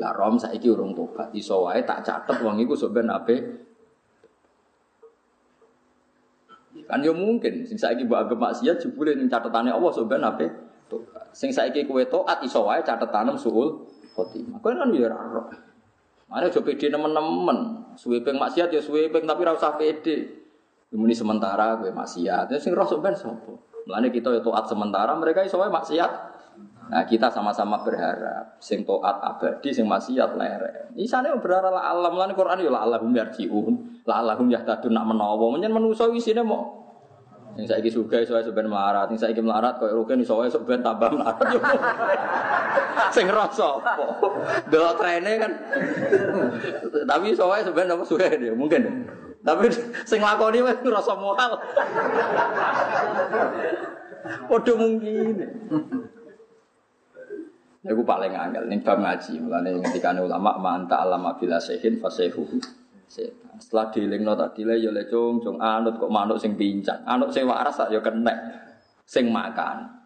[0.00, 1.28] lah rom saya iki urung tobat.
[1.36, 3.36] Iso wae tak catet wong iku sebenarnya ape.
[6.88, 7.68] Kan yo mungkin.
[7.68, 10.46] Sing saiki mbok anggap maksiat jebule ning catetane Allah sebenarnya ape.
[10.88, 11.28] Tobat.
[11.36, 13.84] Sing saiki kowe taat iso wae catetane suul
[14.16, 14.64] khotimah.
[14.64, 15.44] Kowe kan yo ora
[16.32, 20.40] Mana coba pede nemen-nemen, suwe peng maksiat ya suwe peng tapi rasa pede.
[20.88, 22.48] Ini sementara gue maksiat.
[22.48, 23.52] Ya sing roh ben sapa?
[23.84, 26.31] Mulane kita ya taat sementara, mereka iso wae maksiat
[26.90, 30.90] Nah kita sama-sama berharap sing toat abadi sing maksiat lerek.
[30.98, 35.46] Isane berharap la alam lan Quran yo la allahum yarjiun, la allahum yahtadun nak menawa.
[35.54, 36.82] Menyen manusa isine mau
[37.52, 41.12] Sing saiki sugih iso ben melarat, sing saiki melarat koyo rugen iso sok ben tambah
[41.12, 41.36] melarat
[43.16, 43.92] sing rasa apa?
[44.72, 45.52] Delok trene kan.
[47.04, 48.08] Tapi iso wae ben apa
[48.40, 49.04] dia mungkin.
[49.44, 49.68] Tapi
[50.08, 51.60] sing lakoni wis ngrasa moral.
[54.48, 55.36] Padha mungkin.
[57.82, 59.42] Iku paling angel ning bab ngaji.
[59.90, 62.46] Ketika ulama manta alama bila sehin fasehu.
[63.10, 63.58] Setan.
[63.60, 67.04] Setelah dilingno tadi le ya le cung cung anut kok manuk sing pincang.
[67.04, 68.32] Anut sing waras tak ya kena
[69.04, 70.00] sing makan.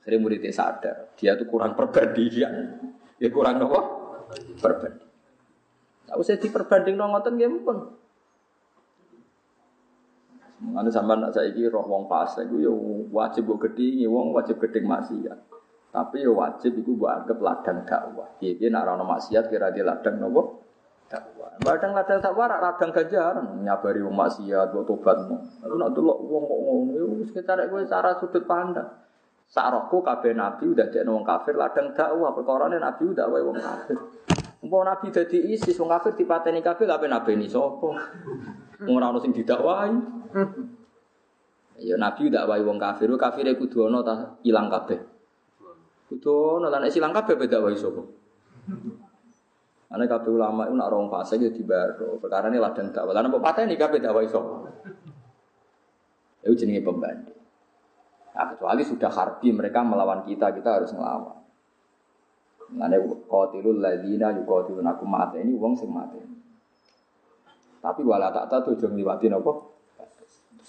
[0.00, 2.74] Akhirnya muridnya sadar, dia tuh kurang perbandingan.
[3.22, 3.80] Ya kurang apa?
[4.58, 5.10] Perbandingan.
[6.08, 7.78] Tak usah diperbanding no ngoten nggih pun.
[10.62, 12.72] Mulane sampean nak saiki roh wong fase iku ya
[13.10, 15.38] wajib mbok gedhingi wong wajib gedhing maksiat.
[15.92, 18.24] Tapi ya wajib iku mbok anggap ladang dakwah.
[18.40, 20.64] Piye-piye nek ana maksiat kira dia ladang nopo?
[21.12, 21.60] Dakwah.
[21.60, 25.36] Ladang ladang dakwah rak ladang ganjaran nyabari wong maksiat mbok tobatmu.
[25.68, 28.88] Nak delok wong kok ngono ya wis kowe cara sudut pandang.
[29.52, 34.00] Sarokku kabeh nabi udah jadi wong kafir ladang dakwah perkara nabi udah wae wong kafir.
[34.64, 37.84] Umpama nabi dadi ISIS wong kafir dipateni kabeh kabeh nabi ni sapa?
[38.80, 39.92] Wong ora ono sing didakwahi.
[41.84, 45.11] Ya nabi udah wae wong kafir, kafire kudu ana ta ilang kabeh.
[46.12, 48.04] Kudu ana lan silang kabeh beda wae sapa.
[49.96, 52.20] Ane kabeh ulama itu nak rong fase ya dibaro.
[52.20, 53.16] Perkara ini ladang dakwah.
[53.16, 54.68] Lan apa pateni kabeh dakwah sapa.
[56.44, 57.40] Itu jenenge pembanding.
[58.32, 61.36] Nah, kecuali sudah harbi mereka melawan kita, kita harus melawan.
[62.72, 62.96] Ngene
[63.28, 66.20] qatilul ladzina yuqatilun aku mate ini wong sing mate.
[67.80, 69.52] Tapi wala tak tahu tuh liwati napa?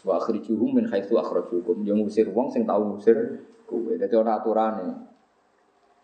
[0.03, 1.83] Wa akhrijuhum min haitsu akhrajukum.
[1.83, 3.91] Yo ngusir wong sing tau ngusir kowe.
[3.95, 5.12] Dadi ora aturane.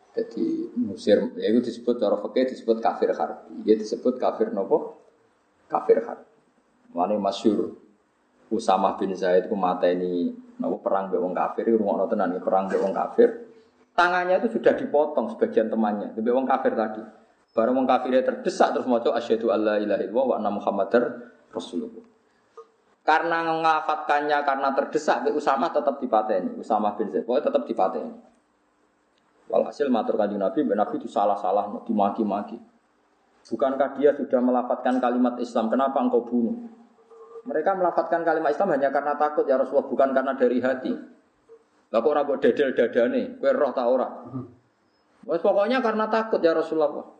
[0.10, 3.61] Jadi musir, ya itu disebut cara fakih disebut kafir harbi.
[3.61, 4.98] Dia disebut kafir nopo?
[5.69, 6.34] Kafir harbi.
[6.91, 7.77] Mana masyur.
[8.49, 12.81] Usamah bin Zaid ku mata ini nopo perang be wong kafir, rumah tenan perang be
[12.81, 13.45] wong kafir.
[13.94, 17.06] Tangannya itu sudah dipotong sebagian temannya, be wong kafir tadi.
[17.49, 21.03] Barang wong kafirnya terdesak terus mau asyhadu alla ilaha illallah wa anna muhammadar
[21.49, 22.06] rasulullah.
[23.02, 26.61] Karena mengafatkannya karena terdesak, Usama tetap dipateni.
[26.61, 28.14] Usama bin Zaid, pokoknya tetap dipateni.
[29.49, 32.61] Walhasil matur kanjeng Nabi, Nabi itu salah-salah, dimaki-maki.
[33.49, 35.73] Bukankah dia sudah melafatkan kalimat Islam?
[35.73, 36.69] Kenapa engkau bunuh?
[37.49, 40.93] Mereka melafatkan kalimat Islam hanya karena takut ya Rasulullah, bukan karena dari hati.
[41.89, 44.05] Lah kok ora mbok dedel dadane, kowe roh ta ora?
[45.26, 47.17] Wes pokoknya karena takut ya Rasulullah.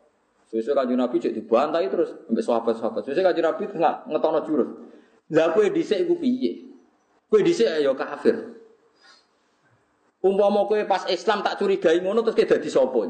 [0.54, 3.02] Sesuai kanjeng Nabi cek dibantai terus sampai sahabat-sahabat.
[3.10, 4.70] Sesuai kanjeng Nabi nggak ngetono jurus.
[5.34, 6.70] Lah kowe dhisik iku piye?
[7.26, 8.59] Kowe dhisik ya kafir.
[10.20, 13.02] Umpama kowe pas Islam tak curigai ngono terus kowe dadi sapa?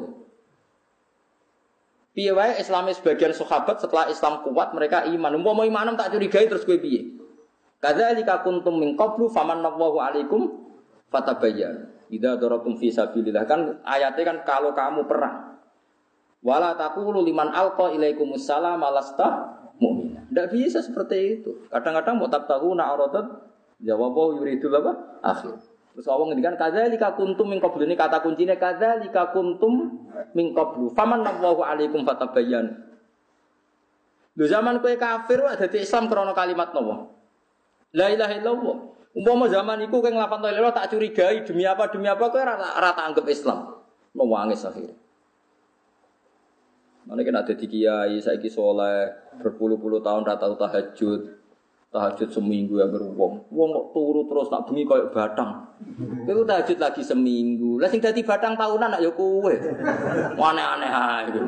[2.14, 5.42] Piye wae Islame sebagian sahabat setelah Islam kuat mereka iman.
[5.42, 7.18] Umpama imanem tak curigai terus kowe piye?
[7.80, 10.70] Kadzalika kuntum min qablu famanallahu alaikum
[11.10, 11.96] fatabayyan.
[12.10, 15.62] Idza daratum fi sabilillah kan ayatnya kan kalau kamu perang.
[16.42, 20.26] Wala taqulu liman alqa ilaikumus salam alasta mu'mina.
[20.30, 21.70] Tidak bisa seperti itu.
[21.70, 23.26] Kadang-kadang mau tak tahu nak aradat
[23.80, 24.92] jawabu yuridul apa?
[25.22, 25.69] Akhir.
[25.94, 30.06] Terus Allah ngendikan kadzalika kuntum min qablu ini kata kuncinya kadzalika kuntum
[30.38, 30.94] min qablu.
[30.94, 32.72] Faman Allahu alaikum fatabayyan.
[34.40, 37.12] Lu zaman kue kafir wae dadi Islam krana kalimat nopo?
[37.92, 38.78] La ilaha illallah.
[39.10, 43.02] Umpama zaman iku kowe nglapan la tak curigai demi apa demi apa kowe rata rata
[43.10, 43.82] anggap Islam.
[44.14, 44.96] Mewangis akhirnya.
[47.10, 49.10] Mana kena ada kiai, saya soleh,
[49.42, 51.42] berpuluh-puluh tahun rata tahajud,
[51.90, 55.69] tahajud seminggu ya beruang, wong kok turu terus tak bengi koyo batang.
[56.28, 57.80] Kowe tahajud lagi seminggu.
[57.80, 59.52] Lah sing dadi batang tahunan nak ya kowe.
[60.36, 61.40] Aneh-aneh ae.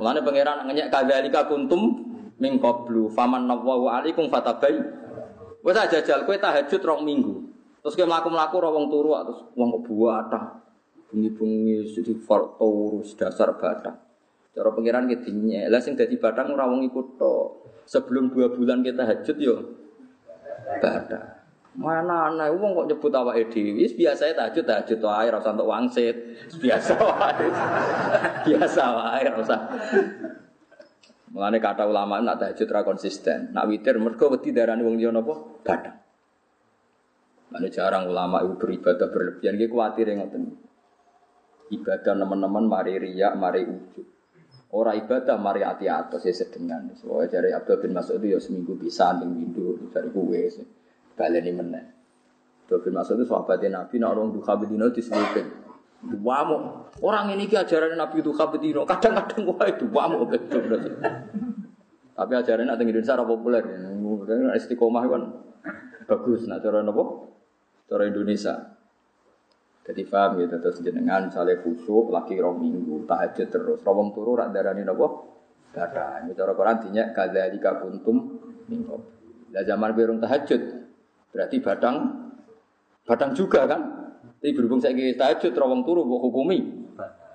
[0.00, 1.96] Mulane pangeran ngenyek kadzalika kuntum
[2.40, 4.80] min qablu faman nawwa alaikum fatabai.
[5.60, 7.34] Wes jajal kowe tahajud rong minggu.
[7.84, 10.46] Terus kowe mlaku-mlaku ora wong turu terus wong kok batang.
[11.12, 13.96] Bengi-bengi di turu dasar batang.
[14.56, 15.68] Cara pangeran ki dinyek.
[15.68, 17.16] Lah sing dadi batang ora wong iku
[17.84, 19.56] sebelum dua bulan kita hajut yo
[20.80, 21.35] badak.
[21.76, 23.84] Mana anak uang kok nyebut awake dhewe?
[23.84, 26.16] Biasa tahajud tahajud wae ora usah entuk wangsit.
[26.56, 27.46] Biasa wae.
[28.48, 29.60] Biasa wae usah.
[31.36, 33.52] Mulane kata ulama nak tahajud ra konsisten.
[33.52, 35.36] Nak witir mergo wedi darani wong liya napa?
[35.60, 35.96] Badak.
[37.52, 40.42] Mana jarang ulama itu beribadah berlebihan, dia khawatir ngoten.
[41.70, 44.06] Ibadah teman-teman mari riak, mari ujub.
[44.74, 46.90] Ora ibadah mari ati atas ya sedengan.
[46.98, 50.40] Soalnya dari Abdul bin Mas'ud ya seminggu bisa ning windu dari gue
[51.16, 51.96] baleni meneh.
[52.66, 55.46] Bin Mas'ud itu sahabatnya Nabi nak orang duha bedino diselipin.
[56.22, 56.92] Wamuk.
[57.00, 58.82] Orang ini ki ajaran Nabi itu kabetino.
[58.84, 60.90] Kadang-kadang wah itu berarti.
[62.12, 63.62] Tapi ajaran nak Indonesia ora populer.
[64.58, 65.22] Istiqomah kan
[66.10, 66.50] bagus.
[66.50, 67.04] Nah cara apa?
[67.86, 68.54] Cara Indonesia.
[69.86, 74.50] Jadi paham gitu terus jenengan misalnya khusyuk lagi rong minggu tahajud terus rawong turu rak
[74.50, 75.06] darani napa?
[75.70, 76.26] Darah.
[76.26, 78.98] Ini cara Quran dinyak kadzalika kuntum minggu.
[79.54, 80.85] Lah zaman berung tahajud
[81.36, 81.96] berarti badang
[83.04, 83.80] badang juga kan?
[84.40, 86.88] Tapi berhubung saya kira tahajud rawong turu mbok hukumi.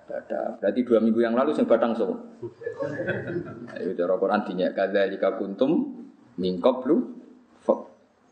[0.10, 0.57] Bada.
[0.57, 2.18] Berarti dua minggu yang lalu sing badang so.
[3.78, 6.02] Ayo cara Quran dinyak kadzalika kuntum
[6.41, 7.22] mingkop lu.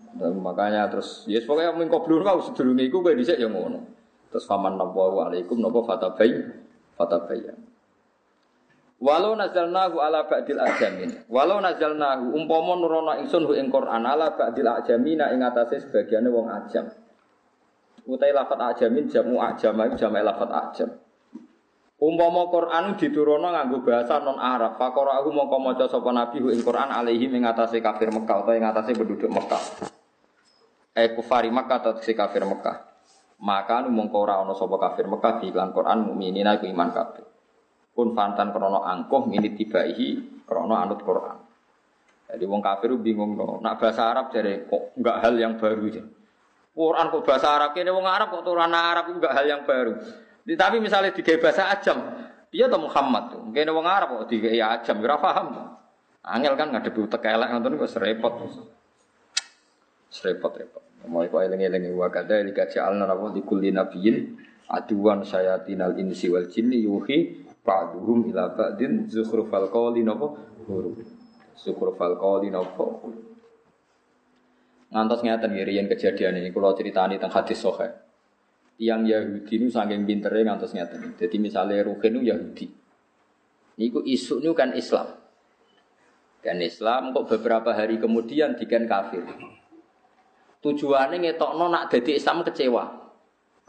[0.09, 3.85] Dan makanya terus, ya yes, pokoknya mingkop lu kau sedurunge iku kowe dhisik ya ngono.
[4.33, 6.33] Terus faman nabawu alaikum napa fatabay
[6.97, 7.68] fatabayyan.
[8.99, 11.23] Walau nazalnahu ala ba'dil ajamin.
[11.31, 16.51] Walau nazalnahu umpama nurono ingsun hu ing Quran ala ba'dil ajamina ing atase sebagiane wong
[16.51, 16.83] ajam.
[18.03, 20.89] Utai lafat ajamin jamu ajam iku jamak lafat ajam.
[21.99, 26.63] Umpama Quran diturono nganggo bahasa non Arab, fakora aku mongko maca sapa nabi hu ing
[26.63, 29.63] Quran alaihi ing atase kafir Mekah utawa ing atase penduduk Mekah.
[30.95, 32.89] Eh kufari Mekah atau kafir Mekah
[33.39, 37.28] maka nu mongko ora ana sapa kafir Mekah di Quran mukminin iku iman kabeh.
[37.93, 41.37] Pun fantan krana angkuh minit tibaihi krana anut Quran.
[42.29, 43.57] Jadi wong kafir bingung no.
[43.59, 46.03] Nak bahasa Arab jadi kok enggak hal yang baru aja.
[46.69, 49.97] Quran kok bahasa Arab ini wong Arab kok turunan Arab enggak hal yang baru.
[50.49, 51.97] Tapi misalnya di bahasa Ajam,
[52.49, 53.41] dia tuh Muhammad tuh.
[53.45, 55.47] Mungkin wong Arab kok di Ajam, ora paham.
[56.25, 58.33] Angel kan ngadepi utek elek ngoten kok serepot.
[60.09, 60.83] Serepot-repot.
[61.09, 64.35] Mau iku eling-eling wa kadzalika ja'alna rabbul likulli nabiyyin
[64.69, 70.35] aduwan syayatinal insi wal jinni yuhi ba'duhum ila ba'din zukhrufal qawli napa
[70.67, 70.99] huruf.
[71.59, 72.85] Zukhrufal qawli napa
[74.89, 77.93] Ngantos ngeten nggih kejadian ini kula critani teng hadis sahih.
[78.81, 81.13] Yang Yahudi itu saking pintere ngantos ngeten.
[81.13, 82.65] Jadi misalnya Ruhin itu Yahudi.
[83.77, 85.13] Niku isu itu kan Islam.
[86.41, 89.21] Dan Islam kok beberapa hari kemudian diken kafir.
[90.63, 92.83] Tujuannya ngetokno nak jadi Islam kecewa.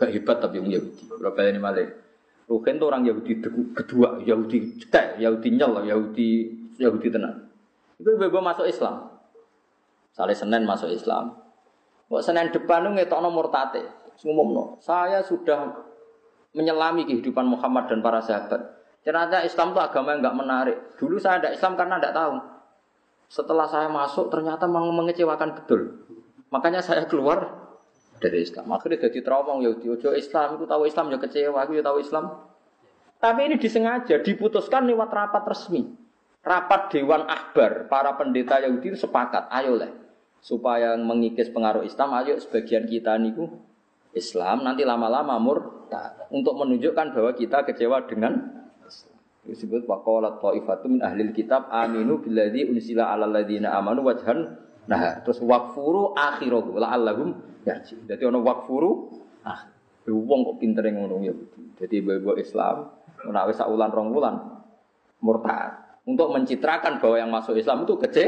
[0.00, 1.04] Gak hebat tapi yang Yahudi.
[1.20, 1.90] Berapa ini malah.
[2.51, 3.39] Ruhen itu orang Yahudi
[3.78, 6.51] kedua, Yahudi cetek, Yahudi nyel, Yahudi
[6.82, 7.47] Yahudi tenang.
[7.94, 9.06] Itu bebo masuk Islam.
[10.10, 11.39] Saleh Senin masuk Islam.
[12.10, 13.86] Kok Senin depan itu ngetokno murtate.
[14.27, 14.82] no.
[14.82, 15.70] saya sudah
[16.51, 18.82] menyelami kehidupan Muhammad dan para sahabat.
[19.06, 20.77] Ternyata Islam itu agama yang nggak menarik.
[20.98, 22.35] Dulu saya ada Islam karena tidak tahu.
[23.31, 26.02] Setelah saya masuk ternyata mengecewakan betul.
[26.51, 27.60] Makanya saya keluar
[28.20, 28.68] dari Islam.
[28.70, 29.88] Akhirnya jadi trauma Yahudi.
[29.88, 32.24] Ojo Islam, aku tahu Islam ya kecewa, aku ya tahu Islam.
[33.20, 35.88] Tapi ini disengaja, diputuskan lewat rapat resmi.
[36.40, 39.92] Rapat Dewan Akbar, para pendeta Yahudi itu sepakat, ayo lah.
[40.40, 43.60] Supaya mengikis pengaruh Islam, ayo sebagian kita niku
[44.16, 46.28] Islam, nanti lama-lama murtad.
[46.32, 48.60] Untuk menunjukkan bahwa kita kecewa dengan
[49.44, 55.38] disebut waqalat ta'ifatum min ahlil kitab aminu billadzi unsila ala alladziina amanu wajhan Nah, terus
[55.38, 57.36] wakfuru akhirahu la'allahum
[57.70, 57.94] yarji.
[58.05, 58.90] Jadi ono wakfuru
[59.47, 59.70] ah
[60.10, 61.34] wong kok pinter ngono ya.
[61.78, 62.90] Jadi ibu Islam
[63.22, 64.36] menawi saulan rong wulan
[65.20, 68.24] murtad untuk mencitrakan bahwa yang masuk Islam itu kece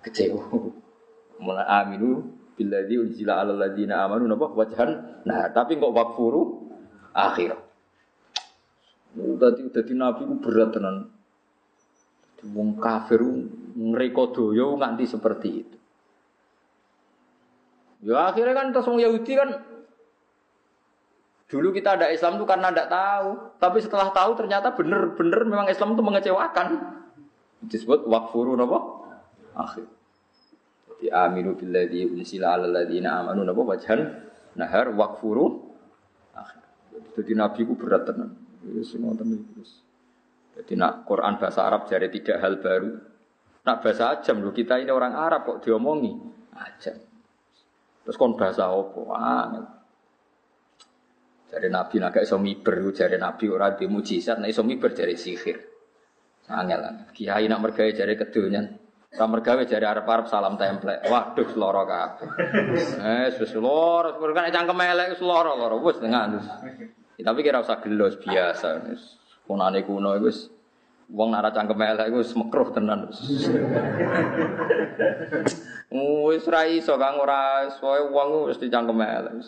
[0.00, 0.42] kecewa.
[1.44, 2.24] Mulai aminu
[2.56, 5.20] billadzi unzila 'alal ladzina amanu napa wajhan.
[5.28, 6.72] Nah, tapi kok wakfuru
[7.12, 7.52] akhir.
[9.16, 11.12] Dadi dadi nabi ku berat tenan.
[12.46, 13.20] Wong kafir
[13.76, 15.75] ngreka doya nganti seperti itu.
[18.06, 19.50] Ya akhirnya kan terus wong Yahudi kan
[21.46, 23.28] Dulu kita ada Islam itu karena tidak tahu,
[23.62, 26.66] tapi setelah tahu ternyata benar-benar memang Islam itu mengecewakan.
[27.62, 28.82] Disebut wakfuru napa?
[29.54, 29.86] Akhir.
[30.90, 34.26] Jadi aminu billadzi unsila ala ladzina amanu napa wajhan
[34.58, 35.70] nahar wakfuru
[36.34, 36.66] akhir.
[37.14, 38.34] Jadi nabi ku berat tenan.
[38.66, 39.62] Wis iki.
[40.58, 42.90] Jadi nak Quran bahasa Arab jadi tidak hal baru.
[43.62, 46.10] Nak bahasa ajam loh kita ini orang Arab kok diomongi
[46.58, 47.05] ajam.
[48.06, 49.02] Terus kon bahasa apa?
[49.18, 49.64] Angel.
[51.50, 55.58] Jadi Nabi nak iso miber, jadi Nabi ora di mujizat, nah iso miber jadi sihir.
[56.46, 58.62] Angel Kiai nak mergawe jadi kedulnya.
[59.10, 61.10] Ora mergawe jadi Arab-Arab salam template.
[61.10, 62.28] Waduh seloro kabeh.
[63.02, 66.30] Eh wis seloro, kan cangkem elek seloro loro wis tengah.
[67.18, 68.86] Tapi kira usah gelos biasa.
[69.46, 70.54] Kunane kuno wis
[71.06, 73.06] Wong nara cangkem elek iku semekruh tenan.
[75.90, 79.38] Wis ra iso kang ora soe wong wis dicangkem elek.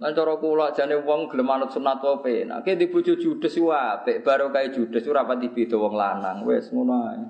[0.00, 2.64] Lan cara kula jane wong gelem manut sunat wae penak.
[2.64, 6.44] Ki di bojo judes ku apik, baro kae judes ora pati beda wong lanang.
[6.44, 7.20] Wis ngono ae.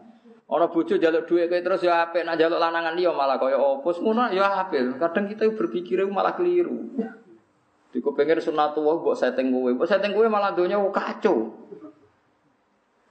[0.50, 3.90] Ora bojo njaluk dhuwit terus ya apik, nak njaluk lanangan liya malah kaya opo.
[3.94, 4.98] Ngono ya apik.
[4.98, 6.94] Kadang kita berpikir malah keliru.
[7.90, 9.70] Diku pengen sunatullah buat setting kowe.
[9.74, 11.50] Mbok setting kowe malah donya kacau.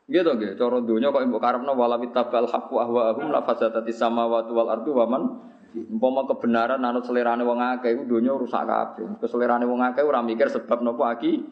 [0.10, 4.74] Gitu nggih, cara donya kok mbok karepno wala bitabal haqqu ahwaahum la fasadati samawati wal
[4.74, 5.24] ardu wa man
[5.70, 9.06] umpama kebenaran anut selerane wong akeh iku donya rusak kabeh.
[9.22, 11.46] Keselerane wong akeh ora mikir sebab napa aki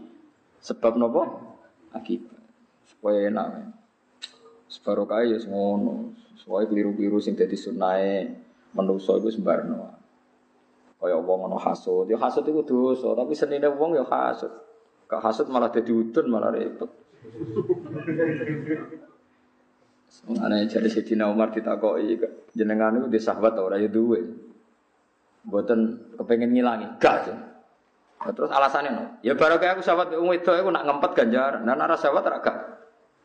[0.57, 1.21] sebab napa
[1.93, 2.33] akibat.
[2.89, 3.77] Supaya enak.
[4.73, 6.17] Sebarokah ya ngono.
[6.33, 8.25] Supaya keliru-keliru sing dadi sunahe
[8.73, 9.93] manusa iku sembarno.
[10.97, 14.49] Kaya wong ana hasud, ya hasud iku dosa, tapi senine wong ya hasud.
[15.05, 16.89] Kak hasud malah dadi udun malah repot.
[20.27, 22.19] Ana jadi Sayyidina Umar ditakoki
[22.51, 24.19] jenengan itu di sahabat ora ya duwe.
[25.47, 27.31] Mboten kepengin ngilangi, gak.
[28.17, 31.61] Nah, terus alasannya no, ya baru kayak aku sahabat wong itu aku nak ngempet ganjaran,
[31.63, 32.57] nah nara sahabat gak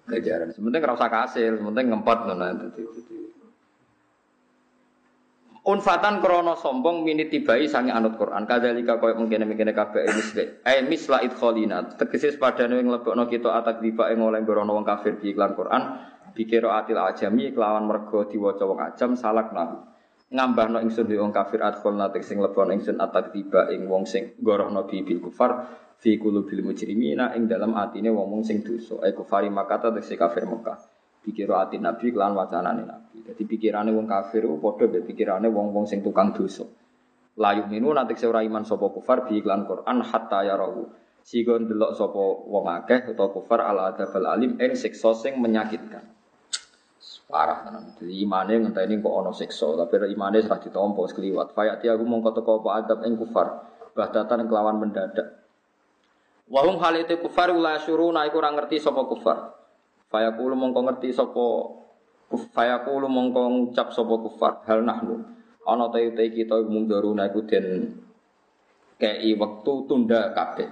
[0.06, 0.55] ganjaran.
[0.55, 2.55] Sementing ora usah kasil, sementing ngempet no nah
[5.62, 8.51] Unfatan krono sombong mini tibai sangi anut Quran.
[8.51, 10.59] Kadzalika koyo mungkin mungkin kabeh misle.
[10.66, 11.86] Eh misla idkholina.
[11.94, 15.82] Tegese sepadane nglebokno kita atak diba ing oleh grono wong kafir di iklan Quran.
[16.34, 19.78] Bikira atil ajami kelawan mergo diwaca wong ajam salak nabi.
[20.34, 24.34] Ngambahno ingsun di wong kafir adkholna tek sing lebon ingsun atak tiba ing wong sing
[24.43, 25.70] gorohno bi bil kufar
[26.02, 28.98] fi qulubil mujrimina ing dalam atine wong-wong sing dosa.
[29.06, 30.80] Ai kufari makata tek kafir Mekah.
[31.22, 33.11] Pikiro ati nabi kelan wacanane nabi.
[33.23, 36.66] Jadi pikirane wong kafir ku padha be pikirane wong-wong sing tukang dosa.
[37.39, 40.85] Layu minu nanti ora iman sapa kufar bi iklan Quran hatta yarahu.
[41.23, 46.03] Sigo ndelok sapa wong akeh utawa kufar ala adzabal alim ing siksa sing menyakitkan.
[47.32, 47.97] Parah tenan.
[47.97, 51.57] Jadi imane ngenteni kok ana siksa, tapi imane ora ditampa wis kliwat.
[51.57, 53.73] Fayati aku mongko teko apa adab ing kufar.
[53.97, 55.40] Bahdatan kelawan mendadak.
[56.53, 59.57] Wahum hal itu kufar la syuruna iku ora ngerti sapa kufar.
[60.12, 61.44] Fayaqulu mongko ngerti sapa
[62.32, 64.52] Fayaqulu mongko ngucap sapa kufar?
[64.64, 65.20] Hal nahnu.
[65.68, 67.96] Ana ta te kita mungdaruna iku den
[68.96, 70.68] kei wektu tunda kabeh.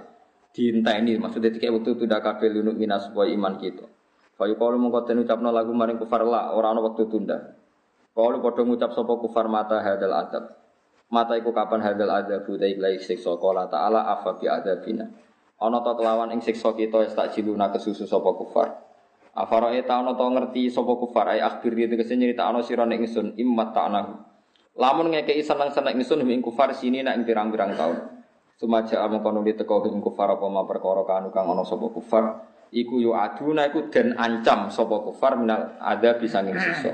[0.51, 3.85] Diinteni maksudnya dikei wektu tunda kabeh lunuk minas supaya iman kita.
[4.41, 7.61] Fayaqulu mongko den ucapno lagu maring kufar la ora ana wektu tunda.
[8.11, 10.43] Kalau padha ngucap sapa kufar mata hadal adab
[11.11, 13.39] Mata iku kapan hadal adab budai lai siksa.
[13.39, 15.07] Qala ta'ala afa bi adabina
[15.61, 18.90] Ana ta kelawan ing siksa kita tak jiluna kesusu sapa kufar
[19.31, 23.39] Afara eta ana to ngerti sapa kufar ay akhir dia tegese nyritakno sira nek ingsun
[23.39, 24.13] immat ta'nahu.
[24.75, 27.97] Lamun ngekeki seneng-seneng ingsun ing kufar sini nek ing pirang-pirang taun.
[28.59, 32.23] Sumaja amung kono teko ing kufar apa ma perkara kanu kang ana sapa kufar
[32.75, 36.91] iku yo aduna iku den ancam sapa kufar minal ada bisa ing sisa.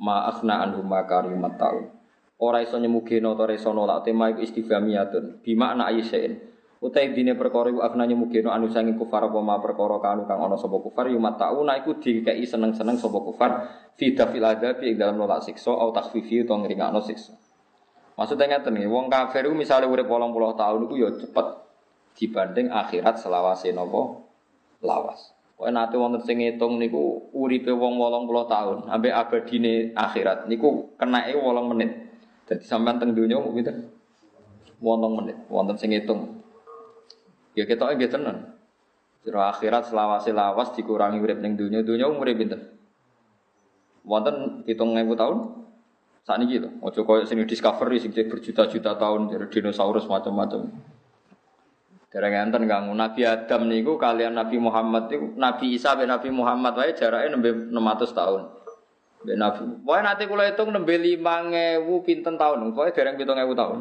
[0.00, 1.92] Ma akhna anhum makarimat taun.
[2.40, 5.44] Ora iso nyemugeno ora iso nolak tema iku istifhamiyatun.
[5.44, 6.53] Bima ana ayisain.
[6.84, 10.60] Utai dine perkara iku afnanya mugeno anu sangi kufar apa ma perkara kanu kang ana
[10.60, 13.50] sapa kufar yu matauna iku dikei seneng-seneng sapa kufar
[13.96, 17.32] fi dafil adabi ing dalam nolak siksa au takhfifi utawa ngringakno siksa.
[18.20, 21.46] Maksudnya ngeten nih, wong kafir iku misale urip 80 tahun iku ya cepet
[22.20, 24.20] dibanding akhirat selawase napa
[24.84, 25.32] lawas.
[25.56, 31.32] Kok nate wonten sing ngitung niku uripe wong 80 tahun ambek abadine akhirat niku kenake
[31.32, 32.12] 8 menit.
[32.44, 33.88] Jadi sampean teng donya pinten?
[34.84, 36.43] 8 menit, wonten sing ngitung.
[37.54, 38.58] Ya kita nggih tenan.
[39.24, 42.60] Jero akhirat selawase lawas dikurangi urip ning dunya, dunya umure pinten?
[44.04, 45.38] Wonten 7000 tahun?
[46.24, 50.72] Saat ini gitu, ojo koyo sini discovery sing berjuta-juta tahun dari dinosaurus macam-macam.
[52.08, 56.78] Dereng enten kang Nabi Adam niku kalian Nabi Muhammad niku Nabi Isa ben Nabi Muhammad
[56.78, 57.74] wae jarake nembe 600
[58.14, 58.42] tahun.
[59.26, 59.84] Ben Nabi.
[59.84, 62.72] Wae nanti kula hitung nembe 5000 pinten tahun.
[62.72, 63.78] Pokoke dereng 7000 tahun.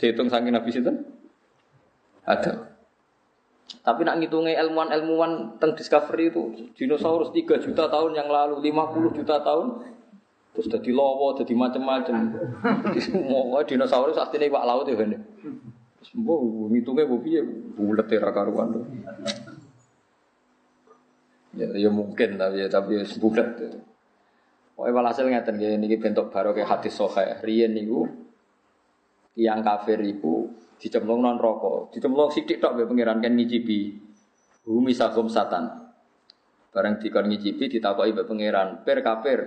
[0.00, 0.96] Dihitung saking Nabi sinten?
[2.24, 2.71] Adam.
[3.82, 9.42] Tapi nak ngitungnya ilmuwan-ilmuwan tentang discovery itu dinosaurus 3 juta tahun yang lalu, 50 juta
[9.42, 9.90] tahun
[10.52, 12.14] terus jadi lowo, jadi macam-macam.
[13.00, 15.18] Semua dinosaurus artinya pak laut ya kan.
[16.04, 16.38] Semua
[16.70, 17.42] ngitungnya bu piye
[17.74, 18.84] bulat ya karuan tuh.
[21.52, 23.48] Ya, ya mungkin tapi ya tapi ya bulat.
[24.78, 27.42] Pokoknya walhasil ngeten ini bentuk baru kayak hati sohe.
[27.42, 28.06] Rian niku
[29.34, 30.52] yang kafir itu
[30.82, 34.02] dicemplung non rokok, dicemplung sidik tok be pangeran kan ngicipi.
[34.66, 35.70] Bumi sagum satan.
[36.74, 39.40] Barang dikon ngicipi ditakoki be pangeran, per kafir.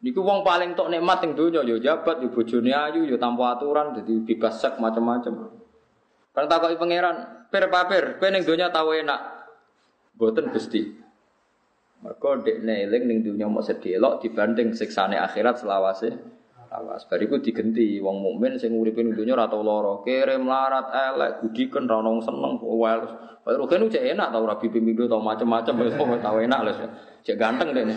[0.00, 3.92] Niku wong paling tok nikmat ning donya yo jabat yo bojone ayu yo tanpa aturan
[3.92, 5.60] dadi bebas sek macam-macam.
[6.32, 7.16] Barang takoki pangeran,
[7.52, 9.20] per kafir, kowe ning donya tau enak.
[10.16, 11.04] Boten Gusti.
[12.00, 16.12] Mergo dekne eling ning mau sedelok dibanding siksane akhirat selawase
[16.74, 17.06] awas.
[17.06, 21.86] Bariku digenti wong mukmin sing uripe ning donya ora tau lara, kere melarat elek, gudiken
[21.86, 23.00] ra ono seneng, wel.
[23.44, 25.94] Kaya rugen cek enak tau rabi pemimpin tau macam-macam wis
[26.26, 26.72] tau enak lho.
[27.22, 27.96] Cek ganteng dene.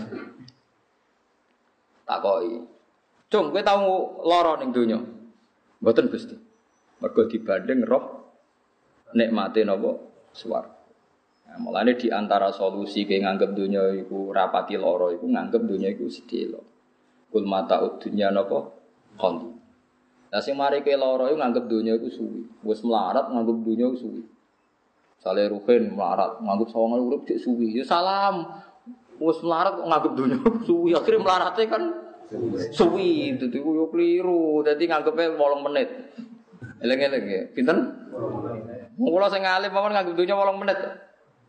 [2.06, 2.60] Takoki.
[3.28, 3.84] Cung, kowe tau
[4.24, 5.00] lara ning donya?
[5.82, 6.36] Mboten Gusti.
[6.98, 8.04] Mergo dibanding roh
[9.14, 9.96] nikmate napa
[10.34, 10.78] swarga.
[11.48, 16.12] Nah, mulane di antara solusi ke nganggep dunia iku rapati loro iku nganggep dunia iku
[16.12, 16.60] sedih
[17.28, 18.72] Kul mata dunya napa
[19.20, 19.52] kondi.
[20.32, 22.42] Lah sing mari ke loro iku nganggep dunia iku suwi.
[22.64, 24.22] Wis melarat nganggep dunia iku suwi.
[25.24, 27.80] Sale Ruhin melarat nganggep sawangan urip cek suwi.
[27.80, 28.48] Ya salam.
[29.20, 30.38] Wis melarat nganggep dunia
[30.68, 30.92] suwi.
[30.96, 31.84] Akhirnya melarate kan
[32.76, 33.40] suwi.
[33.40, 34.64] Dadi ku yo keliru.
[34.68, 35.90] Dadi nganggepe 8 menit.
[36.84, 37.42] Eleng-eleng ya.
[37.56, 37.78] Pinten?
[39.00, 40.80] Wong kula sing alim mawon nganggep dunia 8 menit.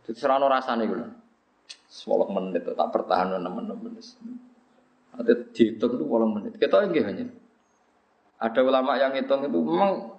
[0.07, 0.87] Jadi serano rasane.
[0.87, 3.43] 8 menit tak pertahan 6
[3.83, 4.07] menit.
[5.19, 6.53] Ada dihitung itu 8 menit.
[6.57, 7.27] Kita nggih hanya.
[8.39, 10.15] Ada ulama yang hitung itu memang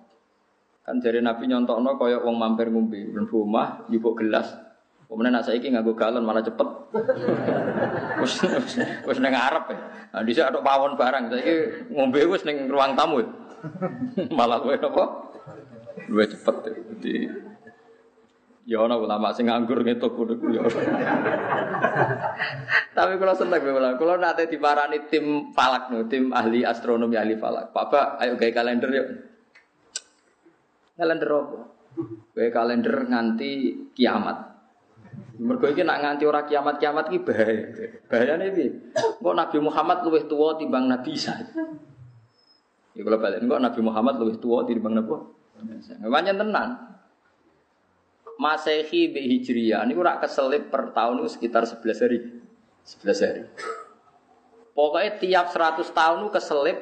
[0.83, 4.51] kan dari Nabi nyontokno kaya wong mampir ngombe ben rumah nyupuk gelas.
[5.09, 6.67] Kemudian nak saiki nganggo galon malah cepet.
[8.21, 8.33] Wis
[9.07, 9.77] wis ning ngarep ya.
[10.13, 11.53] Nah dhisik ada pawon barang saiki
[11.95, 13.23] ngombe wis ning ruang tamu.
[14.37, 15.03] malah luwe apa?
[16.11, 16.55] Luwe cepet.
[16.75, 17.13] Jadi
[18.69, 20.61] Ya ana ulama sing nganggur ngetuk ngono ya.
[22.93, 27.73] Tapi kalau seneng kula, kula nate diparani tim falak no, tim ahli astronomi ahli falak.
[27.73, 29.07] Papa, ayo gawe kalender yuk.
[30.93, 31.59] Kalender apa?
[32.37, 33.51] Gawe kalender nganti
[33.97, 34.37] kiamat.
[35.41, 37.63] Mergo iki nak nganti ora kiamat-kiamat iki bahaya.
[38.05, 38.69] Bahayane piye?
[39.17, 41.33] Kok Nabi Muhammad luwih tuwa timbang Nabi Isa.
[42.93, 45.17] Ya kula balik, kok Nabi Muhammad luwih tuwa timbang Nabi.
[46.05, 46.88] Pancen tenan.
[48.39, 52.19] Masehi bi Hijriyah ini ora keselip per tahun itu sekitar 11 hari.
[52.87, 53.43] 11 hari.
[54.71, 56.77] Pokoknya tiap 100 tahun keselip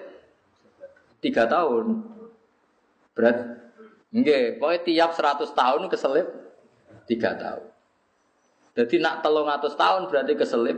[1.18, 1.86] 3 tahun.
[3.18, 3.38] Berat.
[4.14, 6.28] Enggak, pokoknya tiap 100 tahun keselip
[7.10, 7.66] 3 tahun.
[8.78, 10.78] Jadi nak telung atus tahun berarti keselip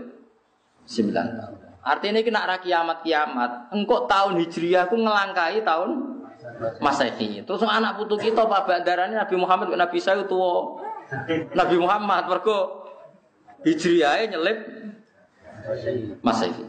[0.88, 1.56] 9 tahun.
[1.84, 3.52] Artinya ini nak kiamat kiamat.
[3.76, 6.19] Engkau tahun hijriah aku ngelangkai tahun
[6.84, 7.42] Masehi.
[7.44, 10.84] Terus anak putu kita Pak Bandarane Nabi Muhammad Nabi saya tua.
[11.56, 12.86] Nabi Muhammad mergo
[13.64, 14.60] Hijriah nyelip
[16.22, 16.66] Masehi.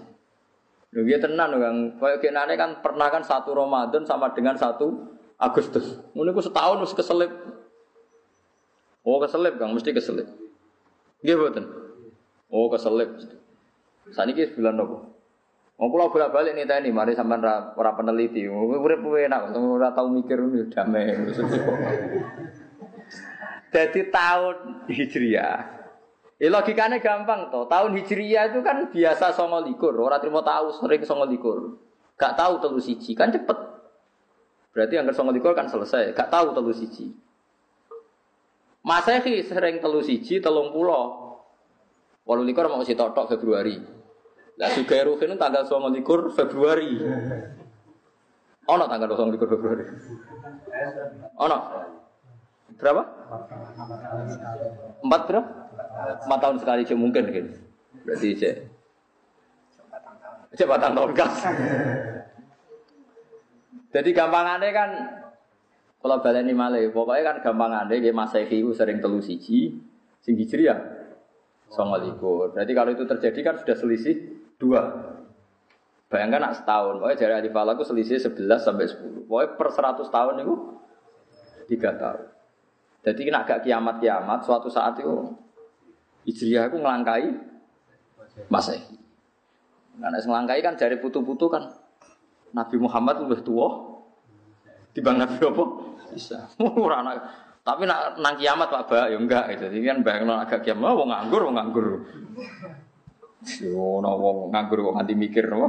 [0.91, 6.03] Lho dia tenan kan, kayak kenane kan pernah kan satu Ramadan sama dengan satu Agustus.
[6.19, 7.31] Ngono ku setahun wis keselip.
[9.07, 10.27] Oh keselip Kang, mesti keselip.
[11.23, 11.65] Nggih mboten.
[12.51, 13.23] Oh keselip.
[14.11, 15.20] Saniki bulan nopo?
[15.81, 18.45] Wong kula bolak-balik nih tadi, mari sampean ora, ora peneliti.
[18.45, 21.17] Urip enak, ora tau mikir ngono damai.
[23.73, 25.59] Jadi tahun Hijriah.
[26.37, 27.65] Ya logikanya gampang toh.
[27.65, 29.97] Tahun Hijriah itu kan biasa songo likur.
[29.97, 31.81] Orang terima tahu sering songo likur.
[32.21, 33.57] Gak tahu telu siji kan cepet.
[34.77, 36.13] Berarti yang songo likur kan selesai.
[36.13, 37.15] Gak tahu telu siji.
[38.85, 41.41] Masehi sering telu siji telung pulau.
[42.25, 44.00] Walau likur mau si totok Februari.
[44.61, 47.01] Lah juga Ruhin tanggal 29 Februari.
[48.69, 49.85] Ono tanggal 29 Februari.
[51.41, 51.59] Ono.
[52.77, 53.03] Berapa?
[55.01, 55.49] Empat berapa?
[56.29, 57.47] Empat tahun sekali cek mungkin kan.
[58.05, 58.55] Berarti cek.
[60.61, 61.35] Cek batang tahun kas.
[63.91, 64.91] Jadi gampangannya kan
[66.01, 69.77] kalau baleni malih, pokoknya kan gampangannya kayak Masehi sering telu siji,
[70.57, 70.77] ya.
[71.69, 72.57] Songo likur.
[72.57, 74.83] Berarti kalau itu terjadi kan sudah selisih Dua.
[76.11, 79.25] Bayangkan nak setahun, pokoknya dari Alif Falak selisih 11 sampai 10.
[79.31, 80.55] Pokoknya per 100 tahun itu
[81.71, 82.21] 3 tahun.
[83.01, 85.33] Jadi kena agak kiamat-kiamat, suatu saat itu
[86.29, 87.31] Hijriah itu ngelangkai
[88.53, 89.01] Masehi.
[89.97, 91.73] Karena ngelangkai kan dari putu-putu kan
[92.53, 93.91] Nabi Muhammad lebih tua
[94.99, 95.65] bang Nabi apa?
[96.11, 96.39] Bisa.
[96.59, 97.15] anak.
[97.67, 99.69] Tapi nak nang kiamat Pak Ba ya enggak gitu.
[99.69, 101.87] Jadi kan bayang agak kiamat, oh nganggur, oh nganggur.
[103.41, 105.69] Yo wong nganggur kok nganti mikir no.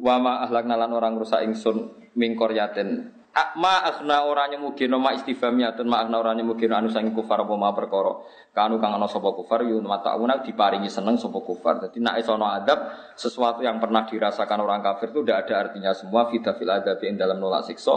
[0.00, 3.12] Wa ma ahlakna lan orang rusak ingsun mingkor yaten.
[3.34, 7.74] Ma akhna ora nyemugino ma istifhamiyatun ma akhna ora nyemugino anu sang kufar apa ma
[7.74, 8.22] perkara.
[8.54, 11.82] Kanu kang ana sapa kufar yu matauna diparingi seneng sapa kufar.
[11.82, 16.30] Dadi nek iso adab sesuatu yang pernah dirasakan orang kafir itu tidak ada artinya semua
[16.30, 17.94] fida fil adab dalam nolak siksa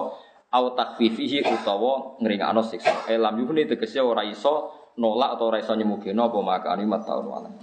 [0.47, 3.05] au takfifihi utawa ngringakno siksa.
[3.05, 7.53] Elam yuhni tegese ora iso nolak atau ora iso nyemugino apa mataun walam.